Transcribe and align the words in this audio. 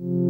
Il 0.00 0.27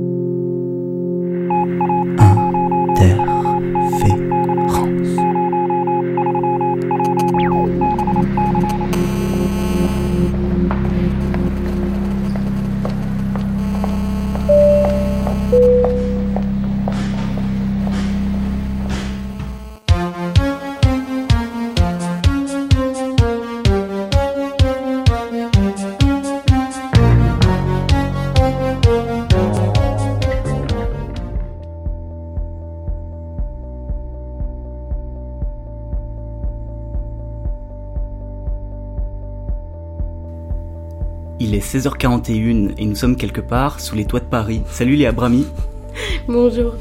16h41 41.79 42.73
et 42.77 42.85
nous 42.85 42.97
sommes 42.97 43.15
quelque 43.15 43.41
part 43.41 43.79
sous 43.79 43.95
les 43.95 44.05
toits 44.05 44.19
de 44.19 44.25
Paris. 44.25 44.63
Salut 44.69 44.97
Léa 44.97 45.13
Brami. 45.13 45.47
Bonjour. 46.29 46.75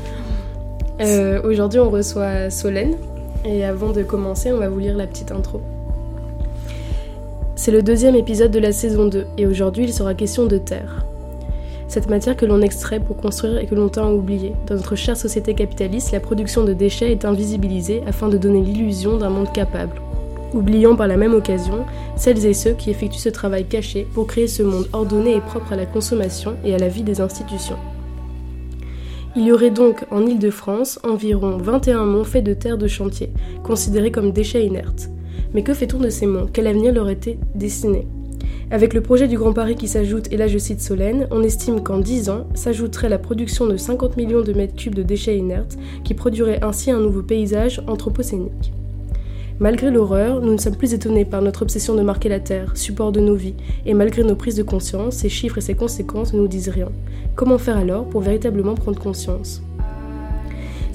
Euh, 0.99 1.39
aujourd'hui 1.43 1.79
on 1.79 1.91
reçoit 1.91 2.49
Solène 2.49 2.95
et 3.45 3.63
avant 3.63 3.91
de 3.91 4.01
commencer 4.01 4.51
on 4.51 4.57
va 4.57 4.69
vous 4.69 4.79
lire 4.79 4.97
la 4.97 5.05
petite 5.05 5.31
intro. 5.31 5.61
C'est 7.55 7.71
le 7.71 7.83
deuxième 7.83 8.15
épisode 8.15 8.49
de 8.49 8.57
la 8.57 8.71
saison 8.71 9.05
2 9.05 9.27
et 9.37 9.45
aujourd'hui 9.45 9.83
il 9.83 9.93
sera 9.93 10.15
question 10.15 10.47
de 10.47 10.57
terre. 10.57 11.05
Cette 11.87 12.09
matière 12.09 12.35
que 12.35 12.47
l'on 12.47 12.61
extrait 12.61 12.99
pour 12.99 13.17
construire 13.17 13.59
et 13.59 13.67
que 13.67 13.75
l'on 13.75 13.89
tend 13.89 14.07
à 14.07 14.11
oublier. 14.11 14.55
Dans 14.65 14.75
notre 14.75 14.95
chère 14.95 15.15
société 15.15 15.53
capitaliste, 15.53 16.11
la 16.11 16.19
production 16.19 16.63
de 16.63 16.73
déchets 16.73 17.11
est 17.11 17.23
invisibilisée 17.23 18.01
afin 18.07 18.29
de 18.29 18.37
donner 18.37 18.61
l'illusion 18.61 19.17
d'un 19.17 19.29
monde 19.29 19.53
capable, 19.53 20.01
oubliant 20.53 20.95
par 20.95 21.07
la 21.07 21.17
même 21.17 21.33
occasion 21.33 21.85
celles 22.15 22.45
et 22.45 22.53
ceux 22.53 22.73
qui 22.73 22.89
effectuent 22.89 23.19
ce 23.19 23.29
travail 23.29 23.65
caché 23.65 24.07
pour 24.13 24.27
créer 24.27 24.47
ce 24.47 24.63
monde 24.63 24.87
ordonné 24.93 25.35
et 25.35 25.41
propre 25.41 25.73
à 25.73 25.75
la 25.75 25.85
consommation 25.85 26.55
et 26.63 26.73
à 26.73 26.77
la 26.77 26.87
vie 26.87 27.03
des 27.03 27.21
institutions. 27.21 27.77
Il 29.35 29.43
y 29.43 29.51
aurait 29.51 29.69
donc 29.69 30.03
en 30.09 30.25
Île-de-France 30.25 30.99
environ 31.03 31.57
21 31.57 32.05
monts 32.05 32.23
faits 32.23 32.43
de 32.43 32.55
terre 32.55 32.77
de 32.77 32.87
chantier, 32.87 33.29
considérés 33.63 34.09
comme 34.09 34.31
déchets 34.31 34.65
inertes. 34.65 35.09
Mais 35.53 35.61
que 35.61 35.75
fait-on 35.75 35.99
de 35.99 36.09
ces 36.09 36.25
monts? 36.25 36.47
Quel 36.51 36.65
avenir 36.65 36.91
leur 36.91 37.07
était 37.09 37.37
destiné? 37.53 38.07
Avec 38.71 38.93
le 38.93 39.01
projet 39.01 39.27
du 39.27 39.37
Grand 39.37 39.53
Paris 39.53 39.75
qui 39.75 39.87
s'ajoute, 39.87 40.31
et 40.33 40.37
là 40.37 40.47
je 40.47 40.57
cite 40.57 40.81
Solène, 40.81 41.27
on 41.31 41.43
estime 41.43 41.83
qu'en 41.83 41.99
10 41.99 42.29
ans 42.29 42.47
s'ajouterait 42.53 43.09
la 43.09 43.17
production 43.17 43.67
de 43.67 43.77
50 43.77 44.17
millions 44.17 44.41
de 44.41 44.53
mètres 44.53 44.75
cubes 44.75 44.95
de 44.95 45.03
déchets 45.03 45.37
inertes, 45.37 45.77
qui 46.03 46.15
produirait 46.15 46.63
ainsi 46.63 46.91
un 46.91 46.99
nouveau 46.99 47.21
paysage 47.21 47.81
anthropocénique. 47.87 48.73
Malgré 49.59 49.89
l'horreur, 49.89 50.41
nous 50.41 50.51
ne 50.51 50.57
sommes 50.57 50.75
plus 50.75 50.93
étonnés 50.93 51.25
par 51.25 51.41
notre 51.41 51.63
obsession 51.63 51.95
de 51.95 52.03
marquer 52.03 52.29
la 52.29 52.39
Terre, 52.39 52.77
support 52.77 53.11
de 53.11 53.19
nos 53.19 53.33
vies, 53.33 53.55
et 53.87 53.95
malgré 53.95 54.23
nos 54.23 54.35
prises 54.35 54.55
de 54.55 54.61
conscience, 54.61 55.15
ces 55.15 55.29
chiffres 55.29 55.57
et 55.57 55.61
ces 55.61 55.73
conséquences 55.73 56.33
ne 56.33 56.39
nous 56.39 56.47
disent 56.47 56.69
rien. 56.69 56.89
Comment 57.35 57.57
faire 57.57 57.77
alors 57.77 58.05
pour 58.05 58.21
véritablement 58.21 58.75
prendre 58.75 58.99
conscience? 58.99 59.63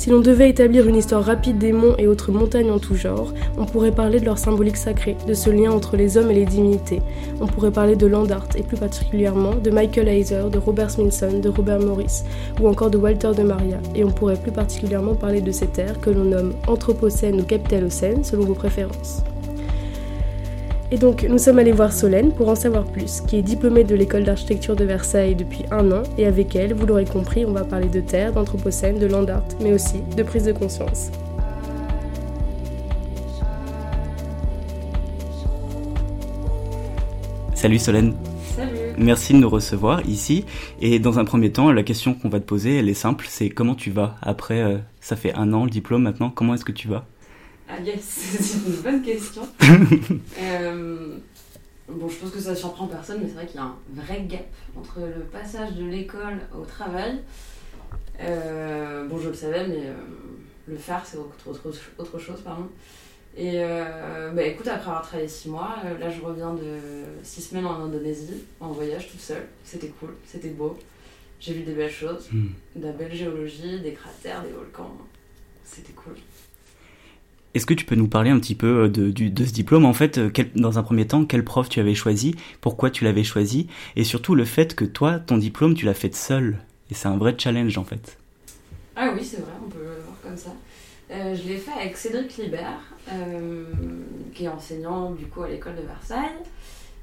Si 0.03 0.11
l'on 0.11 0.19
devait 0.19 0.51
établir 0.51 0.89
une 0.89 0.97
histoire 0.97 1.25
rapide 1.25 1.59
des 1.59 1.71
monts 1.71 1.95
et 1.97 2.09
autres 2.09 2.33
montagnes 2.33 2.73
en 2.73 2.81
tout 2.81 2.97
genre, 2.97 3.33
on 3.57 3.67
pourrait 3.67 3.95
parler 3.95 4.19
de 4.19 4.25
leur 4.25 4.37
symbolique 4.37 4.77
sacré, 4.77 5.17
de 5.29 5.33
ce 5.33 5.49
lien 5.49 5.71
entre 5.71 5.97
les 5.97 6.17
hommes 6.17 6.33
et 6.33 6.35
les 6.35 6.45
divinités. 6.45 7.01
On 7.41 7.47
pourrait 7.47 7.71
parler 7.71 7.95
de 7.95 8.09
Landart 8.09 8.49
et 8.57 8.65
plus 8.65 8.77
particulièrement 8.77 9.55
de 9.55 9.71
Michael 9.71 10.09
Heiser, 10.09 10.51
de 10.51 10.59
Robert 10.59 10.91
Smithson, 10.91 11.39
de 11.39 11.49
Robert 11.49 11.79
Morris 11.79 12.25
ou 12.61 12.67
encore 12.67 12.91
de 12.91 12.99
Walter 12.99 13.31
de 13.37 13.45
Maria. 13.45 13.79
Et 13.95 14.03
on 14.03 14.11
pourrait 14.11 14.35
plus 14.35 14.51
particulièrement 14.51 15.15
parler 15.15 15.41
de 15.41 15.53
ces 15.53 15.69
terres 15.69 16.01
que 16.01 16.11
l'on 16.11 16.25
nomme 16.25 16.55
Anthropocène 16.67 17.41
ou 17.41 17.45
Capitalocène 17.45 18.25
selon 18.25 18.43
vos 18.43 18.55
préférences. 18.55 19.23
Et 20.93 20.99
donc, 20.99 21.27
nous 21.27 21.39
sommes 21.39 21.59
allés 21.59 21.73
voir 21.73 21.91
Solène 21.91 22.35
pour 22.35 22.51
en 22.51 22.55
savoir 22.55 22.85
plus, 22.85 23.23
qui 23.23 23.37
est 23.37 23.43
diplômée 23.43 23.83
de 23.83 23.95
l'école 23.95 24.25
d'architecture 24.25 24.77
de 24.77 24.85
Versailles 24.85 25.35
depuis 25.35 25.65
un 25.71 25.91
an, 25.91 26.03
et 26.19 26.27
avec 26.27 26.55
elle, 26.55 26.75
vous 26.75 26.85
l'aurez 26.85 27.07
compris, 27.07 27.47
on 27.47 27.53
va 27.53 27.65
parler 27.65 27.89
de 27.89 28.03
terre, 28.03 28.35
d'anthropocène, 28.35 28.99
de 28.99 29.07
land 29.07 29.27
art, 29.29 29.43
mais 29.63 29.73
aussi 29.73 30.03
de 30.15 30.23
prise 30.23 30.45
de 30.45 30.53
conscience. 30.53 31.11
Salut 37.55 37.79
Solène. 37.79 38.13
Salut. 38.55 38.71
Merci 38.99 39.33
de 39.33 39.39
nous 39.39 39.49
recevoir 39.49 40.07
ici. 40.07 40.45
Et 40.83 40.99
dans 40.99 41.19
un 41.19 41.25
premier 41.25 41.51
temps, 41.51 41.73
la 41.73 41.85
question 41.85 42.13
qu'on 42.13 42.29
va 42.29 42.39
te 42.39 42.45
poser, 42.45 42.77
elle 42.77 42.91
est 42.91 42.95
simple, 42.95 43.25
c'est 43.31 43.49
comment 43.49 43.75
tu 43.75 43.91
vas 43.91 44.17
Après, 44.21 44.61
euh, 44.61 44.77
ça 45.01 45.17
fait 45.17 45.33
un 45.33 45.55
an 45.55 45.65
le 45.65 45.71
diplôme 45.71 46.03
maintenant, 46.03 46.29
comment 46.29 46.53
est-ce 46.53 46.67
que 46.67 46.73
tu 46.73 46.89
vas? 46.89 47.07
Ah 47.69 47.81
yes, 47.81 48.03
c'est 48.41 48.69
une 48.69 48.83
bonne 48.83 49.03
question. 49.03 49.43
euh, 50.41 51.17
bon, 51.89 52.09
je 52.09 52.17
pense 52.17 52.31
que 52.31 52.41
ça 52.41 52.55
surprend 52.55 52.87
personne, 52.87 53.21
mais 53.23 53.29
c'est 53.29 53.35
vrai 53.35 53.47
qu'il 53.47 53.57
y 53.57 53.59
a 53.59 53.65
un 53.65 53.77
vrai 53.95 54.23
gap 54.29 54.47
entre 54.77 55.01
le 55.01 55.23
passage 55.25 55.73
de 55.75 55.85
l'école 55.85 56.39
au 56.57 56.65
travail. 56.65 57.21
Euh, 58.21 59.07
bon, 59.07 59.19
je 59.19 59.29
le 59.29 59.35
savais, 59.35 59.67
mais 59.67 59.87
euh, 59.87 59.95
le 60.69 60.77
faire, 60.77 61.03
c'est 61.05 61.17
autre, 61.17 61.37
autre, 61.47 61.81
autre, 61.99 62.19
chose, 62.19 62.41
pardon. 62.43 62.69
Et 63.37 63.63
bah, 64.35 64.43
écoute, 64.43 64.69
après 64.69 64.91
avoir 64.91 65.03
travaillé 65.03 65.27
six 65.27 65.49
mois, 65.49 65.77
là 65.99 66.11
je 66.11 66.21
reviens 66.21 66.53
de 66.53 66.77
six 67.23 67.41
semaines 67.41 67.65
en 67.65 67.85
Indonésie, 67.85 68.45
en 68.61 68.73
voyage 68.73 69.11
toute 69.11 69.21
seule. 69.21 69.47
C'était 69.65 69.89
cool, 69.89 70.11
c'était 70.27 70.51
beau. 70.51 70.79
J'ai 71.41 71.55
vu 71.55 71.63
des 71.63 71.73
belles 71.73 71.91
choses, 71.91 72.29
Hmm. 72.31 72.51
de 72.77 72.87
la 72.87 72.93
belle 72.93 73.13
géologie, 73.13 73.81
des 73.81 73.95
cratères, 73.95 74.43
des 74.43 74.53
volcans. 74.53 74.97
C'était 75.65 75.93
cool. 75.93 76.15
Est-ce 77.55 77.67
que 77.67 77.75
tu 77.75 77.85
peux 77.85 77.97
nous 77.97 78.09
parler 78.09 78.31
un 78.31 78.39
petit 78.39 78.55
peu 78.55 78.85
euh, 78.85 78.89
de, 78.89 79.45
ce 79.45 79.53
diplôme? 79.53 79.85
En 79.85 79.93
fait, 79.93 80.17
euh, 80.17 80.31
dans 80.57 80.79
un 80.79 80.83
premier 80.83 81.07
temps, 81.07 81.27
quel 81.27 81.45
prof 81.45 81.69
tu 81.69 81.81
avais 81.81 81.95
choisi? 81.95 82.35
Pourquoi 82.63 82.89
tu 82.89 83.05
l'avais 83.05 83.25
choisi? 83.25 83.67
Et 83.95 84.05
surtout 84.05 84.35
le 84.35 84.47
fait 84.47 84.75
que 84.75 84.87
toi, 84.87 85.19
ton 85.19 85.37
diplôme, 85.37 85.75
tu 85.75 85.85
l'as 85.85 85.95
fait 85.95 86.15
seul. 86.15 86.59
Et 86.91 86.95
c'est 86.95 87.09
un 87.09 87.19
vrai 87.19 87.35
challenge 87.37 87.77
en 87.77 87.85
fait. 87.85 88.17
Ah 88.97 89.13
oui, 89.15 89.25
c'est 89.25 89.41
vrai, 89.41 89.53
on 89.65 89.69
peut 89.69 89.79
le 89.83 90.03
voir 90.03 90.17
comme 90.23 90.37
ça. 90.37 90.55
Euh, 91.11 91.35
je 91.35 91.47
l'ai 91.47 91.59
fait 91.59 91.73
avec 91.73 91.97
Cédric 91.97 92.37
Libert, 92.39 92.81
qui 94.33 94.45
est 94.45 94.49
enseignant 94.49 95.11
du 95.11 95.27
coup 95.27 95.43
à 95.43 95.49
l'école 95.49 95.77
de 95.77 95.83
Versailles, 95.83 96.41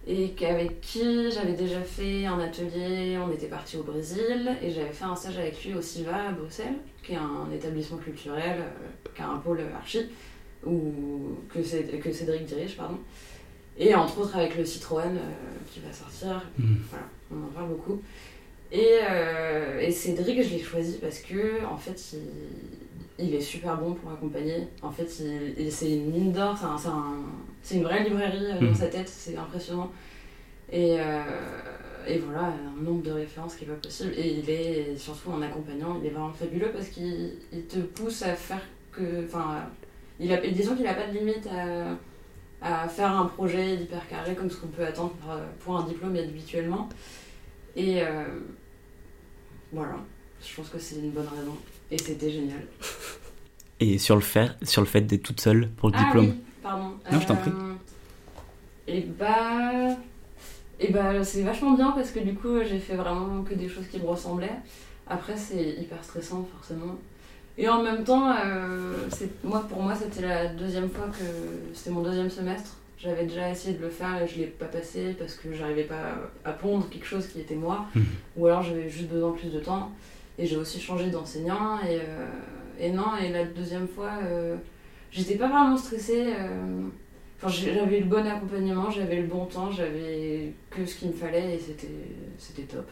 et 0.08 0.34
avec 0.48 0.82
qui 0.82 1.30
j'avais 1.32 1.54
déjà 1.54 1.82
fait 1.82 2.26
un 2.26 2.40
atelier, 2.40 3.20
on 3.20 3.32
était 3.32 3.48
parti 3.48 3.78
au 3.78 3.84
Brésil, 3.84 4.50
et 4.64 4.72
j'avais 4.72 4.94
fait 4.94 5.06
un 5.06 5.16
stage 5.16 5.38
avec 5.38 5.64
lui 5.64 5.76
au 5.76 5.82
SIVA 5.82 6.30
à 6.30 6.32
Bruxelles, 6.32 6.78
qui 7.04 7.14
est 7.14 7.18
un 7.18 7.52
établissement 7.54 7.98
culturel, 7.98 8.64
qui 9.16 9.22
a 9.22 9.30
un 9.30 9.38
pôle 9.38 9.62
archi, 9.76 10.10
ou 10.66 11.36
que, 11.54 11.60
que 11.98 12.12
Cédric 12.12 12.46
dirige, 12.46 12.76
pardon. 12.78 12.98
Et 13.78 13.96
entre 13.96 14.20
autres 14.20 14.36
avec 14.36 14.58
le 14.58 14.66
Citroën 14.66 15.16
euh, 15.16 15.20
qui 15.72 15.80
va 15.80 15.92
sortir, 15.94 16.44
Mhm. 16.58 16.78
voilà, 16.90 17.06
on 17.32 17.46
en 17.46 17.48
parle 17.52 17.70
beaucoup. 17.70 18.02
Et, 18.72 18.98
euh, 19.10 19.80
et 19.80 19.92
Cédric, 19.92 20.44
je 20.44 20.50
l'ai 20.56 20.60
choisi 20.62 20.98
parce 21.02 21.20
que, 21.20 21.66
en 21.66 21.78
fait, 21.78 22.14
il, 22.14 23.26
il 23.28 23.36
est 23.36 23.42
super 23.42 23.78
bon 23.78 23.94
pour 23.94 24.12
accompagner. 24.12 24.68
En 24.82 24.92
fait, 24.92 25.10
il, 25.22 25.54
il- 25.66 25.72
c'est 25.72 25.92
une 25.92 26.12
mine 26.12 26.32
d'or, 26.34 26.58
c'est 26.58 26.66
un- 26.66 26.78
c'est 26.78 27.76
un- 27.76 27.78
une 27.80 27.84
vraie 27.84 28.04
librairie 28.04 28.46
euh, 28.46 28.60
dans 28.60 28.68
Mhm. 28.68 28.76
sa 28.76 28.88
tête, 28.88 29.08
c'est 29.10 29.36
impressionnant. 29.38 29.92
Et, 30.72 30.98
euh, 31.00 31.24
et 32.08 32.18
voilà, 32.20 32.54
un 32.78 32.82
nombre 32.84 33.02
de 33.02 33.12
références 33.12 33.56
qui 33.56 33.64
est 33.64 33.68
pas 33.68 33.74
possible. 33.76 34.14
Et 34.18 34.40
il 34.40 34.50
est, 34.50 34.96
surtout 34.98 35.32
en 35.32 35.42
accompagnant, 35.42 35.98
il 36.00 36.06
est 36.08 36.12
vraiment 36.12 36.32
fabuleux 36.34 36.72
parce 36.72 36.90
qu'il 36.90 37.32
il 37.52 37.64
te 37.66 37.80
pousse 37.80 38.22
à 38.24 38.36
faire 38.36 38.62
que. 38.92 39.24
Enfin, 39.26 39.64
il 40.20 40.32
a, 40.34 40.38
disons 40.38 40.76
qu'il 40.76 40.86
n'a 40.86 40.94
pas 40.94 41.08
de 41.08 41.18
limite 41.18 41.48
à, 41.48 42.84
à 42.84 42.88
faire 42.90 43.12
un 43.12 43.26
projet 43.26 43.76
hyper 43.76 44.08
carré 44.08 44.36
comme 44.36 44.50
ce 44.50 44.58
qu'on 44.58 44.68
peut 44.68 44.86
attendre 44.86 45.12
pour, 45.22 45.32
pour 45.60 45.78
un 45.78 45.84
diplôme 45.84 46.16
habituellement. 46.16 46.90
Et 47.76 48.02
euh, 48.02 48.24
voilà, 49.72 49.96
je 50.46 50.56
pense 50.56 50.70
que 50.70 50.80
c'est 50.80 50.96
une 50.96 51.12
bonne 51.12 51.28
raison. 51.28 51.56
Et 51.92 51.98
c'était 51.98 52.30
génial. 52.32 52.62
Et 53.80 53.98
sur 53.98 54.16
le 54.16 54.22
fait, 54.22 54.52
sur 54.64 54.82
le 54.82 54.88
fait 54.88 55.02
d'être 55.02 55.24
toute 55.24 55.40
seule 55.40 55.70
pour 55.78 55.90
le 55.90 55.96
Ah 55.98 56.04
diplôme. 56.04 56.26
oui, 56.26 56.34
pardon. 56.62 56.92
Non, 57.12 57.20
je 57.20 57.26
t'en 57.28 57.36
prie. 57.38 57.52
Et 58.88 59.02
bah. 59.02 59.96
Et 60.82 60.92
bah, 60.92 61.24
c'est 61.24 61.44
vachement 61.44 61.72
bien 61.76 61.92
parce 61.92 62.12
que 62.12 62.20
du 62.20 62.34
coup, 62.34 62.62
j'ai 62.68 62.80
fait 62.80 62.96
vraiment 62.96 63.44
que 63.44 63.54
des 63.54 63.70
choses 63.70 63.88
qui 63.88 64.00
me 64.00 64.06
ressemblaient. 64.06 64.60
Après, 65.08 65.36
c'est 65.38 65.72
hyper 65.72 66.04
stressant, 66.04 66.48
forcément. 66.56 66.96
Et 67.60 67.68
en 67.68 67.84
même 67.84 68.06
temps, 68.06 68.32
euh, 68.32 68.94
moi, 69.44 69.66
pour 69.70 69.82
moi, 69.82 69.94
c'était 69.94 70.26
la 70.26 70.48
deuxième 70.48 70.90
fois 70.90 71.08
que. 71.08 71.26
C'était 71.74 71.90
mon 71.90 72.02
deuxième 72.02 72.30
semestre. 72.30 72.78
J'avais 72.98 73.26
déjà 73.26 73.50
essayé 73.50 73.78
de 73.78 73.82
le 73.82 73.90
faire 73.90 74.22
et 74.22 74.28
je 74.28 74.38
l'ai 74.40 74.46
pas 74.46 74.66
passé 74.66 75.16
parce 75.20 75.36
que 75.36 75.54
j'arrivais 75.54 75.84
pas 75.84 76.16
à 76.46 76.52
pondre 76.54 76.90
quelque 76.90 77.06
chose 77.06 77.28
qui 77.28 77.42
était 77.42 77.56
moi. 77.56 77.86
Mhm. 77.96 78.06
Ou 78.38 78.48
alors 78.48 78.62
j'avais 78.62 78.90
juste 78.90 79.10
besoin 79.10 79.32
de 79.32 79.36
plus 79.36 79.52
de 79.52 79.60
temps. 79.60 79.92
Et 80.38 80.46
j'ai 80.46 80.56
aussi 80.56 80.80
changé 80.80 81.10
d'enseignant. 81.10 81.80
Et, 81.82 82.00
euh, 82.00 82.28
et 82.80 82.92
non, 82.92 83.18
et 83.22 83.30
la 83.30 83.44
deuxième 83.44 83.90
fois, 83.90 84.12
euh, 84.24 84.56
j'étais 85.12 85.36
pas 85.36 85.50
vraiment 85.50 85.78
stressée. 85.78 86.28
Enfin, 87.38 87.50
j'avais 87.50 88.00
le 88.00 88.06
bon 88.06 88.26
accompagnement, 88.26 88.90
j'avais 88.90 89.18
le 89.18 89.28
bon 89.28 89.46
temps, 89.46 89.70
j'avais 89.70 90.54
que 90.70 90.86
ce 90.86 90.96
qu'il 90.96 91.10
me 91.10 91.14
fallait 91.14 91.56
et 91.56 91.60
c'était 92.38 92.64
top. 92.64 92.88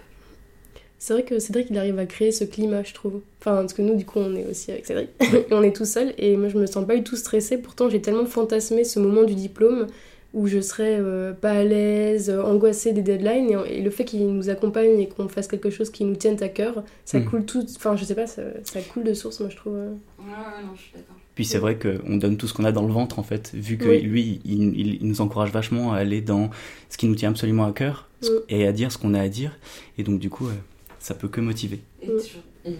C'est 0.99 1.13
vrai 1.13 1.23
que 1.23 1.37
Cédric, 1.39 1.67
il 1.69 1.77
arrive 1.77 1.99
à 1.99 2.05
créer 2.05 2.31
ce 2.31 2.43
climat, 2.43 2.83
je 2.83 2.93
trouve. 2.93 3.21
Enfin, 3.39 3.57
parce 3.57 3.73
que 3.73 3.81
nous, 3.83 3.95
du 3.95 4.05
coup, 4.05 4.19
on 4.19 4.35
est 4.35 4.45
aussi 4.49 4.71
avec 4.71 4.85
Cédric. 4.85 5.09
et 5.21 5.45
on 5.53 5.61
est 5.61 5.75
tout 5.75 5.85
seul. 5.85 6.13
Et 6.17 6.35
moi, 6.37 6.49
je 6.49 6.57
me 6.57 6.65
sens 6.65 6.85
pas 6.87 6.95
du 6.95 7.03
tout 7.03 7.15
stressée. 7.15 7.57
Pourtant, 7.57 7.87
j'ai 7.89 8.01
tellement 8.01 8.25
fantasmé 8.25 8.83
ce 8.83 8.99
moment 8.99 9.23
du 9.23 9.35
diplôme 9.35 9.87
où 10.33 10.47
je 10.47 10.59
serais 10.59 10.97
euh, 10.99 11.33
pas 11.33 11.51
à 11.51 11.63
l'aise, 11.63 12.29
euh, 12.29 12.41
angoissée 12.43 12.93
des 12.93 13.01
deadlines. 13.03 13.49
Et, 13.67 13.77
et 13.77 13.81
le 13.81 13.89
fait 13.91 14.05
qu'il 14.05 14.27
nous 14.27 14.49
accompagne 14.49 14.99
et 14.99 15.07
qu'on 15.07 15.27
fasse 15.27 15.47
quelque 15.47 15.69
chose 15.69 15.89
qui 15.91 16.03
nous 16.03 16.15
tienne 16.15 16.37
à 16.41 16.49
cœur, 16.49 16.83
ça 17.05 17.19
Mm. 17.19 17.25
coule 17.25 17.45
tout. 17.45 17.63
Enfin, 17.75 17.95
je 17.95 18.03
sais 18.03 18.15
pas, 18.15 18.25
ça, 18.27 18.41
ça 18.63 18.81
coule 18.81 19.03
de 19.03 19.13
source, 19.13 19.39
moi, 19.39 19.49
je 19.49 19.55
trouve. 19.55 19.75
euh. 19.75 19.89
Ouais, 20.19 20.25
ouais, 20.25 20.63
non, 20.65 20.71
je 20.75 20.81
suis 20.81 20.91
d'accord. 20.93 21.15
Puis 21.35 21.45
c'est 21.45 21.59
vrai 21.59 21.77
qu'on 21.77 22.17
donne 22.17 22.35
tout 22.37 22.47
ce 22.47 22.53
qu'on 22.55 22.65
a 22.65 22.71
dans 22.71 22.81
le 22.87 22.91
ventre 22.91 23.19
en 23.19 23.23
fait, 23.23 23.51
vu 23.53 23.77
que 23.77 23.87
Oui. 23.87 24.01
lui, 24.01 24.41
il, 24.43 24.75
il- 24.75 24.97
il 25.01 25.07
nous 25.07 25.21
encourage 25.21 25.51
vachement 25.51 25.93
à 25.93 25.97
aller 25.97 26.19
dans 26.19 26.49
ce 26.89 26.97
qui 26.97 27.05
nous 27.07 27.13
tient 27.13 27.29
absolument 27.29 27.65
à 27.65 27.71
cœur 27.73 28.09
ce- 28.21 28.31
Mm. 28.31 28.41
et 28.49 28.65
à 28.67 28.71
dire 28.71 28.91
ce 28.91 28.97
qu'on 28.97 29.13
a 29.13 29.21
à 29.21 29.27
dire. 29.27 29.59
Et 29.99 30.03
donc 30.03 30.17
du 30.19 30.31
coup, 30.31 30.47
euh, 30.47 30.51
ça 30.99 31.13
peut 31.15 31.27
que 31.27 31.41
motiver. 31.41 31.79
Et 32.01 32.07
Mm. 32.07 32.19
il, 32.65 32.75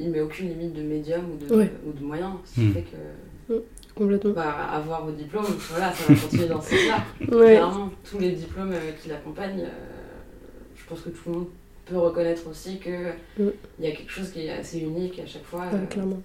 il 0.00 0.10
met 0.10 0.20
aucune 0.20 0.48
limite 0.48 0.74
de 0.74 0.82
médium 0.82 1.22
ou 1.32 1.36
de, 1.46 1.54
Ouais. 1.54 1.70
ou 1.86 1.92
de 1.92 2.04
moyen. 2.04 2.38
Ce 2.44 2.54
qui 2.54 2.60
Mm. 2.66 2.72
fait 2.74 2.82
que 3.48 3.54
Complètement. 3.94 4.32
bah, 4.32 4.50
avoir 4.72 5.04
vos 5.06 5.12
diplômes, 5.12 5.44
voilà, 5.70 5.92
ça 5.92 6.12
va 6.12 6.18
continuer 6.20 6.46
dans 6.48 6.60
ce 6.60 6.70
sens-là. 6.76 7.04
Ouais. 7.36 7.54
Clairement, 7.54 7.90
tous 8.08 8.18
les 8.18 8.32
diplômes 8.32 8.72
euh, 8.72 8.92
qui 9.00 9.08
l'accompagnent, 9.08 9.60
euh, 9.62 9.68
je 10.76 10.84
pense 10.88 11.00
que 11.00 11.10
tout 11.10 11.22
le 11.28 11.32
monde 11.32 11.46
peut 11.86 11.98
reconnaître 11.98 12.46
aussi 12.48 12.78
qu'il 12.78 13.12
Mm. 13.38 13.50
y 13.80 13.86
a 13.86 13.92
quelque 13.92 14.10
chose 14.10 14.30
qui 14.30 14.46
est 14.46 14.50
assez 14.50 14.78
unique 14.80 15.18
à 15.18 15.26
chaque 15.26 15.44
fois. 15.44 15.60
Ouais, 15.60 15.74
euh. 15.82 15.86
clairement. 15.86 16.22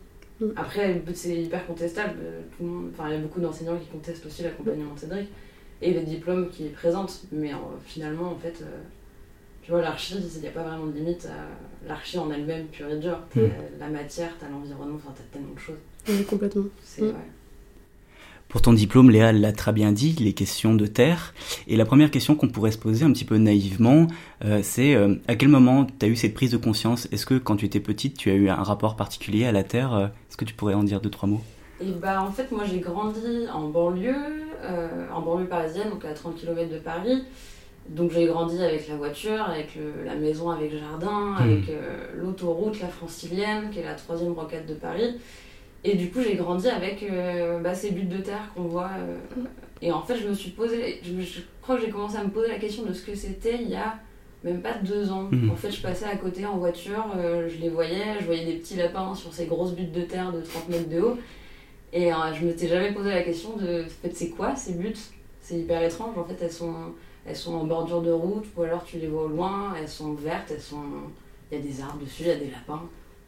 Après, 0.56 1.02
c'est 1.16 1.36
hyper 1.42 1.66
contestable. 1.66 2.14
tout 2.58 2.64
le 2.64 2.70
monde- 2.70 2.90
Enfin, 2.94 3.10
il 3.10 3.14
y 3.16 3.18
a 3.18 3.22
beaucoup 3.22 3.40
d'enseignants 3.40 3.78
qui 3.78 3.88
contestent 3.88 4.24
aussi 4.26 4.44
l'accompagnement 4.44 4.94
de 4.94 5.00
Cédric 5.00 5.28
et 5.82 5.92
les 5.94 6.02
diplômes 6.04 6.50
qu'il 6.50 6.72
présente. 6.74 7.22
Mais 7.32 7.52
euh, 7.54 7.58
finalement, 7.86 8.32
en 8.34 8.36
fait, 8.38 8.62
euh, 8.62 8.66
tu 9.68 9.72
vois, 9.74 9.82
l'archi, 9.82 10.16
il 10.18 10.40
n'y 10.42 10.48
a 10.48 10.52
pas 10.52 10.64
vraiment 10.64 10.86
de 10.86 10.94
limite 10.94 11.26
à 11.26 11.88
l'archi 11.90 12.18
en 12.18 12.32
elle-même, 12.32 12.68
pure 12.68 12.88
et 12.90 13.00
dure. 13.00 13.20
T'as 13.34 13.42
Mm. 13.42 13.50
La 13.82 13.90
matière, 13.90 14.30
t'as 14.40 14.48
l'environnement, 14.48 14.96
enfin, 14.96 15.14
t'as 15.14 15.24
tellement 15.38 15.54
de 15.54 15.60
choses. 15.60 15.76
Oui, 16.08 16.24
complètement. 16.24 16.64
C'est, 16.86 17.02
Mm. 17.02 17.08
ouais. 17.08 17.14
Pour 18.48 18.62
ton 18.62 18.72
diplôme, 18.72 19.10
Léa 19.10 19.34
l'a 19.34 19.52
très 19.52 19.74
bien 19.74 19.92
dit, 19.92 20.14
les 20.22 20.32
questions 20.32 20.74
de 20.74 20.86
terre. 20.88 21.34
Et 21.68 21.76
la 21.76 21.84
première 21.84 22.10
question 22.12 22.36
qu'on 22.38 22.48
pourrait 22.48 22.72
se 22.72 22.78
poser 22.78 23.04
un 23.04 23.12
petit 23.12 23.26
peu 23.26 23.36
naïvement, 23.38 24.08
euh, 24.46 24.62
c'est 24.64 24.96
euh, 24.96 25.16
à 25.28 25.36
quel 25.36 25.50
moment 25.50 25.86
tu 26.00 26.06
as 26.06 26.08
eu 26.08 26.16
cette 26.16 26.34
prise 26.34 26.52
de 26.52 26.58
conscience? 26.58 27.10
Est-ce 27.12 27.26
que 27.26 27.34
quand 27.38 27.58
tu 27.58 27.66
étais 27.66 27.82
petite, 27.82 28.16
tu 28.18 28.32
as 28.32 28.36
eu 28.36 28.48
un 28.48 28.56
rapport 28.64 28.96
particulier 28.96 29.44
à 29.46 29.52
la 29.52 29.66
terre? 29.66 29.94
Euh, 29.94 30.06
Est-ce 30.30 30.38
que 30.38 30.46
tu 30.46 30.54
pourrais 30.54 30.76
en 30.76 30.84
dire 30.84 31.02
deux, 31.02 31.10
trois 31.10 31.28
mots? 31.28 31.42
Et 31.82 31.92
bah 31.92 32.24
en 32.24 32.32
fait 32.32 32.50
moi 32.52 32.64
j'ai 32.66 32.80
grandi 32.80 33.48
en 33.54 33.68
banlieue, 33.70 34.16
euh, 34.64 35.06
en 35.14 35.22
banlieue 35.22 35.46
parisienne, 35.46 35.90
donc 35.92 36.04
à 36.06 36.14
30 36.14 36.36
km 36.38 36.72
de 36.74 36.80
Paris. 36.80 37.24
Donc 37.90 38.12
j'ai 38.12 38.26
grandi 38.26 38.62
avec 38.62 38.88
la 38.88 38.96
voiture, 38.96 39.42
avec 39.42 39.76
le- 39.76 40.04
la 40.06 40.16
maison 40.16 40.50
avec 40.50 40.72
jardin, 40.78 41.36
avec 41.40 41.70
euh, 41.70 42.08
l'autoroute, 42.16 42.80
la 42.82 42.88
francilienne, 42.90 43.70
qui 43.72 43.80
est 43.80 43.84
la 43.86 43.96
troisième 43.96 44.34
rocade 44.34 44.66
de 44.66 44.74
Paris. 44.74 45.18
Et 45.84 45.96
du 45.96 46.10
coup 46.12 46.20
j'ai 46.22 46.36
grandi 46.36 46.68
avec 46.68 47.04
euh, 47.04 47.60
bah, 47.60 47.74
ces 47.74 47.92
buts 47.92 48.04
de 48.04 48.18
terre 48.18 48.52
qu'on 48.56 48.64
voit. 48.64 48.90
euh, 49.00 49.18
et 49.82 49.92
en 49.92 50.02
fait 50.02 50.18
je 50.18 50.28
me 50.28 50.34
suis 50.34 50.52
posé, 50.52 51.00
je, 51.04 51.40
crois 51.62 51.76
que 51.78 51.84
j'ai 51.86 51.90
commencé 51.90 52.18
à 52.18 52.24
me 52.24 52.30
poser 52.30 52.48
la 52.50 52.58
question 52.60 52.84
de 52.84 52.92
ce 52.94 53.06
que 53.06 53.16
c'était 53.16 53.60
il 53.62 53.70
y 53.70 53.76
a 53.76 53.96
même 54.44 54.62
pas 54.62 54.74
deux 54.74 55.12
ans. 55.12 55.30
Mhm. 55.32 55.52
En 55.52 55.56
fait 55.56 55.72
je 55.72 55.82
passais 55.82 56.06
à 56.06 56.16
côté 56.18 56.46
en 56.46 56.58
voiture, 56.58 57.06
euh, 57.16 57.48
je 57.48 57.58
les 57.62 57.70
voyais, 57.70 58.20
je 58.20 58.26
voyais 58.26 58.46
des 58.46 58.54
petits 58.54 58.76
lapins 58.76 59.14
sur 59.16 59.34
ces 59.34 59.46
grosses 59.46 59.74
buttes 59.74 59.92
de 59.94 60.02
terre 60.02 60.32
de 60.34 60.42
30 60.42 60.68
mètres 60.70 60.90
de 60.90 61.00
haut. 61.00 61.18
Et 61.94 62.12
euh, 62.12 62.18
je 62.34 62.46
m'étais 62.46 62.68
jamais 62.68 62.92
posé 62.92 63.10
la 63.12 63.22
question 63.24 63.56
de 63.56 63.84
en 63.84 64.02
fait, 64.02 64.14
c'est 64.14 64.30
quoi 64.30 64.56
ces 64.58 64.74
buttes 64.74 65.00
C'est 65.42 65.56
hyper 65.60 65.82
étrange. 65.82 66.18
En 66.18 66.26
fait, 66.26 66.36
elles 66.42 66.52
sont, 66.52 66.74
elles 67.28 67.36
sont 67.36 67.54
en 67.54 67.66
bordure 67.66 68.02
de 68.02 68.12
route 68.12 68.46
ou 68.56 68.64
alors 68.64 68.84
tu 68.86 68.98
les 68.98 69.08
vois 69.08 69.24
au 69.24 69.28
loin, 69.28 69.74
elles 69.80 69.90
sont 69.90 70.14
vertes, 70.14 70.52
elles 70.52 70.62
sont. 70.62 70.84
Il 71.52 71.58
y 71.58 71.62
a 71.62 71.64
des 71.64 71.82
arbres 71.82 72.00
dessus, 72.02 72.24
il 72.24 72.28
y 72.28 72.32
a 72.32 72.36
des 72.36 72.50
lapins. 72.52 72.84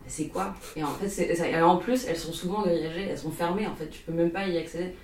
C'est 0.08 0.28
quoi? 0.28 0.56
Et 0.76 0.84
en 0.84 0.88
fait, 0.88 1.62
en 1.62 1.78
plus, 1.78 2.06
elles 2.08 2.18
sont 2.18 2.34
souvent 2.34 2.64
grillagées, 2.64 3.08
elles 3.12 3.18
sont 3.18 3.32
fermées 3.32 3.68
en 3.68 3.76
fait, 3.76 3.90
tu 3.90 4.02
peux 4.02 4.12
même 4.12 4.32
pas 4.32 4.48
y 4.48 4.58
accéder. 4.58 4.96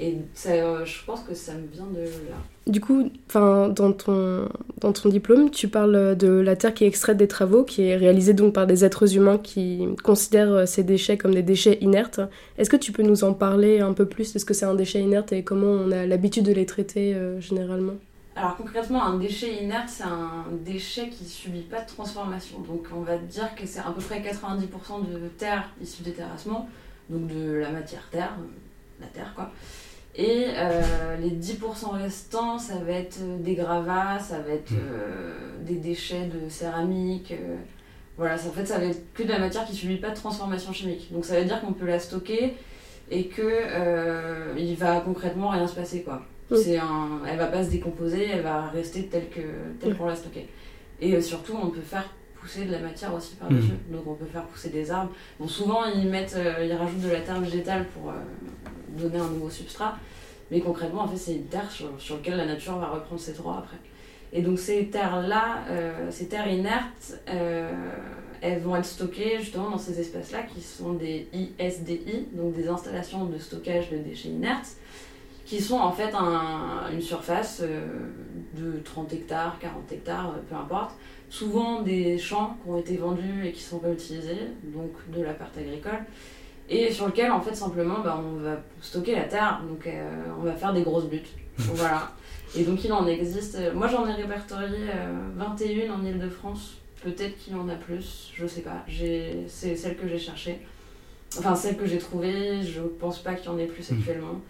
Et 0.00 0.14
ça, 0.32 0.50
euh, 0.50 0.84
je 0.84 1.04
pense 1.04 1.22
que 1.22 1.34
ça 1.34 1.54
me 1.54 1.66
vient 1.66 1.86
de 1.86 2.02
là. 2.02 2.36
Du 2.68 2.80
coup, 2.80 3.10
dans 3.34 3.92
ton, 3.92 4.48
dans 4.80 4.92
ton 4.92 5.08
diplôme, 5.08 5.50
tu 5.50 5.66
parles 5.66 6.16
de 6.16 6.28
la 6.28 6.54
terre 6.54 6.72
qui 6.72 6.84
est 6.84 6.86
extraite 6.86 7.16
des 7.16 7.26
travaux, 7.26 7.64
qui 7.64 7.82
est 7.82 7.96
réalisée 7.96 8.32
donc 8.32 8.54
par 8.54 8.68
des 8.68 8.84
êtres 8.84 9.16
humains 9.16 9.38
qui 9.38 9.88
considèrent 10.04 10.68
ces 10.68 10.84
déchets 10.84 11.18
comme 11.18 11.34
des 11.34 11.42
déchets 11.42 11.78
inertes. 11.80 12.20
Est-ce 12.58 12.70
que 12.70 12.76
tu 12.76 12.92
peux 12.92 13.02
nous 13.02 13.24
en 13.24 13.34
parler 13.34 13.80
un 13.80 13.92
peu 13.92 14.06
plus? 14.06 14.32
De 14.32 14.38
ce 14.38 14.44
que 14.44 14.54
c'est 14.54 14.66
un 14.66 14.74
déchet 14.74 15.00
inerte 15.00 15.32
et 15.32 15.42
comment 15.42 15.66
on 15.66 15.90
a 15.90 16.06
l'habitude 16.06 16.44
de 16.44 16.52
les 16.52 16.66
traiter 16.66 17.14
euh, 17.14 17.40
généralement? 17.40 17.94
Alors 18.38 18.56
concrètement, 18.56 19.02
un 19.02 19.18
déchet 19.18 19.64
inerte, 19.64 19.88
c'est 19.88 20.04
un 20.04 20.44
déchet 20.64 21.08
qui 21.08 21.24
subit 21.24 21.62
pas 21.62 21.80
de 21.80 21.88
transformation. 21.88 22.60
Donc 22.60 22.86
on 22.94 23.00
va 23.00 23.18
dire 23.18 23.52
que 23.56 23.66
c'est 23.66 23.80
à 23.80 23.90
peu 23.90 24.00
près 24.00 24.20
90% 24.20 25.10
de 25.10 25.26
terre 25.36 25.68
issue 25.82 26.04
des 26.04 26.12
terrassements, 26.12 26.68
donc 27.10 27.26
de 27.26 27.54
la 27.54 27.70
matière 27.70 28.08
terre, 28.12 28.36
euh, 28.38 28.44
la 29.00 29.08
terre 29.08 29.32
quoi. 29.34 29.50
Et 30.14 30.46
euh, 30.54 31.16
les 31.16 31.30
10% 31.32 31.90
restants, 31.94 32.58
ça 32.60 32.76
va 32.76 32.92
être 32.92 33.18
euh, 33.22 33.38
des 33.38 33.56
gravats, 33.56 34.20
ça 34.20 34.38
va 34.38 34.52
être 34.52 34.72
euh, 34.72 35.36
des 35.62 35.76
déchets 35.76 36.26
de 36.26 36.48
céramique. 36.48 37.32
euh, 37.32 37.56
voilà, 38.16 38.38
ça, 38.38 38.50
en 38.50 38.52
fait, 38.52 38.66
ça 38.66 38.78
va 38.78 38.84
être 38.84 39.12
que 39.14 39.24
de 39.24 39.28
la 39.30 39.40
matière 39.40 39.64
qui 39.64 39.74
subit 39.74 39.96
pas 39.96 40.10
de 40.10 40.16
transformation 40.16 40.72
chimique. 40.72 41.12
Donc 41.12 41.24
ça 41.24 41.38
veut 41.40 41.44
dire 41.44 41.60
qu'on 41.60 41.72
peut 41.72 41.86
la 41.86 41.98
stocker 41.98 42.54
et 43.10 43.26
que 43.26 43.42
euh, 43.42 44.54
il 44.56 44.76
va 44.76 45.00
concrètement 45.00 45.48
rien 45.48 45.66
se 45.66 45.74
passer 45.74 46.02
quoi. 46.04 46.22
Mm. 46.50 46.56
C'est 46.56 46.78
un, 46.78 47.20
elle 47.28 47.38
va 47.38 47.46
pas 47.46 47.64
se 47.64 47.70
décomposer, 47.70 48.28
elle 48.28 48.42
va 48.42 48.68
rester 48.68 49.06
telle 49.06 49.28
que 49.28 49.40
telle 49.80 49.92
Mm. 49.92 49.96
qu'on 49.96 50.06
l'a 50.06 50.16
stockée. 50.16 50.48
Et 51.00 51.14
euh, 51.14 51.20
surtout, 51.20 51.54
on 51.62 51.68
peut 51.70 51.80
faire 51.80 52.08
pousser 52.40 52.64
de 52.64 52.72
la 52.72 52.78
matière 52.78 53.12
aussi 53.14 53.34
par 53.36 53.48
dessus. 53.48 53.72
Donc 53.90 54.06
on 54.06 54.14
peut 54.14 54.24
faire 54.26 54.44
pousser 54.44 54.70
des 54.70 54.90
arbres. 54.90 55.12
Bon, 55.40 55.48
souvent 55.48 55.84
ils 55.84 56.08
mettent, 56.08 56.36
euh, 56.36 56.64
ils 56.64 56.72
rajoutent 56.72 57.02
de 57.02 57.10
la 57.10 57.20
terre 57.20 57.40
végétale 57.40 57.86
pour 57.88 58.10
euh, 58.10 58.14
donner 58.96 59.18
un 59.18 59.28
nouveau 59.28 59.50
substrat. 59.50 59.96
Mais 60.50 60.60
concrètement, 60.60 61.02
en 61.02 61.08
fait, 61.08 61.16
c'est 61.18 61.34
une 61.34 61.44
terre 61.46 61.70
sur, 61.70 61.90
sur 61.98 62.16
laquelle 62.16 62.36
la 62.36 62.46
nature 62.46 62.78
va 62.78 62.86
reprendre 62.88 63.20
ses 63.20 63.32
droits 63.32 63.58
après. 63.58 63.76
Et 64.32 64.40
donc 64.42 64.58
ces 64.58 64.86
terres-là, 64.86 65.64
euh, 65.70 66.10
ces 66.10 66.28
terres 66.28 66.48
inertes, 66.48 67.14
euh, 67.28 67.70
elles 68.40 68.60
vont 68.60 68.76
être 68.76 68.84
stockées 68.84 69.38
justement 69.40 69.70
dans 69.70 69.78
ces 69.78 69.98
espaces-là 70.00 70.42
qui 70.42 70.60
sont 70.60 70.92
des 70.92 71.28
ISDI, 71.32 72.26
donc 72.32 72.54
des 72.54 72.68
installations 72.68 73.24
de 73.24 73.38
stockage 73.38 73.90
de 73.90 73.98
déchets 73.98 74.28
inertes, 74.28 74.76
qui 75.48 75.62
sont 75.62 75.78
en 75.78 75.92
fait 75.92 76.12
un- 76.14 76.90
une 76.92 77.00
surface 77.00 77.62
euh, 77.64 77.80
de 78.54 78.80
30 78.84 79.12
hectares, 79.14 79.58
40 79.58 79.90
hectares, 79.90 80.30
euh, 80.36 80.40
peu 80.48 80.54
importe. 80.54 80.90
Souvent 81.30 81.80
des 81.82 82.18
champs 82.18 82.56
qui 82.62 82.70
ont 82.70 82.78
été 82.78 82.96
vendus 82.98 83.46
et 83.46 83.52
qui 83.52 83.62
sont 83.62 83.78
réutilisés, 83.78 84.48
donc 84.64 84.90
de 85.14 85.22
la 85.22 85.32
perte 85.32 85.56
agricole, 85.56 86.00
et 86.68 86.92
sur 86.92 87.06
lequel 87.06 87.30
en 87.32 87.40
fait 87.40 87.54
simplement 87.54 88.00
bah, 88.04 88.20
on 88.22 88.36
va 88.42 88.56
stocker 88.82 89.14
la 89.14 89.24
terre, 89.24 89.62
donc 89.66 89.86
euh, 89.86 90.24
on 90.38 90.42
va 90.42 90.52
faire 90.52 90.74
des 90.74 90.82
grosses 90.82 91.06
buttes. 91.06 91.30
voilà. 91.58 92.10
Et 92.56 92.64
donc 92.64 92.84
il 92.84 92.92
en 92.92 93.06
existe, 93.06 93.58
moi 93.74 93.88
j'en 93.88 94.06
ai 94.06 94.12
répertorié 94.12 94.76
euh, 94.94 95.28
21 95.36 95.94
en 95.94 96.04
Ile-de-France, 96.04 96.76
peut-être 97.02 97.38
qu'il 97.38 97.54
y 97.54 97.56
en 97.56 97.68
a 97.70 97.74
plus, 97.74 98.30
je 98.34 98.46
sais 98.46 98.62
pas, 98.62 98.84
c'est 99.48 99.76
celle 99.76 99.96
que 99.96 100.06
j'ai 100.08 100.18
cherchée. 100.18 100.58
Enfin 101.38 101.54
celle 101.54 101.76
que 101.78 101.86
j'ai 101.86 101.98
trouvée, 101.98 102.62
je 102.62 102.80
pense 102.80 103.18
pas 103.18 103.34
qu'il 103.34 103.46
y 103.50 103.54
en 103.54 103.58
ait 103.58 103.66
plus 103.66 103.90
Mhm. 103.90 103.98
actuellement. 103.98 104.40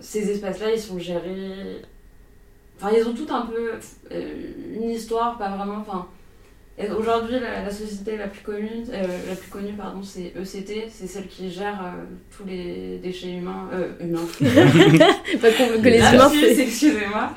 Ces 0.00 0.30
espaces-là, 0.30 0.70
ils 0.72 0.80
sont 0.80 0.98
gérés. 0.98 1.82
Enfin, 2.80 2.94
ils 2.96 3.06
ont 3.06 3.14
tout 3.14 3.26
un 3.32 3.42
peu 3.46 3.72
euh, 4.12 4.32
une 4.74 4.90
histoire, 4.90 5.38
pas 5.38 5.48
vraiment. 5.48 5.78
Enfin, 5.80 6.06
aujourd'hui, 6.96 7.40
la, 7.40 7.62
la 7.62 7.70
société 7.70 8.18
la 8.18 8.28
plus 8.28 8.42
connue, 8.42 8.84
euh, 8.92 9.02
la 9.28 9.34
plus 9.34 9.48
connue, 9.50 9.72
pardon, 9.72 10.02
c'est 10.02 10.32
ECT. 10.36 10.88
C'est 10.90 11.06
celle 11.06 11.26
qui 11.26 11.50
gère 11.50 11.80
euh, 11.82 12.04
tous 12.36 12.44
les 12.46 12.98
déchets 13.02 13.32
humains, 13.32 13.68
euh, 13.72 13.92
humains. 14.00 14.26
Pas 15.40 15.50
qu'on- 15.52 15.82
que 15.82 15.88
les 15.88 16.00
Ah, 16.00 16.14
humains 16.14 16.30
excusez-moi. 16.58 17.30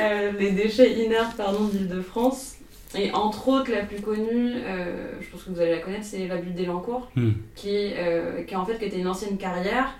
Euh, 0.00 0.32
les 0.38 0.52
déchets 0.52 0.92
inertes, 1.04 1.36
pardon, 1.36 1.64
d'Île-de-France. 1.64 2.54
Et 2.96 3.10
entre 3.12 3.48
autres, 3.48 3.70
la 3.70 3.82
plus 3.82 4.00
connue, 4.00 4.52
euh, 4.64 5.10
je 5.20 5.28
pense 5.30 5.42
que 5.42 5.50
vous 5.50 5.60
allez 5.60 5.72
la 5.72 5.78
connaître, 5.80 6.04
c'est 6.04 6.26
la 6.26 6.36
butte 6.36 6.54
d'Elancourt 6.54 7.10
Hmm. 7.16 7.32
qui, 7.54 7.90
euh, 7.96 8.42
qui 8.44 8.56
en 8.56 8.64
fait 8.64 8.78
qui 8.78 8.84
était 8.86 8.98
une 8.98 9.08
ancienne 9.08 9.36
carrière 9.36 9.98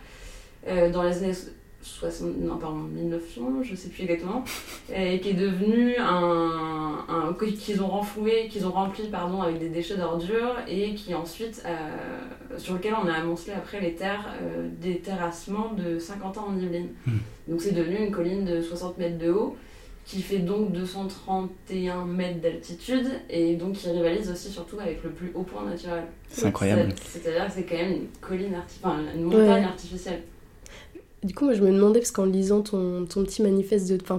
euh, 0.68 0.90
dans 0.90 1.02
les 1.02 1.16
années 1.25 1.34
60, 1.80 2.37
non, 2.38 2.56
pardon, 2.56 2.76
1900, 2.78 3.62
je 3.62 3.75
sais 3.76 3.88
plus 3.88 4.02
exactement, 4.02 4.42
et 4.94 5.20
qui 5.20 5.30
est 5.30 5.34
devenue 5.34 5.96
un, 5.98 7.04
un 7.08 7.32
qu'ils 7.34 7.80
ont 7.82 7.87
renfloué, 7.87 8.48
qu'ils 8.50 8.66
ont 8.66 8.72
rempli 8.72 9.08
pardon 9.08 9.40
avec 9.42 9.58
des 9.60 9.68
déchets 9.68 9.96
d'ordures 9.96 10.56
et 10.68 10.94
qui 10.94 11.14
ensuite 11.14 11.62
euh, 11.64 12.58
sur 12.58 12.75
lequel 12.75 12.94
on 13.02 13.06
a 13.08 13.12
amoncelé 13.14 13.52
après 13.52 13.80
les 13.80 13.94
terres 13.94 14.34
euh, 14.42 14.68
des 14.80 14.98
terrassements 14.98 15.72
de 15.72 15.98
Saint-Quentin 16.00 16.42
en 16.48 16.58
Yvelines. 16.58 16.88
Hmm. 17.06 17.18
Donc 17.46 17.60
c'est 17.62 17.72
devenu 17.72 17.96
une 18.06 18.10
colline 18.10 18.44
de 18.44 18.60
60 18.60 18.98
mètres 18.98 19.18
de 19.18 19.30
haut 19.30 19.56
qui 20.04 20.20
fait 20.20 20.38
donc 20.38 20.72
231 20.72 22.04
mètres 22.06 22.40
d'altitude 22.40 23.06
et 23.30 23.54
donc 23.56 23.75
qui 23.75 23.88
rivalise 23.90 24.30
aussi 24.30 24.48
surtout 24.50 24.80
avec 24.80 25.02
le 25.04 25.10
plus 25.10 25.30
haut 25.34 25.42
point 25.42 25.64
naturel. 25.64 26.04
C'est 26.28 26.46
incroyable. 26.46 26.92
C'est- 27.04 27.20
C'est-à-dire 27.20 27.46
que 27.46 27.52
c'est 27.52 27.62
quand 27.64 27.76
même 27.76 27.92
une 27.92 28.06
colline 28.20 28.54
arti- 28.54 28.78
enfin, 28.82 28.98
une 29.14 29.22
montagne 29.25 29.48
Ouais. 29.62 29.64
artificielle. 29.64 30.22
Du 31.28 31.35
coup, 31.35 31.44
moi, 31.44 31.52
je 31.52 31.62
me 31.62 31.70
demandais, 31.70 32.00
parce 32.00 32.11
qu'en 32.11 32.25
lisant 32.25 32.62
ton, 32.62 33.04
petit 33.04 33.42
manifeste 33.42 33.87
de. 33.90 33.99
Enfin, 34.02 34.18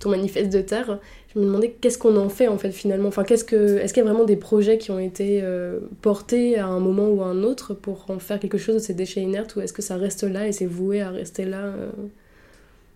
ton 0.00 0.10
manifeste 0.10 0.52
de 0.52 0.60
terre, 0.60 0.98
je 1.32 1.38
me 1.38 1.44
demandais 1.44 1.76
qu'est-ce 1.80 1.96
qu'on 1.96 2.16
en 2.16 2.28
fait 2.28 2.48
en 2.48 2.58
fait 2.58 2.72
finalement. 2.72 3.06
Enfin, 3.06 3.22
qu'est-ce 3.22 3.44
que, 3.44 3.78
est-ce 3.78 3.94
qu'il 3.94 4.02
y 4.02 4.06
a 4.06 4.10
vraiment 4.10 4.24
des 4.24 4.34
projets 4.34 4.76
qui 4.76 4.90
ont 4.90 4.98
été 4.98 5.42
euh, 5.44 5.78
portés 6.02 6.58
à 6.58 6.66
un 6.66 6.80
moment 6.80 7.08
ou 7.08 7.22
à 7.22 7.26
un 7.26 7.44
autre 7.44 7.72
pour 7.72 8.06
en 8.08 8.18
faire 8.18 8.40
quelque 8.40 8.58
chose 8.58 8.74
de 8.74 8.80
ces 8.80 8.94
déchets 8.94 9.20
inertes 9.20 9.54
ou 9.54 9.60
est-ce 9.60 9.72
que 9.72 9.80
ça 9.80 9.96
reste 9.96 10.24
là 10.24 10.48
et 10.48 10.52
c'est 10.52 10.66
voué 10.66 11.00
à 11.02 11.10
rester 11.10 11.44
là 11.44 11.66
euh, 11.66 11.86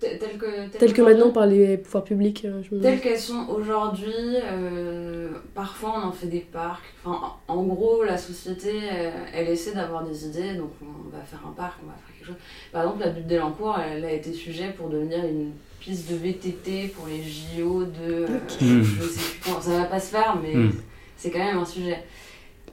Tel 0.01 0.39
que, 0.39 0.69
tel 0.79 0.93
que 0.93 1.03
maintenant 1.03 1.31
par 1.31 1.47
les 1.47 1.77
pouvoirs 1.77 2.05
publics 2.05 2.45
euh, 2.45 2.63
je 2.63 2.73
me 2.77 2.81
Telles 2.81 3.01
qu'elles 3.01 3.19
sont 3.19 3.49
aujourd'hui, 3.49 4.13
euh, 4.45 5.31
parfois 5.57 5.95
on 6.01 6.07
en 6.09 6.13
fait 6.13 6.29
des 6.29 6.39
parcs. 6.39 6.85
Enfin, 7.05 7.33
en 7.49 7.63
gros, 7.65 8.05
la 8.05 8.17
société, 8.17 8.71
euh, 8.93 9.11
elle 9.35 9.49
essaie 9.49 9.75
d'avoir 9.75 10.05
des 10.05 10.27
idées, 10.27 10.55
donc 10.55 10.71
on 10.83 11.09
va 11.17 11.23
faire 11.25 11.43
un 11.49 11.51
parc, 11.53 11.79
on 11.83 11.89
va 11.89 11.95
faire 11.95 12.15
quelque 12.17 12.27
chose. 12.29 12.37
Par 12.71 12.83
exemple, 12.83 13.01
la 13.01 13.11
butte 13.11 13.27
d'Elancourt, 13.27 13.77
elle 13.81 14.05
a 14.05 14.13
été 14.13 14.33
sujet 14.33 14.73
pour 14.77 14.89
devenir 14.89 15.19
une 15.25 15.51
piste 15.81 16.09
de 16.11 16.15
VTT 16.17 16.89
pour 16.95 17.09
les 17.09 17.23
JO 17.23 17.83
de. 17.85 17.91
euh, 18.23 18.27
Mm. 18.61 18.83
je 18.85 19.03
sais 19.03 19.21
plus 19.41 19.51
quand, 19.53 19.61
ça 19.61 19.79
va 19.79 19.85
pas 19.87 19.99
se 19.99 20.11
faire, 20.13 20.39
mais 20.41 20.55
Mm. 20.55 20.73
c'est 21.17 21.31
quand 21.33 21.39
même 21.45 21.59
un 21.59 21.65
sujet. 21.65 22.05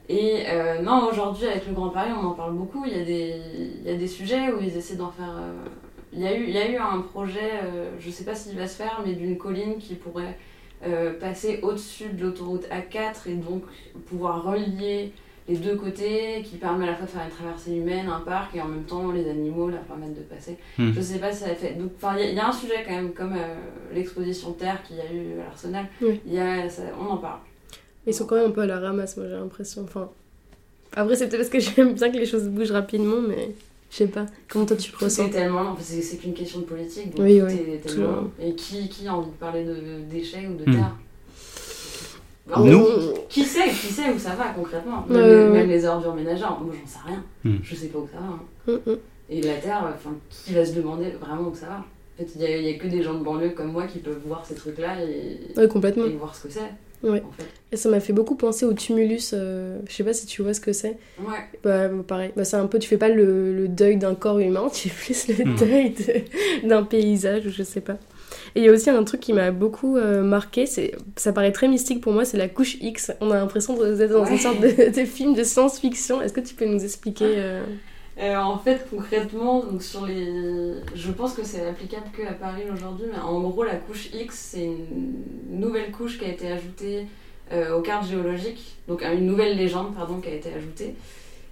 Et 0.08 0.44
euh, 0.48 0.80
non, 0.80 1.08
aujourd'hui, 1.10 1.48
avec 1.48 1.66
le 1.66 1.72
Grand 1.74 1.88
Paris, 1.88 2.10
on 2.16 2.24
en 2.24 2.34
parle 2.34 2.52
beaucoup. 2.54 2.84
Il 2.86 2.96
y 2.96 3.00
a 3.00 3.04
des, 3.04 3.34
il 3.84 3.90
y 3.90 3.92
a 3.92 3.96
des 3.96 4.06
sujets 4.06 4.52
où 4.52 4.60
ils 4.62 4.76
essaient 4.76 4.94
d'en 4.94 5.10
faire. 5.10 5.34
Il, 6.16 6.22
y 6.22 6.26
a 6.26 6.34
eu, 6.36 6.44
il 6.44 6.50
y 6.54 6.58
a 6.58 6.68
eu 6.70 6.76
un 6.76 7.00
projet, 7.00 7.50
euh, 7.62 7.90
je 8.00 8.10
sais 8.10 8.24
pas 8.24 8.34
s'il 8.34 8.56
va 8.58 8.66
se 8.66 8.76
faire, 8.76 9.00
mais 9.06 9.12
d'une 9.12 9.36
colline 9.38 9.76
qui 9.78 9.94
pourrait 9.94 10.36
euh, 10.86 11.12
passer 11.18 11.60
au-dessus 11.62 12.08
de 12.10 12.22
l'autoroute 12.24 12.64
A4 12.70 13.28
et 13.30 13.34
donc 13.34 13.62
pouvoir 14.06 14.42
relier 14.44 15.12
les 15.48 15.56
deux 15.56 15.76
côtés, 15.76 16.42
qui 16.44 16.56
permet 16.56 16.84
à 16.88 16.90
la 16.90 16.96
fois 16.96 17.06
de 17.06 17.10
faire 17.12 17.22
une 17.24 17.30
traversée 17.30 17.76
humaine, 17.76 18.08
un 18.08 18.18
parc, 18.18 18.56
et 18.56 18.60
en 18.60 18.66
même 18.66 18.82
temps 18.82 19.12
les 19.12 19.30
animaux 19.30 19.68
leur 19.70 19.82
permettent 19.82 20.16
de 20.16 20.22
passer. 20.22 20.56
Mm. 20.76 20.90
Je 20.92 21.00
sais 21.00 21.18
pas 21.20 21.30
si 21.32 21.44
ça 21.44 21.50
a 21.50 21.54
fait. 21.54 21.74
Donc, 21.74 21.92
enfin, 21.96 22.16
il 22.18 22.24
y 22.24 22.26
a- 22.26 22.30
il 22.30 22.36
y, 22.36 22.40
a 22.40 22.48
un 22.48 22.52
sujet 22.52 22.82
quand 22.84 22.92
même, 22.94 23.12
comme 23.12 23.32
euh, 23.34 23.54
l'exposition 23.94 24.50
Terre 24.54 24.82
qu'il 24.82 24.96
y 24.96 25.00
a 25.00 25.04
eu 25.12 25.38
à 25.40 25.44
l'Arsenal. 25.44 25.86
Oui. 26.02 26.20
Il 26.26 26.32
y 26.34 26.40
a, 26.40 26.68
ça- 26.68 26.82
on 27.00 27.06
en 27.12 27.18
parle. 27.18 27.38
Ils 28.08 28.12
sont 28.14 28.26
quand 28.26 28.34
même 28.34 28.46
un 28.46 28.50
peu 28.50 28.62
à 28.62 28.66
la 28.66 28.80
ramasse, 28.80 29.16
moi 29.16 29.26
j'ai 29.28 29.34
l'impression. 29.36 29.82
Enfin, 29.84 30.10
après 30.96 31.14
c'est 31.14 31.28
peut-être 31.28 31.48
parce 31.48 31.50
que 31.50 31.60
j'aime 31.60 31.94
bien 31.94 32.10
que 32.10 32.16
les 32.18 32.26
choses 32.26 32.48
bougent 32.48 32.72
rapidement, 32.72 33.20
mais 33.20 33.50
je 33.90 33.96
sais 33.96 34.06
pas. 34.08 34.26
Comment 34.48 34.66
toi 34.66 34.76
tu 34.76 34.90
le 34.92 34.96
ressens 34.98 35.24
C'est 35.24 35.30
tellement 35.30 35.62
lent, 35.62 35.76
c'est 35.80 36.02
c'est 36.02 36.16
qu'une 36.16 36.34
question 36.34 36.60
de 36.60 36.64
politique. 36.64 37.14
Donc 37.14 37.24
Oui, 37.26 37.38
tout 37.40 37.46
oui, 37.46 37.72
est 37.74 37.78
tellement. 37.86 38.24
Et 38.40 38.54
qui, 38.54 38.88
qui 38.88 39.06
a 39.08 39.14
envie 39.14 39.30
de 39.30 39.36
parler 39.36 39.64
de 39.64 39.76
déchets 40.10 40.46
ou 40.46 40.54
de 40.62 40.70
Hmm. 40.70 40.74
terre 40.74 40.92
Bah, 42.48 42.56
Nous 42.60 42.84
Qui 43.28 43.42
sait, 43.44 43.68
qui 43.70 43.86
sait 43.92 44.10
où 44.12 44.18
ça 44.18 44.34
va 44.36 44.50
concrètement 44.50 45.04
Même, 45.08 45.16
les, 45.20 45.34
ouais, 45.34 45.48
même 45.48 45.68
les 45.68 45.84
ordures 45.84 46.14
ménagères, 46.14 46.58
moi 46.60 46.72
j'en 46.80 46.86
sais 46.86 46.98
rien. 47.06 47.24
Hmm. 47.44 47.56
Je 47.62 47.74
sais 47.74 47.86
pas 47.88 47.98
où 47.98 48.08
ça 48.12 48.18
va. 48.20 48.26
hein. 48.26 48.40
Mm, 48.86 48.90
mm. 48.92 48.96
Et 49.30 49.42
la 49.42 49.54
terre, 49.56 49.92
enfin, 49.92 50.14
qui 50.30 50.52
va 50.54 50.64
se 50.64 50.72
demander 50.74 51.10
vraiment 51.20 51.48
où 51.48 51.54
ça 51.56 51.66
va? 51.66 51.78
En 51.78 52.18
fait, 52.24 52.30
il 52.36 52.42
y, 52.42 52.68
a- 52.74 52.78
que 52.78 52.86
des 52.86 53.02
gens 53.02 53.14
de 53.14 53.24
banlieue 53.24 53.50
comme 53.50 53.72
moi 53.72 53.86
qui 53.88 53.98
peuvent 53.98 54.20
voir 54.26 54.46
ces 54.46 54.54
trucs-là 54.54 55.02
et, 55.02 55.38
Ouais, 55.56 55.66
complètement. 55.68 56.04
et 56.04 56.10
voir 56.10 56.34
ce 56.34 56.44
que 56.46 56.52
c'est. 56.52 56.70
Ouais. 57.02 57.22
En 57.26 57.32
fait. 57.32 57.44
Et 57.72 57.76
ça 57.76 57.88
m'a 57.88 58.00
fait 58.00 58.12
beaucoup 58.12 58.36
penser 58.36 58.64
au 58.64 58.72
tumulus. 58.72 59.32
euh, 59.32 59.78
je 59.88 59.92
sais 59.94 60.04
pas 60.04 60.12
si 60.12 60.26
tu 60.26 60.42
vois 60.42 60.54
ce 60.54 60.60
que 60.60 60.72
c'est. 60.72 60.96
Ouais. 61.20 61.38
Bah, 61.64 61.88
pareil. 62.06 62.30
Bah, 62.36 62.44
c'est 62.44 62.56
un 62.56 62.66
peu, 62.66 62.78
tu 62.78 62.88
fais 62.88 62.96
pas 62.96 63.08
le, 63.08 63.52
le 63.54 63.68
deuil 63.68 63.96
d'un 63.96 64.14
corps 64.14 64.38
humain, 64.38 64.68
tu 64.72 64.88
fais 64.88 65.12
plus 65.14 65.28
le 65.38 65.44
Hmm. 65.44 65.56
deuil 65.56 65.90
de- 65.90 66.68
d'un 66.68 66.82
paysage, 66.84 67.46
ou 67.46 67.50
je 67.50 67.62
sais 67.62 67.80
pas. 67.80 67.98
Et 68.54 68.60
il 68.60 68.64
y 68.64 68.68
a 68.68 68.72
aussi 68.72 68.88
un 68.90 69.04
truc 69.04 69.20
qui 69.20 69.32
m'a 69.32 69.50
beaucoup 69.50 69.96
euh, 69.96 70.22
marqué, 70.22 70.66
c'est, 70.66 70.92
ça 71.16 71.32
paraît 71.32 71.52
très 71.52 71.68
mystique 71.68 72.00
pour 72.00 72.12
moi, 72.12 72.24
c'est 72.24 72.38
la 72.38 72.48
couche 72.48 72.76
X. 72.80 73.12
On 73.20 73.30
a 73.30 73.34
l'impression 73.36 73.74
d'être 73.76 74.12
dans 74.12 74.24
une 74.24 74.38
sorte 74.38 74.60
de, 74.60 74.90
de 74.98 75.04
film 75.04 75.34
de 75.34 75.42
science-fiction. 75.42 76.22
Est-ce 76.22 76.32
que 76.32 76.40
tu 76.40 76.54
peux 76.54 76.64
nous 76.66 76.82
expliquer 76.82 77.34
euh, 77.36 77.62
Euh, 78.18 78.36
en 78.36 78.56
fait, 78.58 78.86
concrètement, 78.90 79.62
donc 79.62 79.82
sur 79.82 80.06
les... 80.06 80.72
je 80.94 81.10
pense 81.12 81.34
que 81.34 81.44
c'est 81.44 81.66
applicable 81.66 82.06
que 82.16 82.22
à 82.26 82.32
Paris 82.32 82.62
aujourd'hui, 82.72 83.06
mais 83.12 83.18
en 83.18 83.40
gros, 83.40 83.64
la 83.64 83.76
couche 83.76 84.10
X, 84.14 84.34
c'est 84.52 84.64
une 84.64 85.22
nouvelle 85.50 85.90
couche 85.90 86.18
qui 86.18 86.24
a 86.24 86.28
été 86.28 86.50
ajoutée 86.50 87.06
euh, 87.52 87.76
aux 87.76 87.82
cartes 87.82 88.08
géologiques, 88.08 88.76
donc 88.88 89.02
une 89.02 89.26
nouvelle 89.26 89.56
légende, 89.56 89.94
pardon, 89.94 90.20
qui 90.20 90.28
a 90.28 90.34
été 90.34 90.50
ajoutée, 90.52 90.94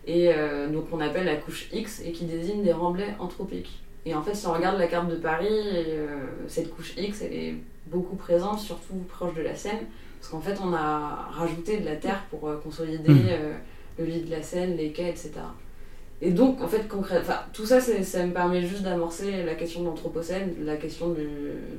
et 0.06 0.30
euh, 0.32 0.68
donc 0.68 0.86
on 0.90 1.00
appelle 1.00 1.26
la 1.26 1.36
couche 1.36 1.68
X 1.70 2.00
et 2.04 2.12
qui 2.12 2.24
désigne 2.24 2.62
des 2.62 2.72
remblais 2.72 3.14
anthropiques. 3.18 3.82
Et 4.06 4.14
en 4.14 4.22
fait, 4.22 4.34
si 4.34 4.46
on 4.46 4.52
regarde 4.52 4.78
la 4.78 4.86
carte 4.86 5.08
de 5.08 5.16
Paris, 5.16 5.48
cette 6.46 6.74
couche 6.74 6.94
X, 6.96 7.22
elle 7.22 7.32
est 7.32 7.54
beaucoup 7.86 8.16
présente, 8.16 8.58
surtout 8.58 8.94
proche 9.08 9.34
de 9.34 9.42
la 9.42 9.54
Seine, 9.54 9.86
parce 10.20 10.30
qu'en 10.30 10.40
fait, 10.40 10.58
on 10.62 10.72
a 10.72 11.28
rajouté 11.30 11.78
de 11.78 11.84
la 11.84 11.96
terre 11.96 12.24
pour 12.30 12.50
consolider 12.62 13.12
euh, 13.28 13.54
le 13.98 14.04
lit 14.06 14.22
de 14.22 14.30
la 14.30 14.42
Seine, 14.42 14.76
les 14.76 14.90
quais, 14.90 15.10
etc. 15.10 15.32
Et 16.26 16.30
donc, 16.30 16.60
en 16.62 16.66
fait, 16.68 16.88
concrètement, 16.88 17.34
tout 17.52 17.66
ça, 17.66 17.80
ça 17.80 18.26
me 18.26 18.32
permet 18.32 18.62
juste 18.66 18.82
d'amorcer 18.82 19.42
la 19.44 19.54
question 19.54 19.82
de 19.82 19.86
l'anthropocène, 19.86 20.54
la 20.64 20.76
question 20.76 21.10
du- 21.10 21.20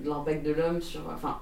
de 0.04 0.08
l'impact 0.10 0.46
de 0.46 0.52
l'homme 0.52 0.82
sur. 0.82 1.02
Enfin, 1.14 1.38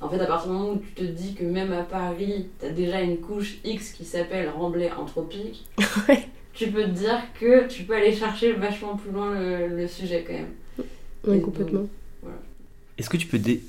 en 0.00 0.08
fait, 0.08 0.18
à 0.20 0.26
partir 0.26 0.50
du 0.50 0.56
moment 0.56 0.70
où 0.72 0.78
tu 0.78 0.92
te 0.94 1.04
dis 1.04 1.34
que 1.34 1.44
même 1.44 1.72
à 1.72 1.82
Paris, 1.82 2.48
tu 2.58 2.66
as 2.66 2.70
déjà 2.70 3.00
une 3.02 3.18
couche 3.18 3.58
X 3.64 3.90
qui 3.92 4.04
s'appelle 4.06 4.48
remblai 4.48 4.90
anthropique, 4.90 5.66
Ouais. 6.08 6.26
tu 6.54 6.68
peux 6.70 6.84
te 6.84 6.88
dire 6.90 7.20
que 7.38 7.66
tu 7.68 7.82
peux 7.84 7.94
aller 7.94 8.14
chercher 8.14 8.52
vachement 8.54 8.96
plus 8.96 9.10
loin 9.10 9.38
le, 9.38 9.68
le 9.68 9.86
sujet 9.86 10.24
quand 10.26 10.32
même. 10.32 11.36
Et 11.36 11.40
complètement. 11.42 11.86
Est-ce 12.98 13.10
que 13.10 13.18
tu 13.18 13.26
peux 13.26 13.38
dé... 13.38 13.62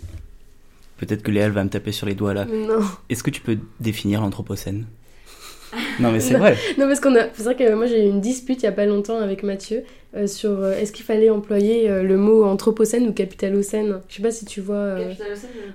Peut-être 0.97 1.21
que 1.23 1.31
Léa 1.31 1.49
va 1.49 1.63
me 1.63 1.69
taper 1.69 1.91
sur 1.91 2.07
les 2.07 2.15
doigts 2.15 2.33
là. 2.33 2.45
Non. 2.45 2.79
Est-ce 3.09 3.21
que 3.21 3.29
tu 3.29 3.41
peux 3.41 3.57
définir 3.81 4.21
l'anthropocène? 4.21 4.85
Non 5.99 6.11
mais 6.11 6.19
c'est 6.19 6.35
vrai. 6.35 6.55
Non, 6.77 6.85
parce 6.87 6.99
qu'on 6.99 7.15
a. 7.15 7.23
C'est 7.33 7.43
vrai 7.43 7.55
que 7.55 7.73
moi 7.73 7.85
j'ai 7.87 8.05
eu 8.05 8.09
une 8.09 8.21
dispute 8.21 8.61
il 8.61 8.65
y 8.65 8.69
a 8.69 8.71
pas 8.71 8.85
longtemps 8.85 9.17
avec 9.19 9.43
Mathieu 9.43 9.83
euh, 10.15 10.27
sur 10.27 10.51
euh, 10.61 10.73
est-ce 10.79 10.91
qu'il 10.91 11.03
fallait 11.05 11.29
employer 11.29 11.89
euh, 11.89 12.03
le 12.03 12.17
mot 12.17 12.43
anthropocène 12.45 13.07
ou 13.07 13.13
capitalocène? 13.13 13.99
Je 14.07 14.15
sais 14.15 14.21
pas 14.21 14.31
si 14.31 14.45
tu 14.45 14.61
vois. 14.61 14.75
euh, 14.75 15.13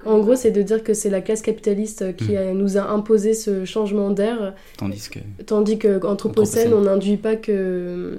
En 0.07 0.19
gros, 0.21 0.35
c'est 0.37 0.51
de 0.51 0.63
dire 0.63 0.83
que 0.83 0.95
c'est 0.95 1.11
la 1.11 1.21
classe 1.21 1.43
capitaliste 1.43 2.17
qui 2.17 2.33
Mm. 2.33 2.37
a- 2.37 2.53
nous 2.55 2.79
a 2.79 2.83
imposé 2.91 3.35
ce 3.35 3.65
changement 3.65 4.11
d'air, 4.11 4.55
Tandis 4.79 5.09
que... 5.11 5.19
tandis 5.45 5.79
que 5.79 5.89
anthropocène, 6.07 6.73
Anthropocène. 6.73 6.75
on 6.75 6.81
n'induit 6.83 7.17
pas 7.19 7.37
que 7.37 8.19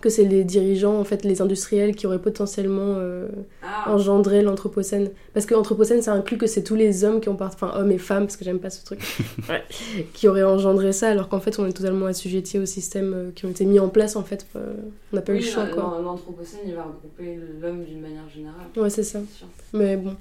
que 0.00 0.08
c'est 0.10 0.24
les 0.24 0.44
dirigeants, 0.44 0.98
en 0.98 1.04
fait, 1.04 1.24
les 1.24 1.40
industriels 1.42 1.94
qui 1.96 2.06
auraient 2.06 2.20
potentiellement 2.20 2.94
euh, 2.98 3.28
Ah, 3.62 3.90
engendré 3.92 4.42
l'anthropocène. 4.42 5.10
Parce 5.34 5.46
que 5.46 5.54
l'anthropocène, 5.54 6.02
ça 6.02 6.12
inclut 6.12 6.38
que 6.38 6.46
c'est 6.46 6.62
tous 6.62 6.74
les 6.74 7.04
hommes 7.04 7.20
qui 7.20 7.28
ont 7.28 7.36
part... 7.36 7.50
enfin 7.54 7.72
hommes 7.76 7.90
et 7.92 7.98
femmes, 7.98 8.24
parce 8.24 8.36
que 8.36 8.44
j'aime 8.44 8.58
pas 8.58 8.70
ce 8.70 8.84
truc, 8.84 9.00
Ouais. 9.48 9.62
qui 10.14 10.28
auraient 10.28 10.42
engendré 10.44 10.92
ça, 10.92 11.08
alors 11.10 11.28
qu'en 11.28 11.40
fait, 11.40 11.58
on 11.58 11.66
est 11.66 11.72
totalement 11.72 12.06
assujettis 12.06 12.58
aux 12.58 12.66
systèmes 12.66 13.12
euh, 13.14 13.30
qui 13.34 13.46
ont 13.46 13.50
été 13.50 13.64
mis 13.64 13.78
en 13.80 13.88
place, 13.88 14.16
en 14.16 14.22
fait. 14.24 14.46
euh, 14.56 14.74
on 15.12 15.16
n'a 15.16 15.22
pas 15.22 15.32
eu 15.32 15.36
le 15.36 15.42
choix, 15.42 15.66
quoi. 15.66 15.82
l'an- 15.82 16.02
L'anthropocène, 16.02 16.60
il 16.66 16.74
va 16.74 16.82
regrouper 16.84 17.38
l'homme 17.60 17.84
d'une 17.84 18.00
manière 18.00 18.28
générale. 18.28 18.66
Ouais, 18.76 18.90
c'est 18.90 19.02
ça. 19.02 19.20
c'est. 19.38 19.76
Mais 19.78 19.96
bon, 19.96 20.14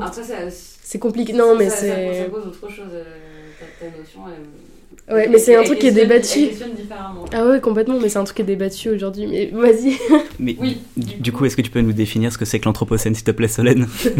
Après, 0.00 0.22
c'est 0.60 0.98
compliqué. 0.98 1.32
Non, 1.32 1.54
mais 1.56 1.68
ça, 1.68 1.76
ça, 1.76 1.82
c'est. 1.82 2.22
ça 2.24 2.28
pose 2.30 2.46
autre 2.46 2.68
chose, 2.70 2.86
euh, 2.92 3.04
ta 3.80 3.86
notion. 3.98 4.20
elle- 4.28 4.46
Ouais, 5.12 5.28
mais 5.28 5.38
c'est 5.38 5.54
un 5.56 5.62
truc 5.64 5.78
qui 5.78 5.86
est 5.88 5.92
débattu. 5.92 6.40
Elle 6.40 6.48
questionne 6.48 6.74
différemment. 6.74 7.24
Ah 7.32 7.46
ouais, 7.46 7.60
complètement, 7.60 7.98
mais 8.00 8.08
c'est 8.08 8.18
un 8.18 8.24
truc 8.24 8.36
qui 8.36 8.42
est 8.42 8.46
débattu 8.46 8.90
aujourd'hui. 8.90 9.26
Mais 9.26 9.46
vas-y. 9.52 9.96
Mais 10.38 10.56
Oui, 10.60 10.78
du, 10.96 11.14
du 11.16 11.32
coup, 11.32 11.44
est-ce 11.44 11.56
que 11.56 11.62
tu 11.62 11.70
peux 11.70 11.80
nous 11.80 11.92
définir 11.92 12.32
ce 12.32 12.38
que 12.38 12.44
c'est 12.44 12.58
que 12.60 12.64
l'anthropocène, 12.66 13.14
s'il 13.14 13.24
te 13.24 13.30
plaît, 13.30 13.48
Solène 13.48 13.86
je 14.02 14.08
peux 14.08 14.16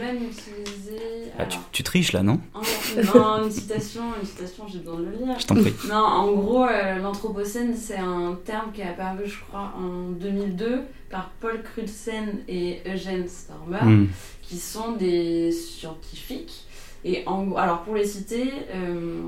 même 0.00 0.16
utiliser. 0.16 1.30
Ah, 1.38 1.46
tu, 1.72 1.82
triches 1.82 2.12
là, 2.12 2.22
non 2.22 2.38
un- 2.54 3.02
non, 3.18 3.44
une 3.44 3.50
citation, 3.50 4.02
une 4.20 4.26
citation, 4.26 4.64
j'ai 4.72 4.78
besoin 4.78 5.00
de 5.00 5.04
le 5.06 5.10
lire. 5.26 5.36
Je 5.40 5.46
t'en 5.46 5.56
prie. 5.56 5.72
Non, 5.88 5.96
en 5.96 6.32
gros, 6.32 6.64
euh, 6.64 6.98
l'anthropocène, 7.02 7.74
c'est 7.76 7.96
un 7.96 8.38
terme 8.44 8.70
qui 8.72 8.82
est 8.82 8.84
apparu, 8.84 9.24
je 9.26 9.34
crois, 9.48 9.72
en 9.76 10.10
2002 10.12 10.82
par 11.10 11.30
Paul 11.40 11.60
Crutzen 11.62 12.38
et 12.48 12.78
Eugène 12.86 13.26
Stormer, 13.26 13.82
Hmm. 13.84 14.06
qui 14.42 14.56
sont 14.58 14.92
des 14.92 15.50
scientifiques. 15.50 16.64
Et 17.04 17.22
en 17.26 17.42
gros- 17.44 17.58
alors 17.58 17.82
pour 17.82 17.96
les 17.96 18.06
citer, 18.06 18.50
euh, 18.72 19.22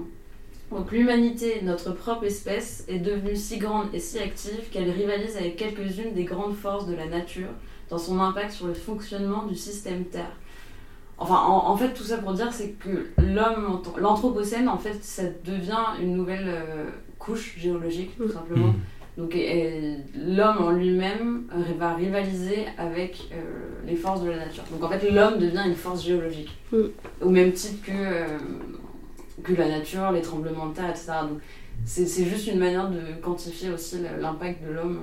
donc 0.70 0.90
l'humanité, 0.90 1.60
notre 1.62 1.92
propre 1.92 2.24
espèce, 2.24 2.84
est 2.88 2.98
devenue 2.98 3.36
si 3.36 3.58
grande 3.58 3.86
et 3.92 4.00
si 4.00 4.18
active 4.18 4.68
qu'elle 4.70 4.90
rivalise 4.90 5.36
avec 5.36 5.56
quelques-unes 5.56 6.12
des 6.14 6.24
grandes 6.24 6.54
forces 6.54 6.86
de 6.86 6.94
la 6.94 7.06
nature 7.06 7.50
dans 7.88 7.98
son 7.98 8.20
impact 8.20 8.50
sur 8.50 8.66
le 8.66 8.74
fonctionnement 8.74 9.46
du 9.46 9.54
système 9.54 10.04
Terre. 10.04 10.36
Enfin, 11.18 11.36
en, 11.36 11.70
en 11.70 11.76
fait, 11.76 11.94
tout 11.94 12.02
ça 12.02 12.18
pour 12.18 12.32
dire, 12.32 12.52
c'est 12.52 12.72
que 12.72 13.06
l'homme, 13.18 13.80
l'anthropocène, 13.96 14.68
en 14.68 14.76
fait, 14.76 15.02
ça 15.02 15.22
devient 15.44 16.02
une 16.02 16.16
nouvelle 16.16 16.48
euh, 16.48 16.84
couche 17.18 17.56
géologique, 17.58 18.16
tout 18.16 18.28
simplement. 18.28 18.68
Hmm. 18.68 18.80
Donc 19.16 19.34
l'homme 20.14 20.58
en 20.62 20.72
lui-même 20.72 21.44
va 21.78 21.94
rivaliser 21.94 22.66
avec 22.76 23.30
euh, 23.32 23.36
les 23.86 23.96
forces 23.96 24.22
de 24.22 24.28
la 24.28 24.36
nature. 24.36 24.64
Donc 24.70 24.84
en 24.84 24.90
fait 24.90 25.10
l'homme 25.10 25.38
devient 25.38 25.62
une 25.66 25.74
force 25.74 26.04
géologique. 26.04 26.50
Mm. 26.70 26.82
Au 27.22 27.30
même 27.30 27.52
titre 27.52 27.86
que, 27.86 27.92
euh, 27.92 28.38
que 29.42 29.52
la 29.54 29.68
nature, 29.68 30.10
les 30.12 30.22
tremblements 30.22 30.68
de 30.68 30.74
terre, 30.74 30.90
etc. 30.90 31.12
Donc 31.28 31.40
c'est 31.84 32.06
c'est 32.06 32.24
juste 32.24 32.46
une 32.46 32.58
manière 32.58 32.90
de 32.90 32.98
quantifier 33.22 33.70
aussi 33.70 33.96
l'impact 34.20 34.66
de 34.66 34.72
l'homme 34.72 35.00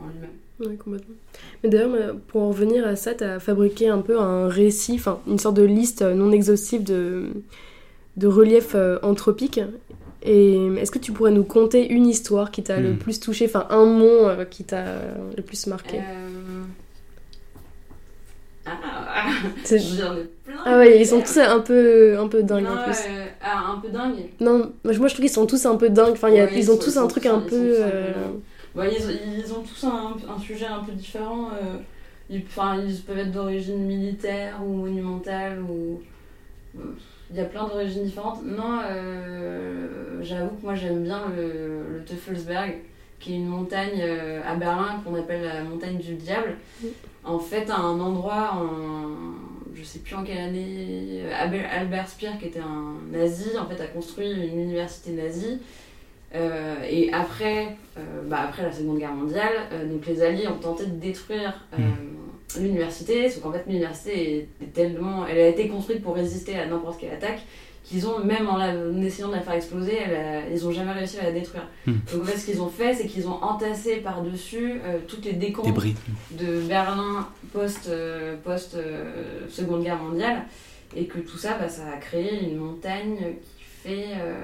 euh, 0.00 0.04
en 0.04 0.06
lui-même. 0.08 0.30
Ouais, 0.60 0.76
complètement. 0.76 1.14
Mais 1.62 1.70
d'ailleurs, 1.70 2.16
pour 2.28 2.42
en 2.42 2.48
revenir 2.48 2.86
à 2.86 2.96
ça, 2.96 3.14
tu 3.14 3.22
as 3.24 3.38
fabriqué 3.40 3.88
un 3.88 3.98
peu 4.00 4.18
un 4.20 4.48
récit, 4.48 4.94
enfin 4.94 5.20
une 5.28 5.38
sorte 5.38 5.56
de 5.56 5.62
liste 5.62 6.02
non 6.02 6.32
exhaustive 6.32 6.82
de, 6.82 7.26
de 8.16 8.26
reliefs 8.26 8.74
euh, 8.74 8.98
anthropiques. 9.02 9.60
Et 10.22 10.56
est-ce 10.78 10.90
que 10.90 10.98
tu 10.98 11.12
pourrais 11.12 11.30
nous 11.30 11.44
conter 11.44 11.88
une 11.92 12.06
histoire 12.06 12.50
qui 12.50 12.64
t'a 12.64 12.80
le 12.80 12.94
Hmm. 12.94 12.98
plus 12.98 13.20
touché, 13.20 13.46
enfin 13.46 13.66
un 13.70 13.84
mot 13.86 14.26
euh, 14.28 14.44
qui 14.44 14.64
t'a 14.64 14.84
le 15.36 15.42
plus 15.44 15.68
marqué? 15.68 15.98
Euh, 15.98 16.64
Ah, 18.82 19.30
J'en 19.64 20.16
ai 20.16 20.24
plein. 20.44 20.54
Ah 20.64 20.78
ouais, 20.78 20.98
ils 21.00 21.06
sont 21.06 21.20
tous 21.20 21.38
un 21.38 21.60
peu, 21.60 22.18
un 22.18 22.28
peu 22.28 22.42
dingues 22.42 22.64
Non, 22.64 22.70
en 22.78 22.84
plus. 22.84 22.98
euh, 23.08 23.26
ah, 23.42 23.72
un 23.76 23.78
peu 23.80 23.88
dingue. 23.88 24.16
Non, 24.40 24.72
moi 24.84 24.92
je 24.92 24.98
trouve 24.98 25.10
qu'ils 25.16 25.28
sont 25.30 25.46
tous 25.46 25.64
un 25.66 25.76
peu 25.76 25.90
dingues. 25.90 26.12
Enfin, 26.12 26.30
Ouais, 26.30 26.50
ils 26.54 26.70
ont 26.70 26.74
sont- 26.74 26.80
tous 26.84 26.94
ils 26.94 26.98
un 26.98 27.06
truc 27.06 27.26
un 27.26 27.40
peu. 27.40 27.56
un 27.82 27.86
euh, 27.86 28.12
dingues. 28.12 28.40
Ouais, 28.74 28.90
ils, 28.94 29.40
ils 29.44 29.52
ont 29.52 29.62
tous 29.62 29.84
un, 29.86 30.16
un 30.34 30.38
sujet 30.38 30.66
un 30.66 30.84
peu 30.84 30.92
différent. 30.92 31.50
euh, 31.52 31.78
ils 32.30 32.42
peuvent 32.44 33.18
être 33.18 33.32
d'origine 33.32 33.78
militaire 33.84 34.60
ou 34.64 34.72
monumentale 34.74 35.60
ou. 35.62 36.00
euh, 36.78 36.82
Il 37.30 37.36
y 37.36 37.40
a 37.40 37.44
plein 37.44 37.66
d'origines 37.66 38.04
différentes. 38.04 38.40
Non, 38.44 38.80
euh, 38.90 40.18
j'avoue 40.22 40.50
que 40.56 40.64
moi 40.64 40.74
j'aime 40.74 41.02
bien 41.04 41.22
le, 41.36 41.98
le 41.98 42.04
Teufelsberg, 42.04 42.76
qui 43.20 43.32
est 43.32 43.36
une 43.36 43.48
montagne 43.48 44.00
euh, 44.00 44.40
à 44.46 44.54
Berlin 44.54 45.00
qu'on 45.04 45.14
appelle 45.14 45.42
la 45.42 45.62
montagne 45.62 45.96
du 45.96 46.14
diable. 46.14 46.56
Oui. 46.82 46.90
En 47.24 47.38
fait, 47.38 47.68
à 47.70 47.76
un 47.76 48.00
endroit 48.00 48.54
en. 48.54 49.08
Je 49.74 49.84
sais 49.84 50.00
plus 50.00 50.14
en 50.14 50.24
quelle 50.24 50.38
année. 50.38 51.22
Albert 51.32 51.68
Albert 51.72 52.08
Speer, 52.08 52.30
qui 52.40 52.46
était 52.46 52.60
un 52.60 52.94
nazi, 53.12 53.56
en 53.58 53.66
fait, 53.66 53.80
a 53.80 53.86
construit 53.86 54.30
une 54.30 54.58
université 54.58 55.12
nazie. 55.12 55.60
Euh, 56.34 56.76
et 56.88 57.12
après, 57.12 57.76
euh, 57.96 58.22
bah 58.26 58.40
après 58.48 58.62
la 58.62 58.72
Seconde 58.72 58.98
Guerre 58.98 59.14
mondiale, 59.14 59.54
euh, 59.72 59.86
donc 59.90 60.06
les 60.06 60.22
Alliés 60.22 60.46
ont 60.46 60.58
tenté 60.58 60.84
de 60.84 60.96
détruire 60.96 61.64
euh, 61.72 62.60
l'université, 62.60 63.30
sauf 63.30 63.42
qu'en 63.42 63.52
fait 63.52 63.64
l'université 63.66 64.32
est, 64.32 64.48
est 64.62 64.72
tellement, 64.74 65.26
elle 65.26 65.38
a 65.38 65.48
été 65.48 65.68
construite 65.68 66.02
pour 66.02 66.14
résister 66.14 66.58
à 66.58 66.66
n'importe 66.66 67.00
quelle 67.00 67.12
attaque 67.12 67.40
qu'ils 67.88 68.06
ont, 68.06 68.18
même 68.24 68.48
en, 68.48 68.56
la- 68.56 68.74
en 68.74 69.00
essayant 69.02 69.28
de 69.28 69.34
la 69.34 69.40
faire 69.40 69.54
exploser, 69.54 69.96
elle 70.06 70.14
a- 70.16 70.48
ils 70.50 70.66
ont 70.66 70.72
jamais 70.72 70.92
réussi 70.92 71.18
à 71.18 71.24
la 71.24 71.32
détruire. 71.32 71.66
Hmm. 71.86 71.94
Donc 72.12 72.22
en 72.22 72.24
fait 72.24 72.36
ce 72.38 72.46
qu'ils 72.46 72.60
ont 72.60 72.68
fait, 72.68 72.94
c'est 72.94 73.06
qu'ils 73.06 73.26
ont 73.26 73.42
entassé 73.42 73.96
par-dessus 73.96 74.80
euh, 74.84 74.98
toutes 75.08 75.24
les 75.24 75.32
décombres 75.32 75.68
Débris. 75.68 75.94
de 76.32 76.60
Berlin 76.68 77.26
post, 77.52 77.88
euh, 77.88 78.36
post 78.44 78.74
euh, 78.74 79.46
Seconde 79.48 79.82
Guerre 79.82 80.02
mondiale 80.02 80.42
et 80.96 81.06
que 81.06 81.18
tout 81.18 81.36
ça 81.38 81.56
bah, 81.58 81.68
ça 81.68 81.82
a 81.94 81.96
créé 81.98 82.44
une 82.50 82.56
montagne 82.58 83.16
qui 83.56 83.64
fait 83.88 84.06
euh, 84.20 84.34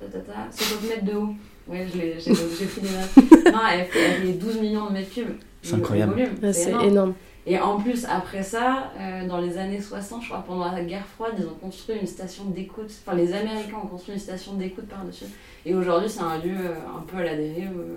ta, 0.00 0.06
ta, 0.06 0.18
ta, 0.20 0.32
50 0.50 0.88
mètres 0.88 1.04
de 1.04 1.12
haut 1.16 1.34
ouais 1.68 1.86
je 1.92 1.98
l'ai- 1.98 2.16
j'ai 2.20 2.32
pris 2.66 2.80
des 2.80 2.88
notes 2.90 3.44
non 3.52 3.60
elle 3.72 3.84
fait, 3.86 4.00
elle 4.00 4.22
fait 4.26 4.32
12 4.32 4.60
millions 4.60 4.86
de 4.88 4.92
mètres 4.92 5.12
cubes 5.12 5.26
C'est 5.62 5.72
Le- 5.72 5.76
le 5.78 5.82
incroyable. 5.82 6.14
ouais, 6.14 6.28
c'est 6.42 6.52
c'est 6.52 6.68
énorme. 6.70 6.88
énorme. 6.88 7.14
Et 7.46 7.58
en 7.58 7.78
plus 7.78 8.06
après 8.06 8.42
ça 8.42 8.90
euh, 8.98 9.26
dans 9.26 9.38
les 9.38 9.58
années 9.58 9.80
60 9.80 10.22
je 10.22 10.28
crois 10.28 10.42
pendant 10.46 10.70
la 10.72 10.82
guerre 10.82 11.06
froide 11.06 11.34
ils 11.38 11.44
ont 11.46 11.58
construit 11.60 11.96
une 12.00 12.06
station 12.06 12.44
d'écoute 12.46 12.90
enfin 13.06 13.16
les 13.16 13.32
Américains 13.34 13.76
ont 13.82 13.86
construit 13.86 14.14
une 14.14 14.20
station 14.20 14.54
d'écoute 14.54 14.86
par 14.86 15.04
dessus 15.04 15.26
et 15.66 15.74
aujourd'hui 15.74 16.08
c'est 16.08 16.22
un 16.22 16.38
lieu 16.38 16.56
euh, 16.56 16.74
un 16.96 17.02
peu 17.02 17.18
à 17.18 17.24
la 17.24 17.36
dérive 17.36 17.72
euh, 17.78 17.96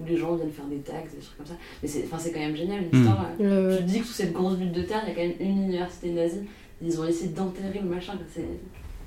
où 0.00 0.06
les 0.06 0.16
gens 0.16 0.34
viennent 0.34 0.52
faire 0.52 0.66
des 0.66 0.78
tags 0.78 0.92
des 1.12 1.20
trucs 1.20 1.36
comme 1.36 1.46
ça 1.46 1.54
mais 1.82 1.88
c'est 1.88 2.04
enfin, 2.04 2.18
c'est 2.18 2.32
quand 2.32 2.40
même 2.40 2.56
génial 2.56 2.84
l'histoire 2.90 3.26
euh, 3.40 3.44
Euh, 3.44 3.78
je 3.78 3.82
dis 3.82 4.00
que 4.00 4.06
sous 4.06 4.12
cette 4.12 4.32
grosse 4.32 4.56
bulle 4.56 4.72
de 4.72 4.82
terre, 4.82 5.02
il 5.04 5.08
y 5.08 5.12
a 5.12 5.14
quand 5.14 5.20
même 5.28 5.36
une 5.40 5.62
université 5.64 6.10
nazie. 6.10 6.42
Ils 6.82 7.00
ont 7.00 7.04
essayé 7.06 7.30
d'enterrer 7.30 7.80
le 7.82 7.88
machin. 7.88 8.14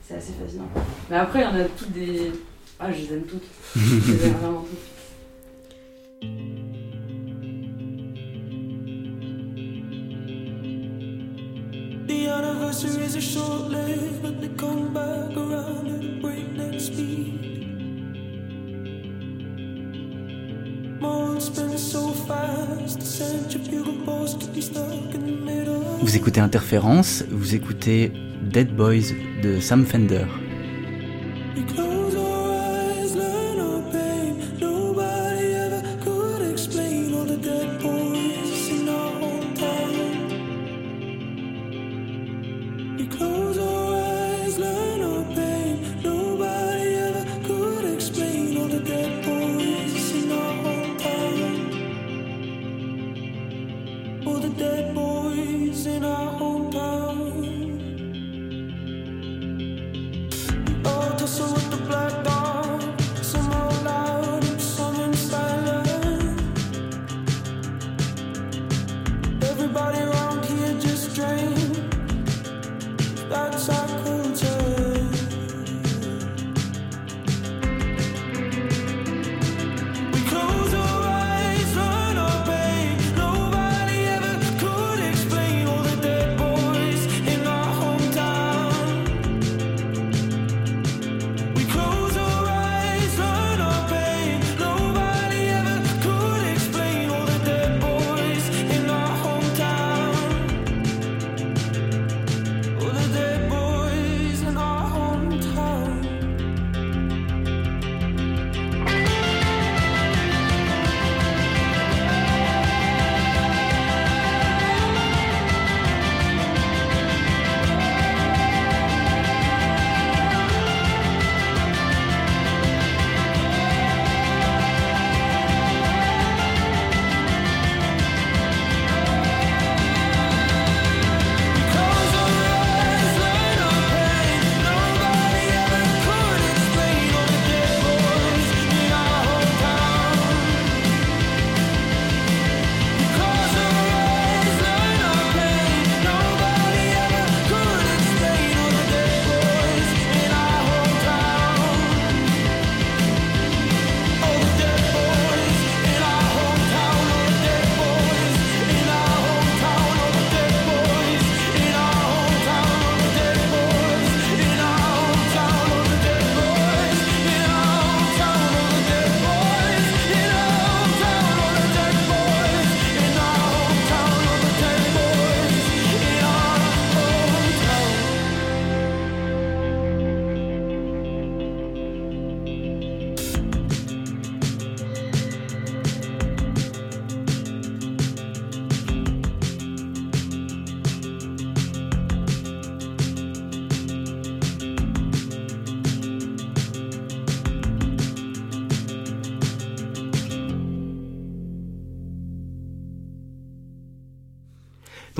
c'est 0.01 0.15
assez 0.15 0.33
fascinant. 0.33 0.67
Mais 1.09 1.17
après, 1.17 1.39
il 1.39 1.43
y 1.43 1.47
en 1.47 1.55
a 1.55 1.63
toutes 1.63 1.91
des. 1.91 2.31
Ah, 2.79 2.91
je 2.91 2.97
les 3.01 3.13
aime 3.13 3.23
toutes. 3.23 3.43
Je 3.75 4.11
les 4.13 4.25
aime 4.27 4.33
vraiment 4.33 4.61
toutes. 4.61 4.96
Vous 26.01 26.15
écoutez 26.15 26.39
Interférence, 26.39 27.23
vous 27.31 27.55
écoutez 27.55 28.13
Dead 28.43 28.75
Boys 28.75 29.13
de 29.41 29.59
Sam 29.59 29.83
Fender. 29.83 30.25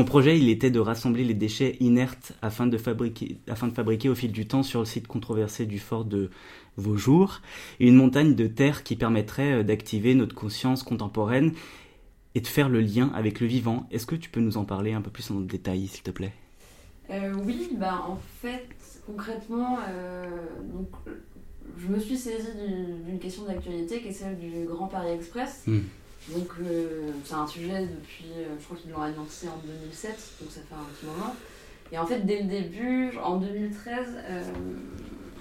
Projet, 0.08 0.39
il 0.39 0.50
était 0.50 0.72
de 0.72 0.80
rassembler 0.80 1.24
les 1.24 1.36
déchets 1.36 1.78
inertes 1.80 2.34
afin 2.41 2.65
de 2.65 2.78
fabriquer, 2.78 3.38
afin 3.48 3.67
de 3.67 3.74
fabriquer 3.74 4.10
au 4.10 4.15
fil 4.15 4.32
du 4.32 4.48
temps 4.48 4.63
sur 4.63 4.80
le 4.80 4.86
site 4.86 5.08
controversé 5.08 5.65
du 5.67 5.78
fort 5.78 6.06
de 6.06 6.32
Vaujour 6.78 7.41
une 7.80 7.96
montagne 7.96 8.34
de 8.36 8.48
terre 8.48 8.84
qui 8.84 8.96
permettrait 8.96 9.54
euh, 9.54 9.63
d'activer 9.63 10.15
notre 10.15 10.36
conscience 10.36 10.84
contemporaine 10.84 11.54
et 12.36 12.41
de 12.41 12.48
faire 12.48 12.70
le 12.70 12.82
lien 12.82 13.12
avec 13.15 13.39
le 13.39 13.48
vivant. 13.48 13.88
Est-ce 13.91 14.06
que 14.06 14.15
tu 14.15 14.30
peux 14.30 14.41
nous 14.41 14.58
en 14.58 14.65
parler 14.65 14.93
un 14.93 15.02
peu 15.02 15.10
plus 15.10 15.30
en 15.32 15.39
détail, 15.41 15.88
s'il 15.88 16.04
te 16.04 16.12
plaît? 16.12 16.34
Euh, 17.10 17.34
oui, 17.46 17.70
bah 17.80 18.04
en 18.08 18.17
fait, 18.41 18.67
concrètement, 19.06 19.80
euh, 19.89 20.26
donc, 20.74 20.89
je 21.78 21.88
me 21.88 22.00
suis 22.00 22.17
saisie 22.17 22.52
du- 22.56 23.04
d'une 23.10 23.20
question 23.20 23.46
d'actualité 23.46 24.02
qui 24.02 24.10
est 24.10 24.12
celle 24.12 24.38
du 24.38 24.65
Grand 24.67 24.88
Paris 24.88 25.12
Express. 25.13 25.63
Hmm. 25.65 25.80
Donc 26.33 26.47
euh, 26.61 27.11
c'est 27.23 27.33
un 27.35 27.47
sujet 27.47 27.81
depuis, 27.81 28.25
euh, 28.37 28.55
je 28.59 28.65
crois 28.65 28.77
qu'ils 28.77 28.91
l'ont 28.91 29.01
annoncé 29.01 29.47
en 29.47 29.57
2007, 29.65 30.09
donc 30.41 30.51
ça 30.51 30.61
fait 30.61 30.75
un 30.75 30.83
petit 30.93 31.05
moment. 31.05 31.33
Et 31.91 31.97
en 31.97 32.05
fait, 32.05 32.25
dès 32.25 32.41
le 32.41 32.47
début, 32.49 33.11
en 33.23 33.37
2013, 33.37 34.07
euh, 34.29 34.41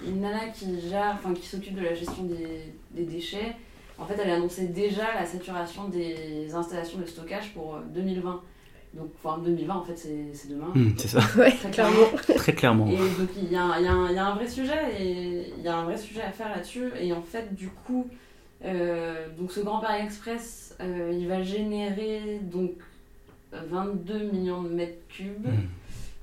une 0.07 0.21
nana 0.21 0.47
qui 0.53 0.79
gère, 0.89 1.17
enfin 1.19 1.33
qui 1.33 1.45
s'occupe 1.45 1.75
de 1.75 1.81
la 1.81 1.93
gestion 1.93 2.23
des, 2.23 2.71
des 2.91 3.03
déchets, 3.03 3.55
en 3.97 4.05
fait, 4.05 4.15
elle 4.23 4.29
annonçait 4.29 4.67
déjà 4.67 5.13
la 5.13 5.25
saturation 5.25 5.89
des 5.89 6.53
installations 6.53 6.99
de 6.99 7.05
stockage 7.05 7.53
pour 7.53 7.75
euh, 7.75 7.79
2020. 7.93 8.41
Donc, 8.93 9.09
enfin 9.21 9.39
2020, 9.43 9.75
en 9.75 9.83
fait, 9.83 9.97
c'est 9.97 10.27
c'est 10.33 10.47
demain. 10.49 10.71
Hmm, 10.73 10.91
C'est 10.97 11.09
ça, 11.09 11.19
Ouais, 11.37 11.51
Très 11.51 11.69
clairement. 11.71 12.07
très 12.37 12.53
clairement. 12.53 12.87
Et 12.87 12.95
donc 12.95 13.29
il 13.35 13.51
y, 13.51 13.55
a 13.57 13.63
un- 13.63 13.77
il 13.79 13.83
y 13.85 13.87
a 13.87 13.91
un 13.91 14.09
il 14.09 14.15
y 14.15 14.19
a 14.19 14.25
un 14.25 14.35
vrai 14.35 14.47
sujet 14.47 14.79
et 14.97 15.51
il 15.57 15.63
y 15.63 15.67
a 15.67 15.75
un 15.75 15.83
vrai 15.83 15.97
sujet 15.97 16.21
à 16.21 16.31
faire 16.31 16.49
là-dessus. 16.49 16.89
Et 17.01 17.11
en 17.11 17.21
fait, 17.21 17.53
du 17.53 17.67
coup, 17.67 18.07
euh, 18.09 18.15
donc 18.61 19.51
ce 19.51 19.59
Grand 19.59 19.79
Paris 19.79 20.03
Express, 20.03 20.75
euh, 20.81 21.11
il 21.13 21.27
va 21.27 21.41
générer 21.43 22.39
donc 22.41 22.73
22 23.51 24.31
millions 24.31 24.61
de 24.61 24.69
mètres 24.69 25.07
cubes. 25.09 25.45
Hmm. 25.45 25.67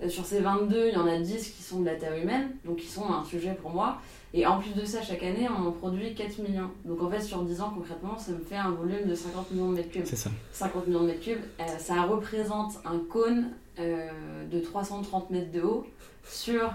Euh, 0.03 0.09
Sur 0.09 0.25
ces 0.25 0.40
22, 0.40 0.88
il 0.88 0.94
y 0.94 0.97
en 0.97 1.07
a 1.07 1.18
10 1.18 1.51
qui 1.51 1.62
sont 1.62 1.81
de 1.81 1.87
la 1.87 1.94
terre 1.94 2.16
humaine, 2.16 2.51
donc 2.64 2.79
qui 2.79 2.87
sont 2.87 3.11
un 3.12 3.25
sujet 3.25 3.55
pour 3.55 3.70
moi. 3.70 3.99
Et 4.33 4.47
en 4.47 4.59
plus 4.59 4.75
de 4.75 4.85
ça, 4.85 5.01
chaque 5.01 5.23
année, 5.23 5.49
on 5.49 5.68
en 5.68 5.73
produit 5.73 6.14
4 6.14 6.38
millions. 6.38 6.70
Donc 6.85 7.01
en 7.03 7.09
fait, 7.09 7.20
sur 7.20 7.42
10 7.42 7.61
ans, 7.61 7.73
concrètement, 7.75 8.18
ça 8.18 8.33
me 8.33 8.40
fait 8.40 8.57
un 8.57 8.73
volume 8.73 9.09
de 9.09 9.14
50 9.14 9.53
millions 9.53 9.70
de 9.70 9.77
mètres 9.77 9.90
cubes. 9.90 10.05
C'est 10.05 10.16
ça. 10.16 10.31
50 10.53 10.88
millions 10.88 11.03
de 11.03 11.07
mètres 11.07 11.20
cubes, 11.20 11.42
euh, 11.61 11.64
ça 11.79 12.03
représente 12.03 12.75
un 12.85 12.99
cône 12.99 13.51
euh, 13.79 14.09
de 14.51 14.59
330 14.59 15.31
mètres 15.31 15.53
de 15.53 15.62
haut 15.62 15.87
sur 16.25 16.75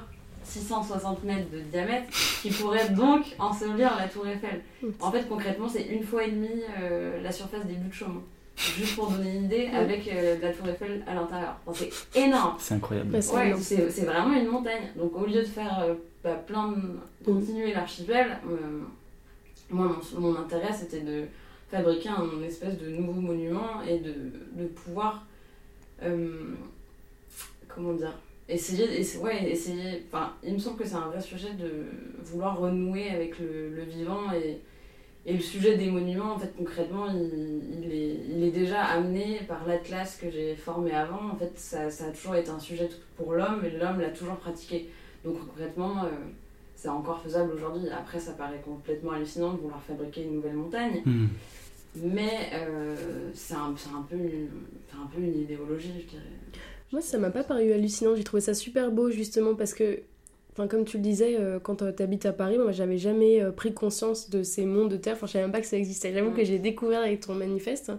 660 0.49 1.23
mètres 1.23 1.49
de 1.51 1.59
diamètre 1.59 2.07
qui 2.41 2.49
pourrait 2.49 2.89
donc 2.89 3.25
ensevelir 3.37 3.95
la 3.97 4.07
tour 4.07 4.27
Eiffel. 4.27 4.61
En 4.99 5.11
fait, 5.11 5.27
concrètement, 5.27 5.69
c'est 5.69 5.83
une 5.83 6.03
fois 6.03 6.23
et 6.23 6.31
demie 6.31 6.63
euh, 6.81 7.21
la 7.21 7.31
surface 7.31 7.65
des 7.65 7.73
buts 7.73 7.89
de 7.89 7.93
Chaumont. 7.93 8.23
Juste 8.57 8.95
pour 8.95 9.09
donner 9.09 9.35
une 9.35 9.45
idée, 9.45 9.67
avec 9.67 10.05
euh, 10.09 10.37
la 10.41 10.51
tour 10.51 10.67
Eiffel 10.67 11.01
à 11.07 11.13
l'intérieur. 11.13 11.55
C'est 11.73 11.91
énorme. 12.15 12.55
C'est 12.59 12.73
incroyable. 12.73 13.15
Ouais, 13.15 13.55
c'est 13.59 14.05
vraiment 14.05 14.33
une 14.33 14.47
montagne. 14.47 14.91
Donc 14.97 15.15
au 15.15 15.25
lieu 15.25 15.41
de 15.41 15.45
faire 15.47 15.79
euh, 15.83 15.93
bah, 16.23 16.35
plein 16.45 16.69
de... 16.73 16.81
continuer 17.23 17.73
l'archipel, 17.73 18.37
euh, 18.49 18.81
moi 19.69 19.95
mon, 20.13 20.19
mon 20.19 20.35
intérêt 20.39 20.73
c'était 20.73 21.01
de 21.01 21.25
fabriquer 21.71 22.09
un 22.09 22.43
espèce 22.43 22.77
de 22.77 22.89
nouveau 22.89 23.13
monument 23.13 23.81
et 23.87 23.99
de, 23.99 24.13
de 24.53 24.67
pouvoir 24.67 25.25
euh, 26.03 26.55
comment 27.67 27.93
dire 27.93 28.13
essayer 28.49 28.99
essa- 28.99 29.19
ouais 29.19 29.49
essayer 29.51 30.03
enfin 30.07 30.33
il 30.43 30.53
me 30.53 30.59
semble 30.59 30.77
que 30.77 30.85
c'est 30.87 30.95
un 30.95 31.07
vrai 31.07 31.21
sujet 31.21 31.53
de 31.53 31.85
vouloir 32.23 32.59
renouer 32.59 33.09
avec 33.09 33.39
le, 33.39 33.69
le 33.75 33.83
vivant 33.83 34.31
et 34.33 34.59
et 35.25 35.33
le 35.33 35.41
sujet 35.41 35.75
des 35.77 35.91
monuments, 35.91 36.33
en 36.33 36.39
fait, 36.39 36.51
concrètement, 36.57 37.07
il, 37.11 37.61
il 37.83 37.91
est, 37.91 38.15
il 38.31 38.41
est 38.41 38.51
déjà 38.51 38.83
amené 38.85 39.41
par 39.49 39.67
l'atlas 39.67 40.15
que 40.15 40.31
j'ai 40.31 40.55
formé 40.55 40.91
avant. 40.93 41.31
En 41.33 41.35
fait, 41.35 41.51
ça, 41.55 41.91
ça 41.91 42.05
a 42.05 42.11
toujours 42.11 42.35
été 42.35 42.49
un 42.49 42.57
sujet 42.57 42.89
pour 43.17 43.33
l'homme 43.33 43.61
et 43.65 43.69
l'homme 43.69 43.99
l'a 43.99 44.09
toujours 44.11 44.37
pratiqué. 44.37 44.89
Donc, 45.25 45.37
concrètement, 45.45 46.05
euh, 46.05 46.09
c'est 46.73 46.87
encore 46.87 47.21
faisable 47.21 47.51
aujourd'hui. 47.53 47.89
Après, 47.89 48.17
ça 48.17 48.31
paraît 48.31 48.61
complètement 48.63 49.11
hallucinant 49.11 49.53
de 49.53 49.57
vouloir 49.59 49.81
fabriquer 49.83 50.23
une 50.23 50.35
nouvelle 50.35 50.55
montagne. 50.55 51.01
Hmm. 51.05 51.27
Mais 51.97 52.49
euh, 52.53 52.95
c'est 53.33 53.55
un, 53.55 53.75
un, 53.95 54.01
peu 54.09 54.15
une- 54.15 54.49
c'est 54.89 54.95
un 54.95 55.05
peu 55.13 55.21
une 55.21 55.37
idéologie, 55.41 55.91
je 56.01 56.07
dirais. 56.11 56.23
Moi, 56.91 57.01
ça 57.01 57.17
m'a 57.19 57.29
pas 57.29 57.43
paru 57.43 57.71
hallucinant. 57.71 58.15
J'ai 58.15 58.23
trouvé 58.23 58.41
ça 58.41 58.53
super 58.53 58.91
beau, 58.91 59.11
justement, 59.11 59.53
parce 59.55 59.73
que, 59.73 59.99
enfin, 60.53 60.67
comme 60.67 60.85
tu 60.85 60.97
le 60.97 61.03
disais, 61.03 61.35
euh, 61.39 61.59
quand 61.59 61.77
tu 61.95 62.03
habites 62.03 62.25
à 62.25 62.33
Paris, 62.33 62.57
moi, 62.57 62.71
j'avais 62.71 62.97
jamais 62.97 63.41
euh, 63.41 63.51
pris 63.51 63.73
conscience 63.73 64.29
de 64.29 64.41
ces 64.43 64.65
mondes 64.65 64.89
de 64.91 64.97
terre. 64.97 65.13
Enfin, 65.15 65.27
je 65.27 65.33
savais 65.33 65.45
même 65.45 65.51
pas 65.51 65.61
que 65.61 65.67
ça 65.67 65.77
existait. 65.77 66.13
J'avoue 66.13 66.31
que 66.31 66.43
j'ai 66.43 66.57
découvert 66.59 67.01
avec 67.01 67.19
ton 67.21 67.35
manifeste. 67.35 67.91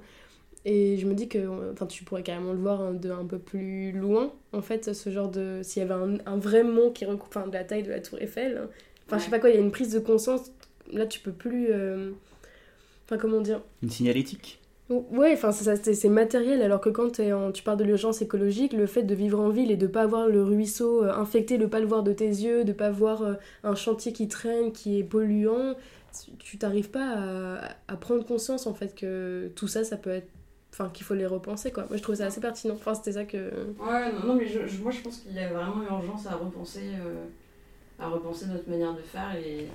Et 0.67 0.99
je 0.99 1.07
me 1.07 1.15
dis 1.15 1.29
que 1.29 1.39
euh, 1.39 1.73
enfin, 1.73 1.87
tu 1.87 2.05
pourrais 2.05 2.23
carrément 2.23 2.53
le 2.53 2.59
voir 2.59 2.81
hein, 2.83 2.93
de 2.93 3.11
un 3.11 3.25
peu 3.25 3.39
plus 3.39 3.93
loin, 3.93 4.33
en 4.53 4.61
fait, 4.63 4.93
ce 4.93 5.11
genre 5.11 5.31
de. 5.31 5.61
S'il 5.63 5.81
y 5.81 5.85
avait 5.85 5.95
un, 5.95 6.19
un 6.27 6.37
vrai 6.39 6.65
mont 6.65 6.91
qui 6.91 7.05
recoupe 7.07 7.35
enfin, 7.35 7.47
de 7.47 7.53
la 7.55 7.65
taille 7.65 7.83
de 7.85 7.91
la 7.91 8.01
Tour 8.01 8.19
Eiffel. 8.21 8.69
Enfin, 9.07 9.19
je 9.19 9.25
sais 9.25 9.31
pas 9.31 9.39
quoi, 9.39 9.51
il 9.51 9.55
y 9.55 9.59
a 9.59 9.61
une 9.63 9.71
prise 9.73 9.93
de 9.93 10.01
conscience. 10.01 10.53
Là, 10.93 11.07
tu 11.07 11.21
peux 11.21 11.33
plus. 11.33 11.69
euh, 11.71 12.11
Enfin, 13.07 13.19
comment 13.19 13.41
dire? 13.41 13.61
Une 13.83 13.91
signalétique? 13.91 14.60
Ouais, 14.91 15.35
enfin 15.35 15.53
c'est 15.53 16.09
matériel, 16.09 16.63
alors 16.63 16.81
que 16.81 16.89
quand 16.89 17.13
tu 17.53 17.63
parles 17.63 17.79
de 17.79 17.85
l'urgence 17.85 18.23
écologique, 18.23 18.73
le 18.73 18.87
fait 18.87 19.05
de 19.05 19.15
vivre 19.15 19.39
en 19.39 19.49
ville 19.49 19.71
et 19.71 19.77
de 19.77 19.87
pas 19.87 20.03
avoir 20.03 20.27
le 20.27 20.43
ruisseau 20.43 21.05
euh, 21.05 21.15
infecté, 21.15 21.59
de 21.59 21.67
pas 21.67 21.79
le 21.79 21.87
voir 21.87 22.03
de 22.03 22.13
tes 22.13 22.27
yeux, 22.27 22.65
de 22.65 22.73
pas 22.73 22.91
voir 22.91 23.23
euh, 23.23 23.35
un 23.63 23.77
chantier 23.77 24.13
qui 24.13 24.27
traîne, 24.27 24.73
qui 24.73 24.99
est 24.99 25.05
polluant, 25.05 25.77
tu- 26.41 26.59
t'arrives 26.59 26.91
pas 26.91 27.69
à, 27.87 27.97
prendre 27.97 28.27
conscience 28.27 28.67
en 28.67 28.75
fait 28.75 28.97
que 28.97 29.53
tout 29.55 29.69
ça, 29.69 29.85
ça 29.85 29.97
peut 29.97 30.11
être... 30.11 30.29
Enfin, 30.73 30.89
qu'il 30.93 31.05
faut 31.05 31.15
les 31.15 31.27
repenser 31.27 31.71
quoi. 31.71 31.87
Moi 31.89 31.97
je 31.97 32.03
trouvais 32.03 32.19
ça 32.19 32.27
assez 32.27 32.41
pertinent. 32.41 32.75
Enfin, 32.75 32.95
c'était 32.95 33.13
ça 33.13 33.25
que... 33.25 33.37
Ouais, 33.37 34.13
non, 34.25 34.35
mais 34.35 34.47
moi 34.83 34.91
je 34.91 35.01
pense 35.03 35.19
qu'il 35.19 35.35
y 35.35 35.39
a 35.39 35.53
vraiment 35.53 35.85
urgence 35.85 36.27
à 36.27 36.35
repenser, 36.35 36.95
euh, 36.95 37.27
à 38.01 38.09
repenser 38.09 38.47
notre 38.47 38.69
manière 38.69 38.95
de 38.95 39.03
faire 39.03 39.37
et, 39.37 39.69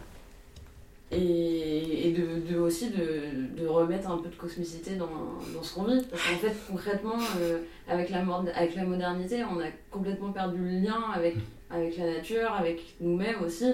et, 1.11 2.13
de, 2.49 2.57
aussi 2.57 2.89
de, 2.89 3.61
de 3.61 3.67
remettre 3.67 4.09
un 4.09 4.17
peu 4.17 4.29
de 4.29 4.35
cosmicité 4.35 4.95
dans, 4.95 5.09
dans 5.53 5.63
ce 5.63 5.73
qu'on 5.73 5.83
vit. 5.83 6.01
Parce 6.09 6.21
qu'en 6.23 6.37
fait, 6.37 6.55
concrètement, 6.69 7.19
euh, 7.39 7.59
avec, 7.87 8.09
la, 8.09 8.25
avec 8.55 8.75
la 8.75 8.83
modernité, 8.83 9.43
on 9.43 9.59
a 9.59 9.67
complètement 9.91 10.31
perdu 10.31 10.57
le 10.57 10.79
lien 10.79 11.01
avec, 11.13 11.35
avec 11.69 11.97
la 11.97 12.13
nature, 12.13 12.51
avec 12.51 12.95
nous-mêmes 12.99 13.43
aussi. 13.43 13.65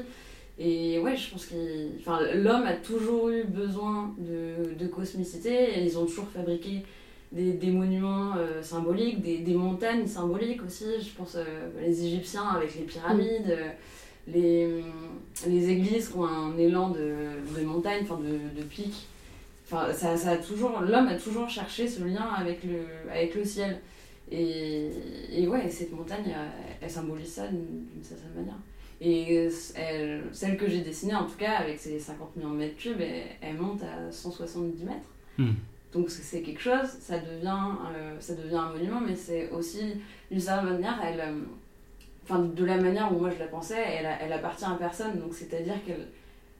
Et 0.59 0.99
ouais, 0.99 1.15
je 1.15 1.31
pense 1.31 1.45
que 1.45 1.55
enfin, 1.99 2.19
l'homme 2.35 2.65
a 2.65 2.73
toujours 2.73 3.29
eu 3.29 3.43
besoin 3.45 4.13
de, 4.19 4.75
de 4.75 4.87
cosmicité 4.87 5.81
ils 5.81 5.97
ont 5.97 6.05
toujours 6.05 6.27
fabriqué 6.27 6.83
des, 7.31 7.53
des 7.53 7.71
monuments 7.71 8.33
euh, 8.37 8.61
symboliques, 8.61 9.21
des, 9.21 9.39
des 9.39 9.53
montagnes 9.53 10.05
symboliques 10.05 10.61
aussi. 10.63 10.85
Je 11.01 11.15
pense 11.15 11.35
euh, 11.35 11.69
les 11.79 12.05
Égyptiens 12.05 12.47
avec 12.49 12.75
les 12.75 12.81
pyramides, 12.81 13.49
euh, 13.49 13.69
les, 14.27 14.83
les 15.47 15.69
églises 15.69 16.09
qui 16.09 16.17
ont 16.17 16.25
un 16.25 16.57
élan 16.57 16.89
de, 16.89 17.15
de 17.57 17.65
montagne, 17.65 18.01
enfin 18.03 18.19
de, 18.19 18.59
de 18.59 18.63
pic. 18.65 19.07
Enfin, 19.65 19.93
ça, 19.93 20.17
ça 20.17 20.31
a 20.31 20.37
toujours, 20.37 20.81
l'homme 20.81 21.07
a 21.07 21.15
toujours 21.15 21.49
cherché 21.49 21.87
ce 21.87 22.03
lien 22.03 22.27
avec 22.37 22.63
le, 22.63 22.79
avec 23.09 23.35
le 23.35 23.45
ciel. 23.45 23.79
Et, 24.31 24.89
et 25.31 25.47
ouais, 25.47 25.69
cette 25.69 25.91
montagne, 25.91 26.23
elle, 26.27 26.51
elle 26.81 26.89
symbolise 26.89 27.31
ça 27.33 27.47
d'une 27.47 28.03
certaine 28.03 28.33
manière. 28.35 28.57
Et 29.01 29.49
elle- 29.75 30.23
celle 30.31 30.57
que 30.57 30.69
j'ai 30.69 30.81
dessinée, 30.81 31.15
en 31.15 31.25
tout 31.25 31.37
cas, 31.37 31.53
avec 31.53 31.79
ses 31.79 31.99
50 31.99 32.35
millions 32.35 32.51
de 32.51 32.57
mètres 32.57 32.77
cubes, 32.77 33.01
elle, 33.01 33.23
elle 33.41 33.57
monte 33.57 33.81
à 33.83 34.11
170 34.11 34.83
mètres. 34.83 35.09
Hmm. 35.37 35.53
Donc 35.93 36.09
c'est 36.09 36.41
quelque 36.41 36.61
chose, 36.61 36.87
ça 37.01 37.17
devient, 37.19 37.57
euh, 37.95 38.15
ça 38.19 38.35
devient 38.35 38.55
un 38.55 38.71
monument, 38.71 39.01
mais 39.01 39.15
c'est 39.15 39.49
aussi, 39.51 39.95
d'une 40.29 40.39
certaine 40.39 40.69
manière, 40.69 40.97
elle, 41.03 41.19
euh, 41.19 41.39
enfin, 42.31 42.39
de 42.43 42.65
la 42.65 42.77
manière 42.77 43.11
où 43.13 43.19
moi 43.19 43.29
je 43.29 43.39
la 43.39 43.47
pensais, 43.47 43.77
elle, 44.21 44.31
appartient 44.33 44.65
à 44.65 44.75
personne. 44.79 45.19
Donc 45.19 45.33
c'est-à-dire 45.33 45.75
qu'elle 45.85 46.07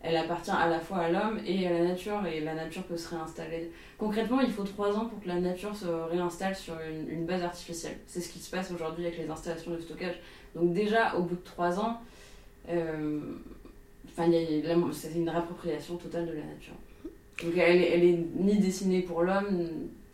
elle 0.04 0.18
appartient 0.18 0.50
à 0.52 0.68
la 0.68 0.80
fois 0.80 0.98
à 0.98 1.10
l'homme 1.12 1.40
et 1.46 1.68
à 1.68 1.74
la 1.74 1.84
nature, 1.84 2.26
et 2.26 2.40
la 2.40 2.56
nature 2.56 2.82
peut 2.84 2.98
se 2.98 3.10
réinstaller. 3.10 3.72
Concrètement, 4.00 4.40
il 4.42 4.52
faut 4.52 4.64
trois 4.64 4.96
ans 4.98 5.06
pour 5.06 5.22
que 5.22 5.28
la 5.28 5.40
nature 5.40 5.76
se 5.76 5.86
réinstalle 5.86 6.56
sur 6.56 6.74
une, 6.90 7.08
une 7.08 7.26
base 7.28 7.44
artificielle. 7.44 7.98
C'est 8.08 8.20
ce 8.20 8.30
qui 8.30 8.40
se 8.40 8.50
passe 8.50 8.72
aujourd'hui 8.72 9.06
avec 9.06 9.20
les 9.20 9.30
installations 9.30 9.72
de 9.72 9.80
stockage. 9.80 10.16
Donc 10.56 10.74
déjà, 10.74 11.16
au 11.16 11.22
bout 11.22 11.36
de 11.36 11.44
trois 11.44 11.80
ans, 11.80 12.02
euh, 12.70 13.20
c'est 14.18 15.14
une 15.16 15.30
réappropriation 15.30 15.98
totale 15.98 16.26
de 16.28 16.34
la 16.34 16.44
nature. 16.46 16.74
Donc 17.44 17.54
elle, 17.58 17.78
est- 17.82 17.92
elle 17.94 18.04
est 18.04 18.20
ni 18.36 18.58
dessinée 18.60 19.02
pour 19.02 19.22
l'homme, 19.22 19.70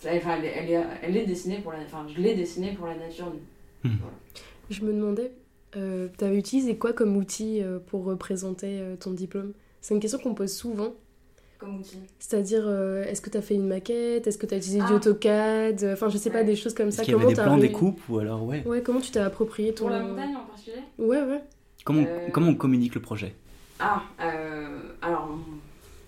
enfin 0.06 0.36
elle 0.38 0.46
est, 0.46 0.54
elle, 0.56 0.70
est, 0.70 0.84
elle 1.02 1.18
est 1.18 1.26
dessinée 1.26 1.60
pour 1.60 1.72
la, 1.72 1.80
enfin 1.80 2.06
je 2.14 2.22
l'ai 2.22 2.36
dessinée 2.36 2.72
pour 2.74 2.88
la 2.88 2.96
nature. 2.96 3.32
Je 4.70 4.84
me 4.84 4.92
demandais, 4.94 5.32
euh, 5.76 6.08
t'avais 6.18 6.38
utilisé 6.38 6.78
quoi 6.78 6.94
comme 6.94 7.16
outil 7.18 7.62
euh, 7.62 7.80
pour 7.80 8.04
représenter 8.06 8.80
euh, 8.82 8.96
ton 8.96 9.12
diplôme? 9.12 9.54
C'est 9.82 9.94
une 9.94 10.00
question 10.00 10.20
qu'on 10.20 10.34
pose 10.34 10.54
souvent. 10.54 10.94
Comme 11.60 11.80
outil. 11.80 11.98
C'est-à-dire, 12.20 12.64
euh, 12.66 13.04
est-ce 13.06 13.22
que 13.22 13.30
tu 13.30 13.38
as 13.38 13.42
fait 13.42 13.56
une 13.56 13.68
maquette? 13.68 14.28
Est-ce 14.28 14.38
que 14.38 14.46
tu 14.46 14.54
as 14.54 14.58
utilisé 14.58 14.80
du 14.80 14.86
Ah. 14.90 14.96
AutoCAD? 14.96 15.90
Enfin, 15.94 16.10
je 16.10 16.18
sais 16.18 16.30
pas, 16.30 16.44
des 16.44 16.56
choses 16.56 16.74
comme 16.74 16.90
Est-ce 16.90 16.98
ça. 16.98 17.04
qu'il 17.04 17.14
y 17.14 17.18
avait 17.18 17.26
des 17.26 17.34
t'as 17.34 17.44
plans, 17.44 17.58
des 17.58 17.72
coupes 17.72 18.00
ou 18.10 18.20
alors 18.20 18.44
ouais 18.44 18.64
Ouais, 18.66 18.82
comment 18.82 19.00
tu 19.02 19.12
t'es 19.12 19.20
approprié 19.20 19.74
ton. 19.74 19.86
Pour 19.86 19.90
la 19.90 20.02
montagne 20.04 20.36
en 20.36 20.46
particulier? 20.46 20.78
Ouais, 21.00 21.22
ouais. 21.24 21.42
comment, 21.84 22.04
Euh. 22.08 22.28
comment 22.32 22.48
on 22.50 22.56
communique 22.56 22.96
le 22.96 23.02
projet? 23.02 23.34
Ah, 23.80 24.04
euh, 24.22 24.78
alors, 25.02 25.38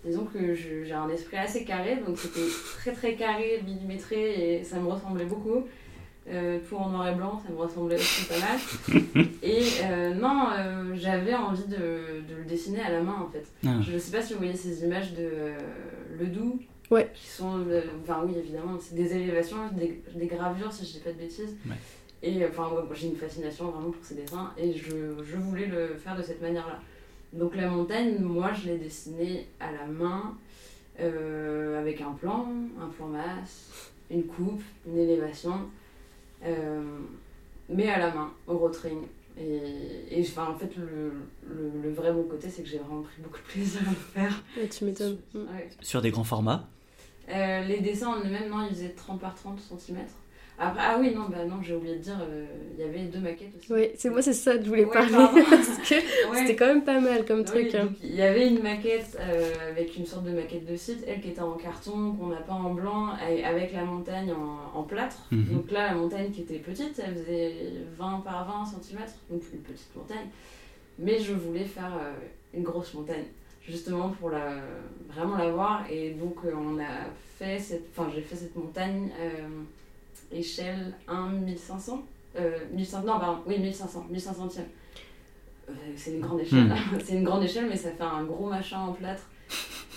disons 0.05 0.25
que 0.25 0.53
j'ai 0.53 0.91
un 0.91 1.09
esprit 1.09 1.37
assez 1.37 1.63
carré, 1.65 1.97
donc 2.05 2.17
c'était 2.19 2.47
très 2.79 2.91
très 2.93 3.15
carré, 3.15 3.61
millimétré, 3.65 4.59
et 4.59 4.63
ça 4.63 4.77
me 4.79 4.87
ressemblait 4.87 5.25
beaucoup. 5.25 5.65
Euh, 6.31 6.59
tout 6.67 6.75
en 6.75 6.89
noir 6.89 7.07
et 7.09 7.15
blanc, 7.15 7.41
ça 7.45 7.51
me 7.51 7.57
ressemblait 7.57 7.95
aussi 7.95 8.25
pas 8.25 8.35
mal. 8.39 9.25
Et 9.43 9.63
euh, 9.83 10.13
non, 10.13 10.47
euh, 10.51 10.91
j'avais 10.95 11.33
envie 11.33 11.65
de, 11.67 11.77
de 11.77 12.35
le 12.37 12.45
dessiner 12.45 12.81
à 12.81 12.91
la 12.91 13.01
main 13.01 13.15
en 13.27 13.29
fait. 13.31 13.45
Ah. 13.65 13.81
Je 13.81 13.93
ne 13.93 13.99
sais 13.99 14.11
pas 14.11 14.21
si 14.21 14.33
vous 14.33 14.39
voyez 14.39 14.55
ces 14.55 14.83
images 14.83 15.13
de 15.13 15.23
euh, 15.23 15.57
Le 16.19 16.27
Doux. 16.27 16.59
Ouais. 16.91 17.11
Qui 17.13 17.27
sont, 17.27 17.59
euh, 17.67 17.81
enfin 18.01 18.23
oui 18.25 18.33
évidemment, 18.37 18.77
c'est 18.79 18.95
des 18.95 19.15
élévations, 19.15 19.57
des, 19.73 20.01
des 20.15 20.25
gravures 20.27 20.71
si 20.71 20.85
je 20.85 20.93
dis 20.93 20.99
pas 20.99 21.11
de 21.11 21.17
bêtises. 21.17 21.55
Ouais. 21.67 21.75
Et 22.21 22.45
enfin 22.45 22.67
ouais, 22.67 22.83
moi, 22.83 22.93
j'ai 22.93 23.07
une 23.07 23.15
fascination 23.15 23.69
vraiment 23.69 23.91
pour 23.91 24.03
ces 24.03 24.15
dessins 24.15 24.51
et 24.57 24.73
je, 24.73 24.91
je 25.23 25.37
voulais 25.37 25.67
le 25.67 25.95
faire 25.95 26.17
de 26.17 26.23
cette 26.23 26.41
manière-là. 26.41 26.79
Donc 27.33 27.55
la 27.55 27.69
montagne, 27.69 28.17
moi 28.19 28.51
je 28.53 28.67
l'ai 28.69 28.77
dessinée 28.77 29.47
à 29.59 29.71
la 29.71 29.85
main, 29.85 30.35
euh, 30.99 31.79
avec 31.79 32.01
un 32.01 32.11
plan, 32.11 32.47
un 32.81 32.87
plan 32.87 33.07
masse, 33.07 33.91
une 34.09 34.23
coupe, 34.23 34.63
une 34.87 34.97
élévation, 34.97 35.69
mais 37.69 37.89
à 37.89 37.99
la 37.99 38.13
main, 38.13 38.31
au 38.47 38.57
rotring. 38.57 38.99
Et, 39.37 40.19
et 40.19 40.21
enfin, 40.21 40.47
en 40.49 40.55
fait, 40.55 40.75
le, 40.75 41.13
le, 41.47 41.71
le 41.83 41.91
vrai 41.93 42.11
bon 42.11 42.23
côté, 42.23 42.49
c'est 42.49 42.61
que 42.63 42.67
j'ai 42.67 42.79
vraiment 42.79 43.01
pris 43.03 43.21
beaucoup 43.21 43.37
de 43.37 43.43
plaisir 43.43 43.81
à 43.87 43.89
le 43.89 43.95
faire. 43.95 44.43
Ouais, 44.57 44.67
tu 44.67 44.83
m'étonnes. 44.83 45.17
Ouais. 45.33 45.69
Sur 45.81 46.01
des 46.01 46.11
grands 46.11 46.23
formats? 46.25 46.67
Euh, 47.29 47.61
les 47.63 47.79
dessins 47.79 48.07
en 48.07 48.19
eux-mêmes, 48.19 48.49
non, 48.49 48.65
ils 48.67 48.75
faisaient 48.75 48.89
30 48.89 49.21
par 49.21 49.35
30 49.35 49.59
cm. 49.59 49.99
Après, 50.61 50.81
ah 50.83 50.97
oui, 50.99 51.13
non, 51.15 51.27
bah 51.29 51.45
non, 51.45 51.61
j'ai 51.61 51.73
oublié 51.73 51.95
de 51.95 52.01
dire, 52.01 52.17
euh, 52.21 52.45
il 52.77 52.81
y 52.85 52.87
avait 52.87 53.03
deux 53.05 53.19
maquettes 53.19 53.55
aussi. 53.57 53.71
Ouais, 53.71 53.93
c'est 53.95 54.09
moi, 54.09 54.21
c'est 54.21 54.33
ça 54.33 54.57
que 54.57 54.63
je 54.65 54.69
voulais 54.69 54.83
Ouais, 54.83 54.91
parler. 54.91 55.11
parce 55.49 55.67
que 55.89 55.95
Ouais. 55.95 56.37
c'était 56.37 56.55
quand 56.57 56.67
même 56.67 56.83
pas 56.83 56.99
mal 56.99 57.23
comme 57.25 57.39
Oui, 57.39 57.45
truc. 57.45 57.75
hein. 57.75 57.89
il 58.03 58.13
y 58.13 58.21
avait 58.21 58.47
une 58.49 58.61
maquette 58.61 59.17
euh, 59.21 59.53
avec 59.71 59.95
une 59.95 60.05
sorte 60.05 60.25
de 60.25 60.31
maquette 60.31 60.65
de 60.65 60.75
site, 60.75 61.03
elle 61.07 61.21
qui 61.21 61.29
était 61.29 61.41
en 61.41 61.53
carton, 61.53 62.13
qu'on 62.13 62.27
n'a 62.27 62.41
pas 62.41 62.53
en 62.53 62.73
blanc, 62.73 63.09
avec 63.45 63.71
la 63.73 63.85
montagne 63.85 64.33
en, 64.33 64.77
en 64.79 64.83
plâtre. 64.83 65.17
Mhm. 65.31 65.45
Donc 65.55 65.71
là, 65.71 65.87
la 65.87 65.95
montagne 65.95 66.29
qui 66.31 66.41
était 66.41 66.59
petite, 66.59 67.01
elle 67.05 67.13
faisait 67.15 67.53
20 67.97 68.21
par 68.25 68.45
20 68.45 68.65
cm, 68.81 68.99
donc 69.29 69.41
une 69.53 69.59
petite 69.61 69.95
montagne. 69.95 70.27
Mais 70.97 71.19
je 71.19 71.31
voulais 71.33 71.63
faire 71.63 71.93
euh, 72.01 72.11
une 72.53 72.63
grosse 72.63 72.93
montagne, 72.93 73.23
justement 73.65 74.09
pour 74.09 74.29
la, 74.31 74.55
vraiment 75.07 75.37
la 75.37 75.49
voir. 75.51 75.85
Et 75.89 76.09
donc 76.09 76.35
euh, 76.43 76.51
on 76.53 76.77
a 76.79 77.07
fait 77.37 77.57
cette, 77.59 77.85
enfin 77.95 78.09
j'ai 78.13 78.19
fait 78.21 78.35
cette 78.35 78.55
montagne 78.57 79.09
euh, 79.17 79.47
échelle 80.31 80.93
1 81.07 81.29
1500, 81.29 82.03
euh, 82.37 82.57
1500, 82.73 82.99
non 83.05 83.19
pardon, 83.19 83.41
oui 83.47 83.59
1500, 83.59 84.07
1500e. 84.11 84.59
Euh, 85.69 85.73
c'est 85.95 86.11
une 86.11 86.21
grande 86.21 86.41
échelle, 86.41 86.71
c'est 87.05 87.13
une 87.15 87.23
grande 87.23 87.43
échelle, 87.43 87.67
mais 87.69 87.77
ça 87.77 87.91
fait 87.91 88.03
un 88.03 88.23
gros 88.23 88.47
machin 88.49 88.79
en 88.79 88.93
plâtre. 88.93 89.23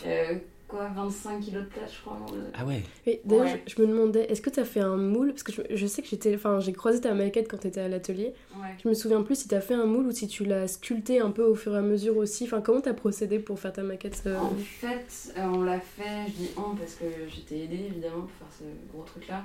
Euh, 0.07 0.35
quoi, 0.69 0.89
25 0.95 1.41
kilos 1.41 1.63
de 1.65 1.69
plâtre, 1.69 1.93
je 1.95 2.01
crois. 2.01 2.19
euh, 2.35 2.51
Ah 2.55 2.65
ouais 2.67 2.83
Oui, 3.07 3.21
D'ailleurs, 3.25 3.45
Ouais. 3.47 3.63
je, 3.67 3.75
je 3.77 3.83
me 3.83 3.87
demandais, 3.87 4.25
est-ce 4.25 4.41
que 4.43 4.51
tu 4.51 4.61
as 4.61 4.65
fait 4.65 4.81
un 4.81 4.97
moule? 4.97 5.29
Parce 5.31 5.43
que 5.43 5.53
je, 5.53 5.63
je 5.71 5.87
sais 5.87 6.03
que 6.03 6.09
j'étais, 6.09 6.35
enfin, 6.35 6.61
j'ai 6.61 6.73
croisé 6.73 7.01
ta 7.01 7.15
maquette 7.15 7.49
quand 7.49 7.59
tu 7.59 7.69
étais 7.69 7.81
à 7.81 7.89
l'atelier. 7.89 8.35
Ouais. 8.57 8.69
Je 8.83 8.89
me 8.89 8.95
souviens 8.95 9.23
plus 9.23 9.37
si 9.37 9.49
tu 9.49 9.55
as 9.55 9.61
fait 9.63 9.75
un 9.75 9.87
moule 9.87 10.07
ou 10.07 10.13
si 10.13 10.29
tu 10.29 10.45
l'as 10.45 10.69
sculpté 10.69 11.21
un 11.21 11.31
peu 11.31 11.45
au 11.45 11.55
fur 11.55 11.75
et 11.75 11.79
à 11.79 11.83
mesure 11.83 12.17
aussi. 12.19 12.45
Enfin, 12.45 12.61
comment 12.61 12.81
tu 12.83 12.89
as 12.91 12.95
procédé 12.95 13.39
pour 13.39 13.59
faire 13.59 13.73
ta 13.73 13.83
maquette 13.83 14.23
euh, 14.27 14.37
En 14.39 14.55
fait, 14.57 15.33
euh, 15.39 15.45
on 15.45 15.63
l'a 15.63 15.81
fait, 15.81 16.27
je 16.29 16.33
dis 16.33 16.51
on 16.57 16.75
parce 16.75 16.95
que 16.97 17.05
j'étais 17.35 17.61
aidée 17.61 17.85
évidemment 17.91 18.23
pour 18.23 18.31
faire 18.31 18.49
ce 18.59 18.65
gros 18.95 19.05
truc 19.05 19.29
là. 19.29 19.45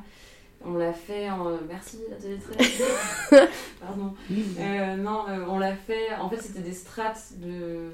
On 0.66 0.74
l'a 0.74 0.92
fait 0.94 1.30
en. 1.30 1.52
Merci, 1.68 2.00
atelier 2.12 2.38
très. 2.40 3.48
Pardon. 3.80 4.14
Euh, 4.60 4.96
non, 4.98 5.26
euh, 5.30 5.46
on 5.48 5.60
l'a 5.60 5.76
fait. 5.76 6.14
En 6.20 6.30
fait, 6.30 6.42
c'était 6.42 6.62
des 6.62 6.74
strates 6.74 7.34
de, 7.38 7.90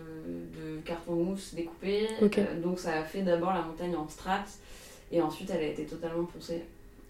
de 0.58 0.80
carton 0.86 1.14
mousse 1.16 1.54
découpé. 1.54 2.08
Euh, 2.40 2.62
donc, 2.62 2.80
ça 2.80 2.94
a 3.00 3.04
fait 3.04 3.22
d'abord 3.22 3.54
la 3.54 3.62
montagne 3.62 3.96
en 3.96 4.08
strates 4.08 4.58
et 5.12 5.22
ensuite 5.22 5.50
elle 5.52 5.64
a 5.64 5.68
été 5.68 5.84
totalement 5.86 6.24
poncée. 6.26 6.64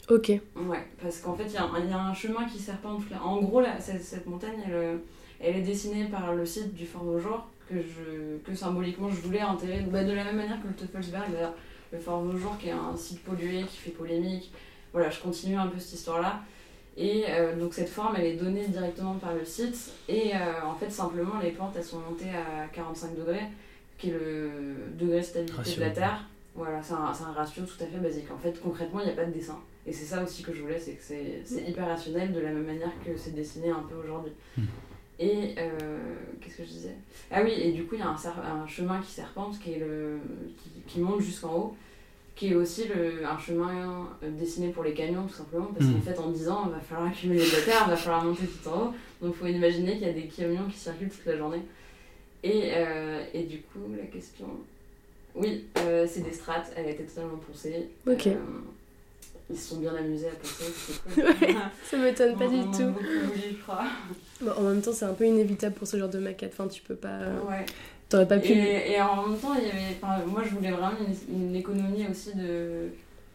Ok. 0.10 0.30
Ouais, 0.30 0.86
parce 1.02 1.20
qu'en 1.20 1.34
fait, 1.36 1.46
il 1.46 1.54
y, 1.54 1.58
a 1.58 1.64
un- 1.64 1.80
il 1.80 1.90
y 1.90 1.94
a 1.94 2.00
un 2.00 2.14
chemin 2.14 2.46
qui 2.46 2.60
serpente. 2.60 3.10
là. 3.10 3.24
En 3.24 3.40
gros, 3.40 3.62
là, 3.62 3.80
cette, 3.80 4.04
cette 4.04 4.26
montagne, 4.28 4.60
elle, 4.66 4.74
euh, 4.74 4.98
elle 5.40 5.58
est 5.58 5.62
dessinée 5.62 6.06
par 6.06 6.34
le 6.34 6.46
site 6.46 6.74
du 6.74 6.86
Fort 6.86 7.04
Vaujour, 7.04 7.46
que, 7.70 7.76
je, 7.76 8.38
que 8.44 8.54
symboliquement 8.56 9.10
je 9.10 9.22
voulais 9.22 9.44
enterrer. 9.44 9.80
Bah, 9.90 10.04
de 10.04 10.12
la 10.12 10.26
même 10.26 10.36
manière 10.36 10.62
que 10.62 10.68
le 10.68 10.74
Teufelsberg, 10.74 11.30
le 11.94 12.00
Fort 12.00 12.22
Vaujour, 12.22 12.58
qui 12.58 12.68
est 12.68 12.72
un 12.72 12.98
site 12.98 13.24
pollué, 13.24 13.64
qui 13.64 13.78
fait 13.78 13.92
polémique. 13.92 14.52
Voilà, 14.94 15.10
je 15.10 15.20
continue 15.20 15.58
un 15.58 15.68
peu 15.68 15.80
cette 15.80 15.94
histoire-là. 15.94 16.42
Et 16.96 17.26
euh, 17.28 17.56
donc, 17.60 17.74
cette 17.74 17.90
forme, 17.90 18.16
elle 18.18 18.26
est 18.26 18.36
donnée 18.36 18.68
directement 18.68 19.16
par 19.16 19.34
le 19.34 19.44
site. 19.44 19.92
Et 20.08 20.36
euh, 20.36 20.66
en 20.66 20.76
fait, 20.76 20.90
simplement, 20.92 21.40
les 21.42 21.52
pentes, 21.52 21.74
elles 21.76 21.84
sont 21.84 22.00
montées 22.00 22.30
à 22.30 22.68
45 22.68 23.16
degrés, 23.16 23.42
qui 23.98 24.10
est 24.10 24.14
le 24.14 24.76
degré 24.98 25.18
de 25.18 25.26
stabilité 25.26 25.58
Ratio. 25.58 25.76
de 25.78 25.82
la 25.82 25.90
Terre. 25.90 26.24
Voilà, 26.56 26.84
c'est 26.84 26.94
un, 26.94 27.12
c'est 27.12 27.24
un 27.24 27.32
ratio 27.32 27.64
tout 27.64 27.84
à 27.84 27.88
fait 27.88 27.98
basique. 27.98 28.30
En 28.32 28.38
fait, 28.38 28.62
concrètement, 28.62 29.00
il 29.00 29.08
n'y 29.08 29.12
a 29.12 29.16
pas 29.16 29.26
de 29.26 29.32
dessin. 29.32 29.60
Et 29.88 29.92
c'est 29.92 30.06
ça 30.06 30.24
aussi 30.24 30.44
que 30.44 30.54
je 30.54 30.62
voulais, 30.62 30.80
c'est 30.80 30.94
que 30.94 31.04
c'est 31.04 31.42
c'est 31.44 31.68
hyper 31.68 31.88
rationnel 31.88 32.32
de 32.32 32.40
la 32.40 32.52
même 32.52 32.66
manière 32.66 32.92
que 33.04 33.18
c'est 33.18 33.34
dessiné 33.34 33.70
un 33.70 33.84
peu 33.90 33.96
aujourd'hui. 33.96 34.32
Mhm. 34.58 34.68
Et 35.20 35.56
euh, 35.58 36.00
qu'est-ce 36.40 36.58
que 36.58 36.64
je 36.64 36.70
disais? 36.70 36.96
Ah 37.32 37.42
oui, 37.44 37.52
et 37.52 37.72
du 37.72 37.86
coup, 37.86 37.96
il 37.96 38.00
y 38.00 38.04
a 38.04 38.10
un, 38.10 38.68
chemin 38.68 39.02
qui 39.02 39.12
serpente 39.12 39.60
qui, 39.60 39.74
est 39.74 39.80
le, 39.80 40.20
qui, 40.58 40.70
qui 40.88 41.00
monte 41.00 41.22
jusqu'en 41.22 41.54
haut, 41.54 41.78
qui 42.36 42.52
est 42.52 42.56
aussi 42.56 42.86
le, 42.88 43.26
un 43.26 43.38
chemin 43.38 44.08
euh, 44.24 44.30
dessiné 44.32 44.70
pour 44.70 44.84
les 44.84 44.94
camions, 44.94 45.28
tout 45.28 45.36
simplement, 45.36 45.68
parce 45.78 45.86
qu'en 45.92 46.02
fait, 46.02 46.20
en 46.20 46.30
10 46.30 46.50
ans, 46.50 46.64
il 46.68 46.72
va 46.74 46.80
falloir 46.80 47.08
accumuler 47.10 47.40
de 47.46 47.52
la 47.56 47.62
terre, 47.62 47.84
il 47.86 47.90
va 47.92 47.96
falloir 47.96 48.24
monter 48.26 48.44
tout 48.46 48.70
en 48.70 48.72
haut. 48.88 48.94
Donc, 49.22 49.34
il 49.36 49.40
faut 49.40 49.48
imaginer 49.48 49.94
qu'il 49.98 50.08
y 50.08 50.10
a 50.10 50.14
des 50.14 50.28
camions 50.28 50.66
qui 50.72 50.78
circulent 50.78 51.10
toute 51.10 51.26
la 51.26 51.38
journée. 51.38 51.62
Et, 52.44 52.72
euh, 52.74 53.24
et 53.34 53.44
du 53.44 53.60
coup, 53.62 53.80
la 53.98 54.06
question. 54.08 54.48
Oui, 55.36 55.66
euh, 55.78 56.06
c'est 56.10 56.22
des 56.22 56.34
strates, 56.34 56.72
elle 56.76 56.88
a 56.88 56.90
été 56.90 57.04
totalement 57.04 57.38
poncée. 57.38 57.90
Ok. 58.08 58.28
Euh, 58.28 58.36
ils 59.50 59.58
se 59.58 59.70
sont 59.70 59.78
bien 59.80 59.94
amusés 59.96 60.28
à 60.28 60.32
poncer, 60.32 60.64
c'était 60.76 61.22
cool. 61.22 61.24
Ouais, 61.48 61.56
Ça 61.86 61.98
m'étonne 61.98 62.38
pas 62.38 62.48
du 62.48 62.62
tout. 62.72 62.88
beaucoup 62.92 63.04
voulu, 63.04 63.42
je 63.52 63.62
crois. 63.62 63.84
Bon, 64.42 64.52
en 64.58 64.62
même 64.62 64.82
temps, 64.82 64.94
c'est 64.94 65.06
un 65.06 65.14
peu 65.14 65.26
inévitable 65.26 65.76
pour 65.76 65.88
ce 65.88 65.98
genre 65.98 66.10
de 66.10 66.20
maquette. 66.20 66.54
Enfin, 66.54 66.68
tu 66.68 66.82
peux 66.82 66.96
pas. 66.96 67.20
Ouais. 67.50 67.66
T'aurais 68.14 68.28
pas 68.28 68.38
pu. 68.38 68.52
Et, 68.52 68.92
et 68.94 69.02
en 69.02 69.28
même 69.28 69.40
temps, 69.40 69.56
il 69.60 69.68
y 69.68 69.72
avait, 69.72 69.98
enfin, 70.02 70.24
moi 70.28 70.44
je 70.48 70.54
voulais 70.56 70.70
vraiment 70.72 70.92
une, 71.30 71.36
une 71.48 71.56
économie 71.56 72.06
aussi 72.12 72.36
de, 72.36 72.90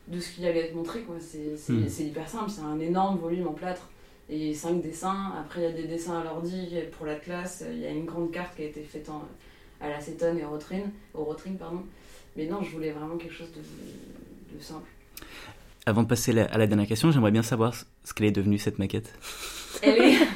de 0.06 0.20
ce 0.20 0.30
qu'il 0.32 0.46
allait 0.46 0.66
être 0.66 0.74
montré. 0.76 1.00
quoi. 1.00 1.16
C'est 1.20 1.56
c'est- 1.56 1.72
Mm. 1.72 1.88
c'est 1.88 2.04
hyper 2.04 2.28
simple, 2.28 2.48
c'est 2.50 2.60
un 2.62 2.78
énorme 2.78 3.18
volume 3.18 3.48
en 3.48 3.52
plâtre 3.54 3.88
et 4.30 4.54
5 4.54 4.80
dessins. 4.80 5.32
Après, 5.40 5.62
il 5.62 5.64
y 5.64 5.66
a 5.66 5.72
des 5.72 5.88
dessins 5.88 6.20
à 6.20 6.24
l'ordi 6.24 6.68
pour 6.96 7.06
la 7.06 7.16
classe. 7.16 7.64
Il 7.72 7.80
y 7.80 7.86
a 7.86 7.90
une 7.90 8.04
grande 8.04 8.30
carte 8.30 8.54
qui 8.56 8.62
a 8.62 8.66
été 8.66 8.82
faite 8.82 9.08
en, 9.08 9.22
à 9.80 9.88
l'acétone 9.88 10.38
et 10.38 10.44
au 10.44 10.50
rotring, 10.50 10.84
au 11.14 11.24
rotring. 11.24 11.56
Pardon. 11.56 11.82
Mais 12.36 12.46
non, 12.46 12.62
je 12.62 12.70
voulais 12.70 12.92
vraiment 12.92 13.16
quelque 13.16 13.34
chose 13.34 13.50
de, 13.52 14.56
de 14.56 14.62
simple. 14.62 14.86
Avant 15.86 16.02
de 16.04 16.08
passer 16.08 16.38
à 16.38 16.56
la 16.58 16.66
dernière 16.68 16.86
question, 16.86 17.10
j'aimerais 17.10 17.30
bien 17.32 17.42
savoir 17.42 17.74
ce 18.04 18.14
qu'elle 18.14 18.26
est 18.26 18.30
devenue 18.30 18.58
cette 18.58 18.78
maquette. 18.78 19.12
Elle 19.82 19.98
est. 19.98 20.18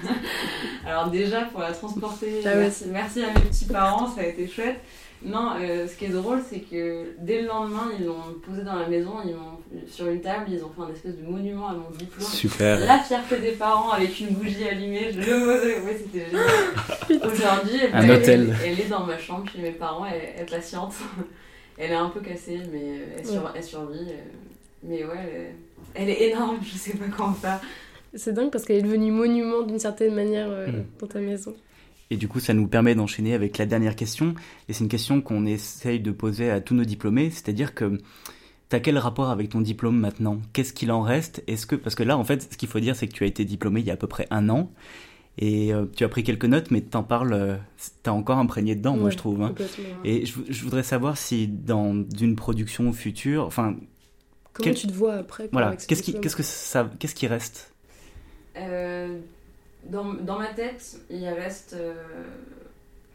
Alors, 0.87 1.11
déjà, 1.11 1.43
pour 1.43 1.61
la 1.61 1.73
transporter, 1.73 2.41
Ah 2.45 2.55
merci, 2.57 2.85
merci 2.91 3.23
à 3.23 3.29
mes 3.29 3.41
petits 3.41 3.67
parents, 3.67 4.09
ça 4.15 4.23
a 4.23 4.25
été 4.27 4.49
chouette. 4.49 4.81
Non, 5.25 5.53
euh, 5.61 5.87
ce 5.87 5.95
qui 5.97 6.07
est 6.07 6.09
drôle, 6.09 6.41
c'est 6.51 6.59
que 6.59 7.15
dès 7.21 7.43
le 7.43 7.47
lendemain, 7.47 7.91
ils 7.97 8.07
l'ont 8.07 8.35
posée 8.45 8.63
dans 8.63 8.75
la 8.75 8.89
maison, 8.89 9.13
ils 9.25 9.35
m'ont 9.35 9.61
sur 9.89 10.09
une 10.09 10.21
table, 10.21 10.47
ils 10.49 10.65
ont 10.65 10.71
fait 10.75 10.83
un 10.83 10.93
espèce 10.93 11.17
de 11.17 11.23
monument 11.23 11.69
à 11.69 11.75
mon 11.75 11.89
diplôme. 11.97 12.27
Super. 12.29 12.81
La 12.81 12.99
fierté 12.99 13.39
des 13.39 13.53
parents 13.53 13.91
avec 13.91 14.19
une 14.19 14.31
bougie 14.31 14.67
allumée, 14.69 15.13
je 15.13 15.21
le 15.21 15.85
ouais, 15.85 15.97
c'était 15.97 16.27
génial. 16.29 17.23
Aujourd'hui, 17.33 17.79
elle, 17.85 17.95
Un 17.95 18.03
elle- 18.03 18.11
hôtel. 18.11 18.57
Elle, 18.65 18.81
est 18.81 18.89
dans 18.89 19.07
ma 19.07 19.17
chambre 19.17 19.49
chez 19.49 19.61
mes 19.61 19.71
parents, 19.71 20.05
elle, 20.07 20.21
elle 20.39 20.47
patiente. 20.47 20.95
Elle 21.79 21.91
est 21.93 21.95
un 21.95 22.11
peu 22.11 22.21
cassée, 22.21 22.61
mais 22.71 23.01
elle, 23.17 23.27
sur- 23.27 23.51
elle 23.57 23.65
survit. 23.65 23.99
euh, 24.11 24.21
Mais 24.83 25.05
ouais, 25.05 25.55
elle 25.95 26.11
est, 26.11 26.13
elle 26.15 26.23
est 26.27 26.31
énorme, 26.31 26.59
je 26.63 26.77
sais 26.77 26.93
pas 26.93 27.07
comment 27.17 27.33
faire. 27.33 27.61
C'est 28.15 28.33
dingue 28.33 28.51
parce 28.51 28.65
qu'elle 28.65 28.77
est 28.79 28.83
devenue 28.83 29.11
monument 29.13 29.63
d'une 29.63 29.79
certaine 29.79 30.15
manière 30.15 30.49
euh, 30.51 30.67
Mm. 30.69 30.85
dans 31.01 31.07
ta 31.07 31.21
maison. 31.21 31.55
Et 32.11 32.17
du 32.17 32.29
coup, 32.29 32.41
ça 32.41 32.53
nous 32.53 32.67
permet 32.69 32.95
d'enchaîner 32.95 33.33
avec 33.33 33.57
la 33.57 33.65
dernière 33.65 33.97
question. 33.97 34.35
Et 34.69 34.73
c'est 34.75 34.85
une 34.85 34.91
question 34.91 35.23
qu'on 35.23 35.47
essaye 35.47 35.99
de 36.01 36.11
poser 36.11 36.51
à 36.51 36.61
tous 36.61 36.75
nos 36.75 36.85
diplômés. 36.85 37.31
C'est-à-dire 37.31 37.75
que 37.75 37.99
t'as 38.69 38.81
quel 38.81 38.99
rapport 38.99 39.31
avec 39.31 39.49
ton 39.49 39.63
diplôme 39.63 39.99
maintenant? 39.99 40.39
Qu'est-ce 40.53 40.75
qu'il 40.75 40.93
en 40.93 41.01
reste? 41.01 41.43
Est-ce 41.47 41.65
que 41.67 41.75
parce 41.75 41.95
que 41.95 42.03
là, 42.03 42.19
en 42.19 42.25
fait, 42.25 42.53
ce 42.53 42.59
qu'il 42.59 42.69
faut 42.69 42.81
dire, 42.81 42.97
c'est 42.97 43.09
que 43.09 43.15
tu 43.15 43.25
as 43.25 43.27
été 43.27 43.47
diplômé 43.47 43.81
il 43.81 43.87
y 43.87 43.91
a 43.91 43.95
à 43.95 43.97
peu 43.97 44.07
près 44.09 44.27
un 44.31 44.51
an. 44.51 44.71
Et 45.39 45.73
euh, 45.73 45.87
tu 45.97 46.05
as 46.05 46.09
pris 46.11 46.23
quelques 46.23 46.45
notes, 46.45 46.71
mais 46.71 46.83
t'en 46.83 47.03
parles, 47.03 47.33
euh, 47.33 47.57
t'as 48.03 48.11
encore 48.11 48.37
imprégné 48.37 48.75
dedans, 48.75 48.99
moi 48.99 49.09
je 49.09 49.17
trouve. 49.17 49.41
hein. 49.41 49.55
Et 50.05 50.27
je, 50.27 50.35
je 50.51 50.65
voudrais 50.65 50.83
savoir 50.83 51.17
si 51.17 51.49
dans 51.49 52.05
une 52.21 52.37
production 52.37 52.93
future, 52.93 53.47
enfin, 53.47 53.77
Comment 54.53 54.65
quel- 54.65 54.75
tu 54.75 54.87
te 54.87 54.93
vois 54.93 55.15
après 55.15 55.49
voilà, 55.51 55.75
qu'est-ce 55.77 56.03
qui, 56.03 56.11
diplôme? 56.11 56.23
qu'est-ce 56.23 56.37
que 56.37 56.43
ça, 56.43 56.91
qu'est-ce 56.99 57.15
qui 57.15 57.27
reste? 57.27 57.72
Euh, 58.57 59.19
dans, 59.85 60.15
dans 60.15 60.39
ma 60.39 60.49
tête, 60.49 60.97
il 61.11 61.27
reste 61.29 61.75
euh, 61.75 61.95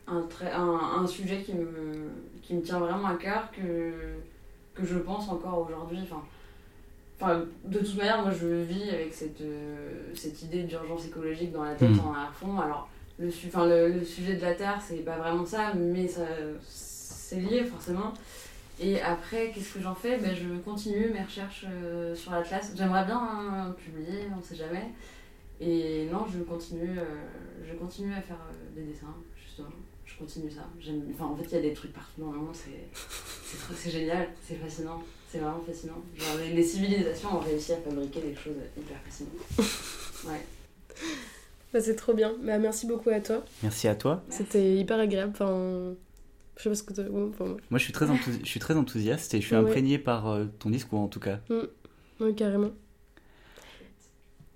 un, 0.08 0.28
un, 0.54 1.02
un 1.04 1.08
sujet 1.08 1.42
qui 1.42 1.54
me, 1.54 1.66
qui 2.42 2.56
me 2.56 2.62
tient 2.62 2.80
vraiment 2.80 3.08
à 3.08 3.16
cœur, 3.16 3.50
que, 3.52 3.94
que 4.74 4.86
je 4.86 4.98
pense 4.98 5.30
encore 5.30 5.66
aujourd'hui. 5.70 6.00
Enfin, 6.04 6.22
enfin, 7.22 7.46
de 7.66 7.80
toute 7.80 7.96
manière, 7.98 8.22
moi 8.22 8.32
je 8.32 8.48
vis 8.48 8.90
avec 8.90 9.14
cette, 9.14 9.42
euh, 9.42 10.12
cette 10.16 10.42
idée 10.44 10.64
d'urgence 10.64 11.06
écolique 11.06 11.52
dans 11.52 11.64
la 11.64 11.76
tête 11.76 11.90
Mm. 11.92 12.00
en 12.08 12.14
arrière 12.14 12.34
fond. 12.34 12.60
Alors, 12.60 12.90
le, 13.20 13.32
su- 13.32 13.48
enfin, 13.48 13.66
le, 13.66 13.90
le 13.90 14.04
sujet 14.04 14.36
de 14.36 14.42
la 14.42 14.54
Terre, 14.54 14.80
c'est 14.86 14.98
pas 14.98 15.18
vraiment 15.18 15.46
ça, 15.46 15.74
mais 15.74 16.08
ça, 16.08 16.22
c'est 16.68 17.40
lié 17.40 17.64
forcément. 17.64 18.14
Et 18.80 19.02
après, 19.02 19.52
qu'est-ce 19.52 19.74
que 19.74 19.82
j'en 19.82 19.96
fais? 19.96 20.18
Ben, 20.18 20.36
Je 20.36 20.56
continue 20.60 21.10
mes 21.10 21.24
recherches 21.24 21.66
euh, 21.68 22.14
sur 22.14 22.32
l'Atlas. 22.32 22.74
J'aimerais 22.76 23.06
bien 23.06 23.18
hein, 23.20 23.76
publier, 23.84 24.26
on 24.38 24.42
sait 24.44 24.56
jamais. 24.56 24.92
Et 25.60 26.08
non, 26.12 26.26
je 26.32 26.44
continue, 26.44 27.00
euh, 27.00 27.04
je 27.68 27.74
continue 27.76 28.14
à 28.14 28.22
faire 28.22 28.38
euh, 28.52 28.76
des 28.76 28.84
dessins, 28.92 29.16
justement. 29.44 29.70
Je 30.06 30.16
continue 30.18 30.50
ça. 30.52 30.68
J'aime- 30.80 31.04
Enfin, 31.14 31.26
en 31.26 31.36
fait, 31.36 31.44
il 31.46 31.52
y 31.54 31.58
a 31.58 31.62
des 31.62 31.74
trucs 31.74 31.94
partout 31.94 32.22
dans 32.22 32.32
le 32.32 32.38
monde, 32.38 32.54
c'est 32.54 32.88
c'est 32.94 33.58
trop- 33.58 33.74
c'est 33.76 33.90
génial, 33.90 34.30
c'est 34.46 34.56
fascinant. 34.56 35.02
C'est 35.30 35.40
vraiment 35.40 35.62
fascinant. 35.66 36.02
Genre, 36.16 36.38
les, 36.40 36.54
les 36.54 36.64
civilisations 36.64 37.36
ont 37.36 37.40
réussi 37.40 37.74
à 37.74 37.78
fabriquer 37.78 38.22
des 38.22 38.36
choses 38.36 38.56
hyper 38.78 38.98
fascinantes. 39.04 39.34
Ouais. 40.28 40.42
Bah, 41.74 41.80
c'est 41.82 41.96
trop 41.96 42.14
bien. 42.14 42.34
Bah, 42.44 42.58
merci 42.58 42.88
beaucoup 42.88 43.10
à 43.12 43.20
toi. 43.20 43.44
Merci 43.62 43.88
à 43.88 43.96
toi. 43.96 44.24
C'était 44.30 44.76
hyper 44.78 44.98
agréable. 45.00 45.32
Enfin, 45.34 45.94
je 46.58 46.64
sais 46.64 46.70
pas 46.70 46.76
ce 46.76 46.84
que 46.84 47.02
ouais, 47.02 47.30
enfin, 47.30 47.46
ouais. 47.46 47.58
Moi, 47.70 47.78
je 47.78 47.84
suis 47.84 47.94
très, 47.94 48.08
enthousi- 48.10 48.40
je 48.42 48.46
suis 48.50 48.60
très 48.60 48.76
enthousiaste 48.76 49.34
et 49.36 49.42
je 49.42 49.46
suis 49.46 49.56
Ouais. 49.56 49.62
imprégné 49.62 50.00
par 50.00 50.28
euh, 50.30 50.46
ton 50.60 50.70
discours 50.72 51.00
en 51.00 51.08
tout 51.08 51.20
cas. 51.20 51.40
Ouais, 52.20 52.34
carrément. 52.34 52.72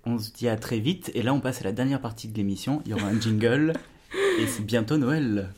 On 0.04 0.18
se 0.18 0.32
dit 0.32 0.48
à 0.48 0.56
très 0.56 0.80
vite 0.80 1.12
et 1.14 1.22
là, 1.22 1.32
on 1.32 1.38
passe 1.38 1.60
à 1.60 1.64
la 1.64 1.72
dernière 1.72 2.00
partie 2.00 2.26
de 2.26 2.36
l'émission. 2.36 2.82
Il 2.84 2.90
y 2.90 2.94
aura 2.94 3.06
un 3.06 3.20
jingle 3.20 3.72
et 4.40 4.46
c'est 4.48 4.64
bientôt 4.64 4.96
Noël. 4.96 5.48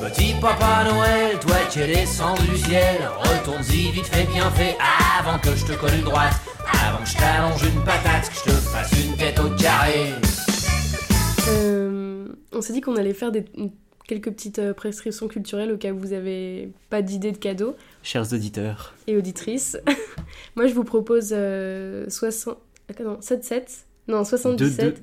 Petit 0.00 0.34
papa 0.42 0.84
Noël, 0.84 1.38
toi 1.40 1.56
qui 1.70 1.80
es 1.80 1.86
descendu 1.86 2.46
du 2.48 2.58
ciel, 2.58 2.98
retourne-y 3.18 3.92
vite 3.92 4.06
fait 4.06 4.26
bien 4.30 4.50
fait 4.50 4.76
avant 5.18 5.38
que 5.38 5.56
je 5.56 5.64
te 5.64 5.72
colle 5.72 5.94
une 5.94 6.04
droite, 6.04 6.34
avant 6.86 7.02
que 7.02 7.08
je 7.08 7.16
t'allonge 7.16 7.62
une 7.62 7.82
patate, 7.82 8.28
que 8.28 8.34
je 8.34 8.44
te 8.44 8.50
fasse 8.50 8.92
une 9.02 9.16
tête 9.16 9.38
au 9.38 9.48
carré. 9.56 10.12
Euh, 11.48 12.28
on 12.52 12.60
s'est 12.60 12.74
dit 12.74 12.82
qu'on 12.82 12.96
allait 12.96 13.14
faire 13.14 13.32
des, 13.32 13.46
quelques 14.06 14.32
petites 14.32 14.58
euh, 14.58 14.74
prescriptions 14.74 15.28
culturelles 15.28 15.70
au 15.70 15.76
cas 15.76 15.92
où 15.92 15.98
vous 15.98 16.12
avez 16.12 16.72
pas 16.90 17.00
d'idée 17.00 17.32
de 17.32 17.38
cadeaux 17.38 17.76
Chers 18.02 18.32
auditeurs, 18.32 18.94
et 19.06 19.16
auditrices. 19.16 19.76
Moi, 20.56 20.66
je 20.66 20.74
vous 20.74 20.84
propose 20.84 21.30
euh, 21.32 22.08
60... 22.08 22.56
ah, 22.98 23.02
non, 23.02 23.18
7-7. 23.20 23.62
Non, 24.08 24.24
77. 24.24 24.58
deux- 24.84 24.90
deux- 24.92 24.96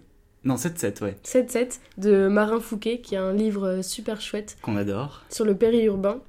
non 0.43 0.55
7-7, 0.55 1.03
ouais, 1.03 1.17
7-7 1.25 1.79
de 1.97 2.27
Marin 2.27 2.60
Fouquet, 2.60 2.99
qui 3.01 3.15
est 3.15 3.19
un 3.19 3.33
livre 3.33 3.81
super 3.81 4.21
chouette 4.21 4.57
qu'on 4.62 4.77
adore. 4.77 5.23
sur 5.29 5.43
le 5.45 5.55
périurbain. 5.55 6.21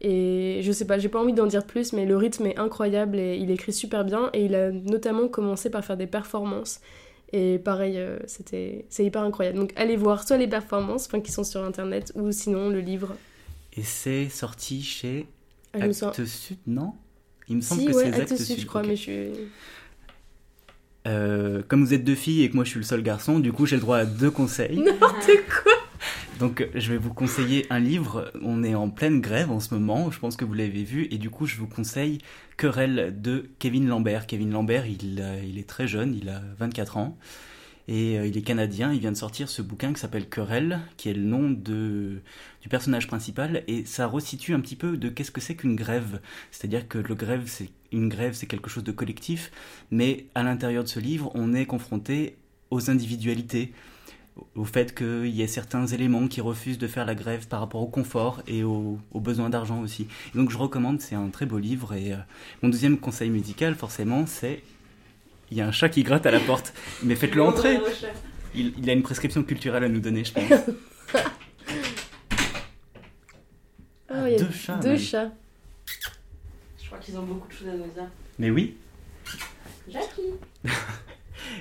Et 0.00 0.60
je 0.62 0.72
sais 0.72 0.86
pas, 0.86 0.98
j'ai 0.98 1.08
pas 1.08 1.20
envie 1.20 1.32
d'en 1.32 1.46
dire 1.46 1.64
plus, 1.64 1.92
mais 1.92 2.04
le 2.04 2.16
rythme 2.16 2.46
est 2.46 2.58
incroyable 2.58 3.18
et 3.18 3.36
il 3.36 3.50
écrit 3.50 3.72
super 3.72 4.04
bien. 4.04 4.28
Et 4.34 4.44
il 4.46 4.54
a 4.54 4.70
notamment 4.72 5.28
commencé 5.28 5.70
par 5.70 5.84
faire 5.84 5.96
des 5.96 6.06
performances. 6.08 6.80
Et 7.32 7.58
pareil, 7.58 7.96
euh, 7.98 8.18
c'était, 8.26 8.86
c'est 8.90 9.04
hyper 9.04 9.22
incroyable. 9.22 9.58
Donc 9.58 9.72
allez 9.76 9.96
voir 9.96 10.26
soit 10.26 10.36
les 10.36 10.48
performances, 10.48 11.06
enfin 11.06 11.20
qui 11.20 11.30
sont 11.32 11.44
sur 11.44 11.62
internet, 11.64 12.12
ou 12.16 12.32
sinon 12.32 12.68
le 12.70 12.80
livre. 12.80 13.14
Et 13.76 13.82
c'est 13.82 14.28
sorti 14.28 14.82
chez 14.82 15.26
Ah, 15.80 15.84
Actes 15.84 16.24
Sud, 16.24 16.58
non? 16.66 16.94
Il 17.48 17.56
me 17.56 17.60
semble 17.60 17.80
Si, 17.82 17.86
que 17.88 17.92
ouais, 17.94 18.10
c'est 18.12 18.20
Actes 18.22 18.36
Sud, 18.36 18.58
je 18.60 18.66
crois, 18.66 18.82
mais 18.82 18.96
je 18.96 19.00
suis. 19.02 19.28
Euh, 21.06 21.62
comme 21.68 21.84
vous 21.84 21.92
êtes 21.92 22.04
deux 22.04 22.14
filles 22.14 22.44
et 22.44 22.50
que 22.50 22.54
moi 22.54 22.64
je 22.64 22.70
suis 22.70 22.78
le 22.80 22.84
seul 22.84 23.02
garçon, 23.02 23.38
du 23.38 23.52
coup 23.52 23.66
j'ai 23.66 23.76
le 23.76 23.82
droit 23.82 23.98
à 23.98 24.06
deux 24.06 24.30
conseils. 24.30 24.78
N'importe 24.84 25.26
quoi 25.62 25.72
Donc 26.38 26.62
euh, 26.62 26.66
je 26.74 26.90
vais 26.92 26.96
vous 26.96 27.12
conseiller 27.12 27.66
un 27.68 27.78
livre. 27.78 28.32
On 28.40 28.64
est 28.64 28.74
en 28.74 28.88
pleine 28.88 29.20
grève 29.20 29.50
en 29.50 29.60
ce 29.60 29.74
moment, 29.74 30.10
je 30.10 30.18
pense 30.18 30.36
que 30.36 30.46
vous 30.46 30.54
l'avez 30.54 30.82
vu, 30.84 31.06
et 31.10 31.18
du 31.18 31.28
coup 31.28 31.44
je 31.44 31.56
vous 31.56 31.66
conseille 31.66 32.18
Querelle 32.56 33.14
de 33.20 33.50
Kevin 33.58 33.86
Lambert. 33.86 34.26
Kevin 34.26 34.50
Lambert, 34.50 34.86
il, 34.86 35.20
a- 35.20 35.40
il 35.40 35.58
est 35.58 35.68
très 35.68 35.86
jeune, 35.86 36.14
il 36.14 36.30
a 36.30 36.40
24 36.58 36.96
ans, 36.96 37.18
et 37.88 38.18
euh, 38.18 38.26
il 38.26 38.36
est 38.36 38.42
canadien. 38.42 38.92
Il 38.92 39.00
vient 39.00 39.12
de 39.12 39.16
sortir 39.16 39.48
ce 39.48 39.62
bouquin 39.62 39.92
qui 39.92 40.00
s'appelle 40.00 40.28
Querelle, 40.28 40.80
qui 40.96 41.08
est 41.08 41.14
le 41.14 41.22
nom 41.22 41.50
de, 41.50 42.20
du 42.62 42.68
personnage 42.68 43.06
principal, 43.06 43.62
et 43.68 43.84
ça 43.84 44.06
resitue 44.06 44.54
un 44.54 44.60
petit 44.60 44.76
peu 44.76 44.96
de 44.96 45.08
qu'est-ce 45.08 45.30
que 45.30 45.40
c'est 45.40 45.54
qu'une 45.56 45.76
grève. 45.76 46.20
C'est-à-dire 46.50 46.88
que 46.88 46.98
le 46.98 47.14
grève, 47.14 47.44
c'est 47.46 47.70
une 47.92 48.08
grève, 48.08 48.34
c'est 48.34 48.46
quelque 48.46 48.70
chose 48.70 48.84
de 48.84 48.92
collectif, 48.92 49.50
mais 49.90 50.26
à 50.34 50.42
l'intérieur 50.42 50.84
de 50.84 50.88
ce 50.88 51.00
livre, 51.00 51.30
on 51.34 51.54
est 51.54 51.66
confronté 51.66 52.36
aux 52.70 52.90
individualités 52.90 53.72
au 54.56 54.64
fait 54.64 54.94
qu'il 54.96 55.28
y 55.28 55.42
ait 55.42 55.46
certains 55.46 55.86
éléments 55.86 56.26
qui 56.26 56.40
refusent 56.40 56.78
de 56.78 56.88
faire 56.88 57.04
la 57.04 57.14
grève 57.14 57.46
par 57.46 57.60
rapport 57.60 57.80
au 57.82 57.86
confort 57.86 58.42
et 58.48 58.64
au- 58.64 58.98
aux 59.12 59.20
besoins 59.20 59.48
d'argent 59.48 59.80
aussi. 59.80 60.08
Donc 60.34 60.50
je 60.50 60.58
recommande, 60.58 61.00
c'est 61.00 61.14
un 61.14 61.28
très 61.28 61.46
beau 61.46 61.58
livre. 61.58 61.94
Et 61.94 62.12
euh, 62.12 62.16
mon 62.62 62.68
deuxième 62.68 62.98
conseil 62.98 63.30
musical, 63.30 63.76
forcément, 63.76 64.26
c'est 64.26 64.62
il 65.54 65.58
y 65.58 65.60
a 65.60 65.68
un 65.68 65.72
chat 65.72 65.88
qui 65.88 66.02
gratte 66.02 66.26
à 66.26 66.32
la 66.32 66.40
porte. 66.40 66.74
Mais 67.04 67.14
faites-le 67.14 67.40
entrer. 67.40 67.78
Il, 68.56 68.72
il 68.76 68.90
a 68.90 68.92
une 68.92 69.04
prescription 69.04 69.44
culturelle 69.44 69.84
à 69.84 69.88
nous 69.88 70.00
donner, 70.00 70.24
je 70.24 70.32
pense. 70.32 70.42
Ah, 74.08 74.28
il 74.28 74.32
y 74.32 74.36
a 74.36 74.38
deux 74.44 74.52
chats, 74.52 74.76
Deux 74.76 74.88
même. 74.90 74.98
chats. 74.98 75.30
Je 76.80 76.86
crois 76.86 76.98
qu'ils 76.98 77.16
ont 77.18 77.22
beaucoup 77.22 77.48
de 77.48 77.52
choses 77.52 77.68
à 77.68 77.72
nous 77.72 77.84
dire. 77.92 78.08
Mais 78.38 78.50
oui, 78.50 78.76
Jackie 79.90 80.34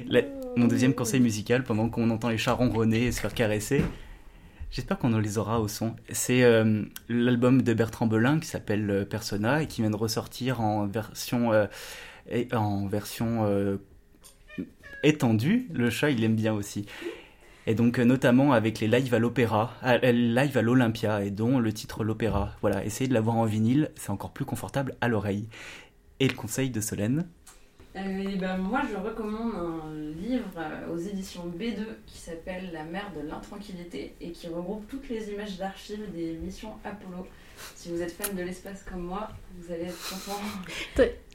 la- 0.07 0.21
mon 0.55 0.67
deuxième 0.67 0.93
conseil 0.93 1.19
musical, 1.19 1.63
pendant 1.63 1.89
qu'on 1.89 2.09
entend 2.11 2.29
les 2.29 2.37
chats 2.37 2.53
ronronner 2.53 3.05
et 3.05 3.11
se 3.11 3.21
faire 3.21 3.33
caresser, 3.33 3.83
j'espère 4.71 4.99
qu'on 4.99 5.17
les 5.17 5.37
aura 5.37 5.59
au 5.61 5.67
son. 5.67 5.95
C'est 6.11 6.43
euh, 6.43 6.83
l'album 7.09 7.61
de 7.63 7.73
Bertrand 7.73 8.05
Belin 8.07 8.39
qui 8.39 8.47
s'appelle 8.47 8.89
euh, 8.91 9.05
Persona 9.05 9.61
et 9.63 9.67
qui 9.67 9.81
vient 9.81 9.89
de 9.91 9.95
ressortir 9.95 10.61
en 10.61 10.85
version, 10.85 11.53
euh, 11.53 11.65
et- 12.29 12.47
en 12.53 12.87
version 12.87 13.45
euh, 13.45 13.77
étendue. 15.03 15.67
Le 15.73 15.89
chat, 15.89 16.09
il 16.11 16.23
aime 16.23 16.35
bien 16.35 16.53
aussi. 16.53 16.85
Et 17.65 17.75
donc, 17.75 17.97
euh, 17.99 18.03
notamment 18.03 18.51
avec 18.51 18.79
les 18.79 18.87
lives 18.87 19.13
à 19.13 19.19
l'opéra, 19.19 19.73
euh, 19.85 20.11
live 20.11 20.57
à 20.57 20.61
l'Olympia, 20.61 21.23
et 21.23 21.31
dont 21.31 21.59
le 21.59 21.71
titre 21.71 22.03
L'Opéra. 22.03 22.51
Voilà, 22.61 22.83
essayez 22.83 23.07
de 23.07 23.13
l'avoir 23.13 23.37
en 23.37 23.45
vinyle, 23.45 23.91
c'est 23.95 24.09
encore 24.09 24.31
plus 24.31 24.45
confortable 24.45 24.95
à 24.99 25.07
l'oreille. 25.07 25.47
Et 26.19 26.27
le 26.27 26.33
conseil 26.33 26.69
de 26.69 26.81
Solène 26.81 27.25
et 27.95 28.37
ben, 28.37 28.57
moi, 28.57 28.81
je 28.91 28.97
recommande 28.97 29.53
un 29.53 29.93
livre 30.19 30.49
aux 30.91 30.97
éditions 30.97 31.45
B2 31.47 31.85
qui 32.07 32.17
s'appelle 32.17 32.71
La 32.73 32.85
mer 32.85 33.11
de 33.15 33.21
l'intranquillité 33.27 34.15
et 34.19 34.31
qui 34.31 34.47
regroupe 34.47 34.87
toutes 34.87 35.07
les 35.09 35.29
images 35.29 35.57
d'archives 35.59 36.11
des 36.11 36.33
missions 36.43 36.73
Apollo. 36.83 37.27
Si 37.75 37.89
vous 37.91 38.01
êtes 38.01 38.11
fan 38.11 38.35
de 38.35 38.41
l'espace 38.43 38.83
comme 38.89 39.01
moi, 39.03 39.27
vous 39.59 39.73
allez 39.73 39.83
être 39.83 40.09
content. 40.09 40.39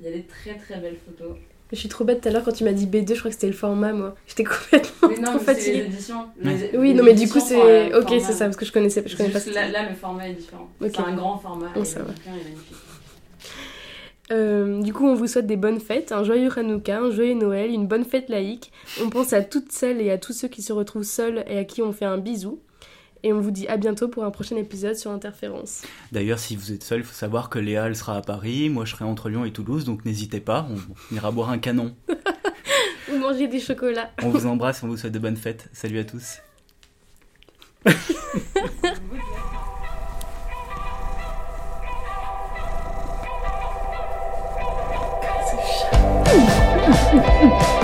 Il 0.01 0.05
y 0.07 0.09
a 0.09 0.13
des 0.13 0.23
très 0.25 0.55
très 0.57 0.79
belles 0.81 0.97
photos. 1.07 1.37
Je 1.71 1.77
suis 1.77 1.89
trop 1.91 2.05
bête 2.05 2.23
tout 2.23 2.29
à 2.29 2.31
l'heure 2.31 2.45
quand 2.45 2.53
tu 2.53 2.65
m'as 2.65 2.73
dit 2.73 2.87
B2, 2.87 3.13
je 3.15 3.19
crois 3.19 3.31
que 3.31 3.35
c'était 3.35 3.47
le 3.47 3.53
format, 3.53 3.93
moi. 3.93 4.15
J'étais 4.27 4.45
complètement 4.45 5.09
Mais 5.11 5.17
non, 5.17 5.23
trop 5.25 5.33
mais 5.35 5.39
c'est 5.41 5.53
les 5.55 5.55
fatiguée. 5.55 5.85
éditions. 5.85 6.25
Les- 6.41 6.71
Oui, 6.79 6.89
les 6.89 6.95
non, 6.95 7.05
mais 7.05 7.13
du 7.13 7.29
coup, 7.29 7.41
c'est. 7.41 7.95
Ok, 7.95 8.09
c'est 8.09 8.33
ça, 8.33 8.47
parce 8.47 8.57
que 8.57 8.65
je 8.65 8.73
connaissais, 8.73 9.03
je 9.07 9.15
connais 9.17 9.29
pas 9.29 9.41
là, 9.53 9.69
là, 9.69 9.89
le 9.91 9.95
format 9.95 10.29
est 10.31 10.35
différent. 10.35 10.71
C'est 10.81 10.99
un 10.99 11.15
grand 11.15 11.37
format 11.37 11.71
Oh, 11.77 11.81
et 11.83 11.85
ça 11.85 11.99
le 11.99 12.07
va. 12.07 12.13
bouquin 12.13 12.31
est 12.31 12.45
magnifique. 12.45 12.77
Euh, 14.31 14.83
du 14.83 14.93
coup, 14.93 15.07
on 15.07 15.15
vous 15.15 15.27
souhaite 15.27 15.47
des 15.47 15.57
bonnes 15.57 15.81
fêtes, 15.81 16.13
un 16.13 16.23
joyeux 16.23 16.51
Hanouka, 16.55 16.99
un 17.01 17.11
joyeux 17.11 17.35
Noël, 17.35 17.71
une 17.71 17.87
bonne 17.87 18.05
fête 18.05 18.29
laïque. 18.29 18.73
On 19.03 19.09
pense 19.09 19.33
à 19.33 19.43
toutes 19.43 19.73
celles 19.73 20.01
et 20.03 20.11
à 20.11 20.19
tous 20.19 20.35
ceux 20.35 20.49
qui 20.49 20.61
se 20.63 20.73
retrouvent 20.73 21.03
seuls 21.03 21.45
et 21.49 21.57
à 21.59 21.65
qui 21.65 21.81
on 21.81 21.93
fait 21.93 22.05
un 22.05 22.19
bisou. 22.19 22.61
Et 23.23 23.33
on 23.33 23.41
vous 23.41 23.51
dit 23.51 23.67
à 23.69 23.77
bientôt 23.77 24.09
pour 24.09 24.25
un 24.25 24.31
prochain 24.31 24.57
épisode 24.57 24.95
sur 24.95 25.11
Interférence. 25.11 25.83
D'ailleurs, 26.13 26.39
si 26.39 26.57
vous 26.57 26.73
êtes 26.73 26.85
seul, 26.85 27.01
il 27.01 27.05
faut 27.05 27.15
savoir 27.15 27.51
que 27.51 27.59
Léa, 27.59 27.87
elle 27.87 27.97
sera 27.97 28.17
à 28.17 28.23
Paris, 28.23 28.69
moi 28.71 28.85
je 28.85 28.93
serai 28.93 29.05
entre 29.05 29.29
Lyon 29.29 29.45
et 29.45 29.53
Toulouse, 29.53 29.85
donc 29.85 30.05
n'hésitez 30.05 30.41
pas, 30.41 30.67
on, 30.71 30.77
on 31.13 31.17
ira 31.17 31.31
boire 31.31 31.51
un 31.51 31.59
canon. 31.59 31.95
Ou 33.13 33.19
manger 33.19 33.49
des 33.49 33.61
chocolats. 33.61 34.11
On 34.23 34.29
vous 34.29 34.47
embrasse, 34.47 34.83
on 34.83 34.89
vous 34.89 34.97
souhaite 34.97 35.13
de 35.13 35.19
bonnes 35.19 35.37
fêtes. 35.37 35.69
Salut 35.73 35.99
à 35.99 36.05
tous. 36.05 36.39
C'est 37.87 37.95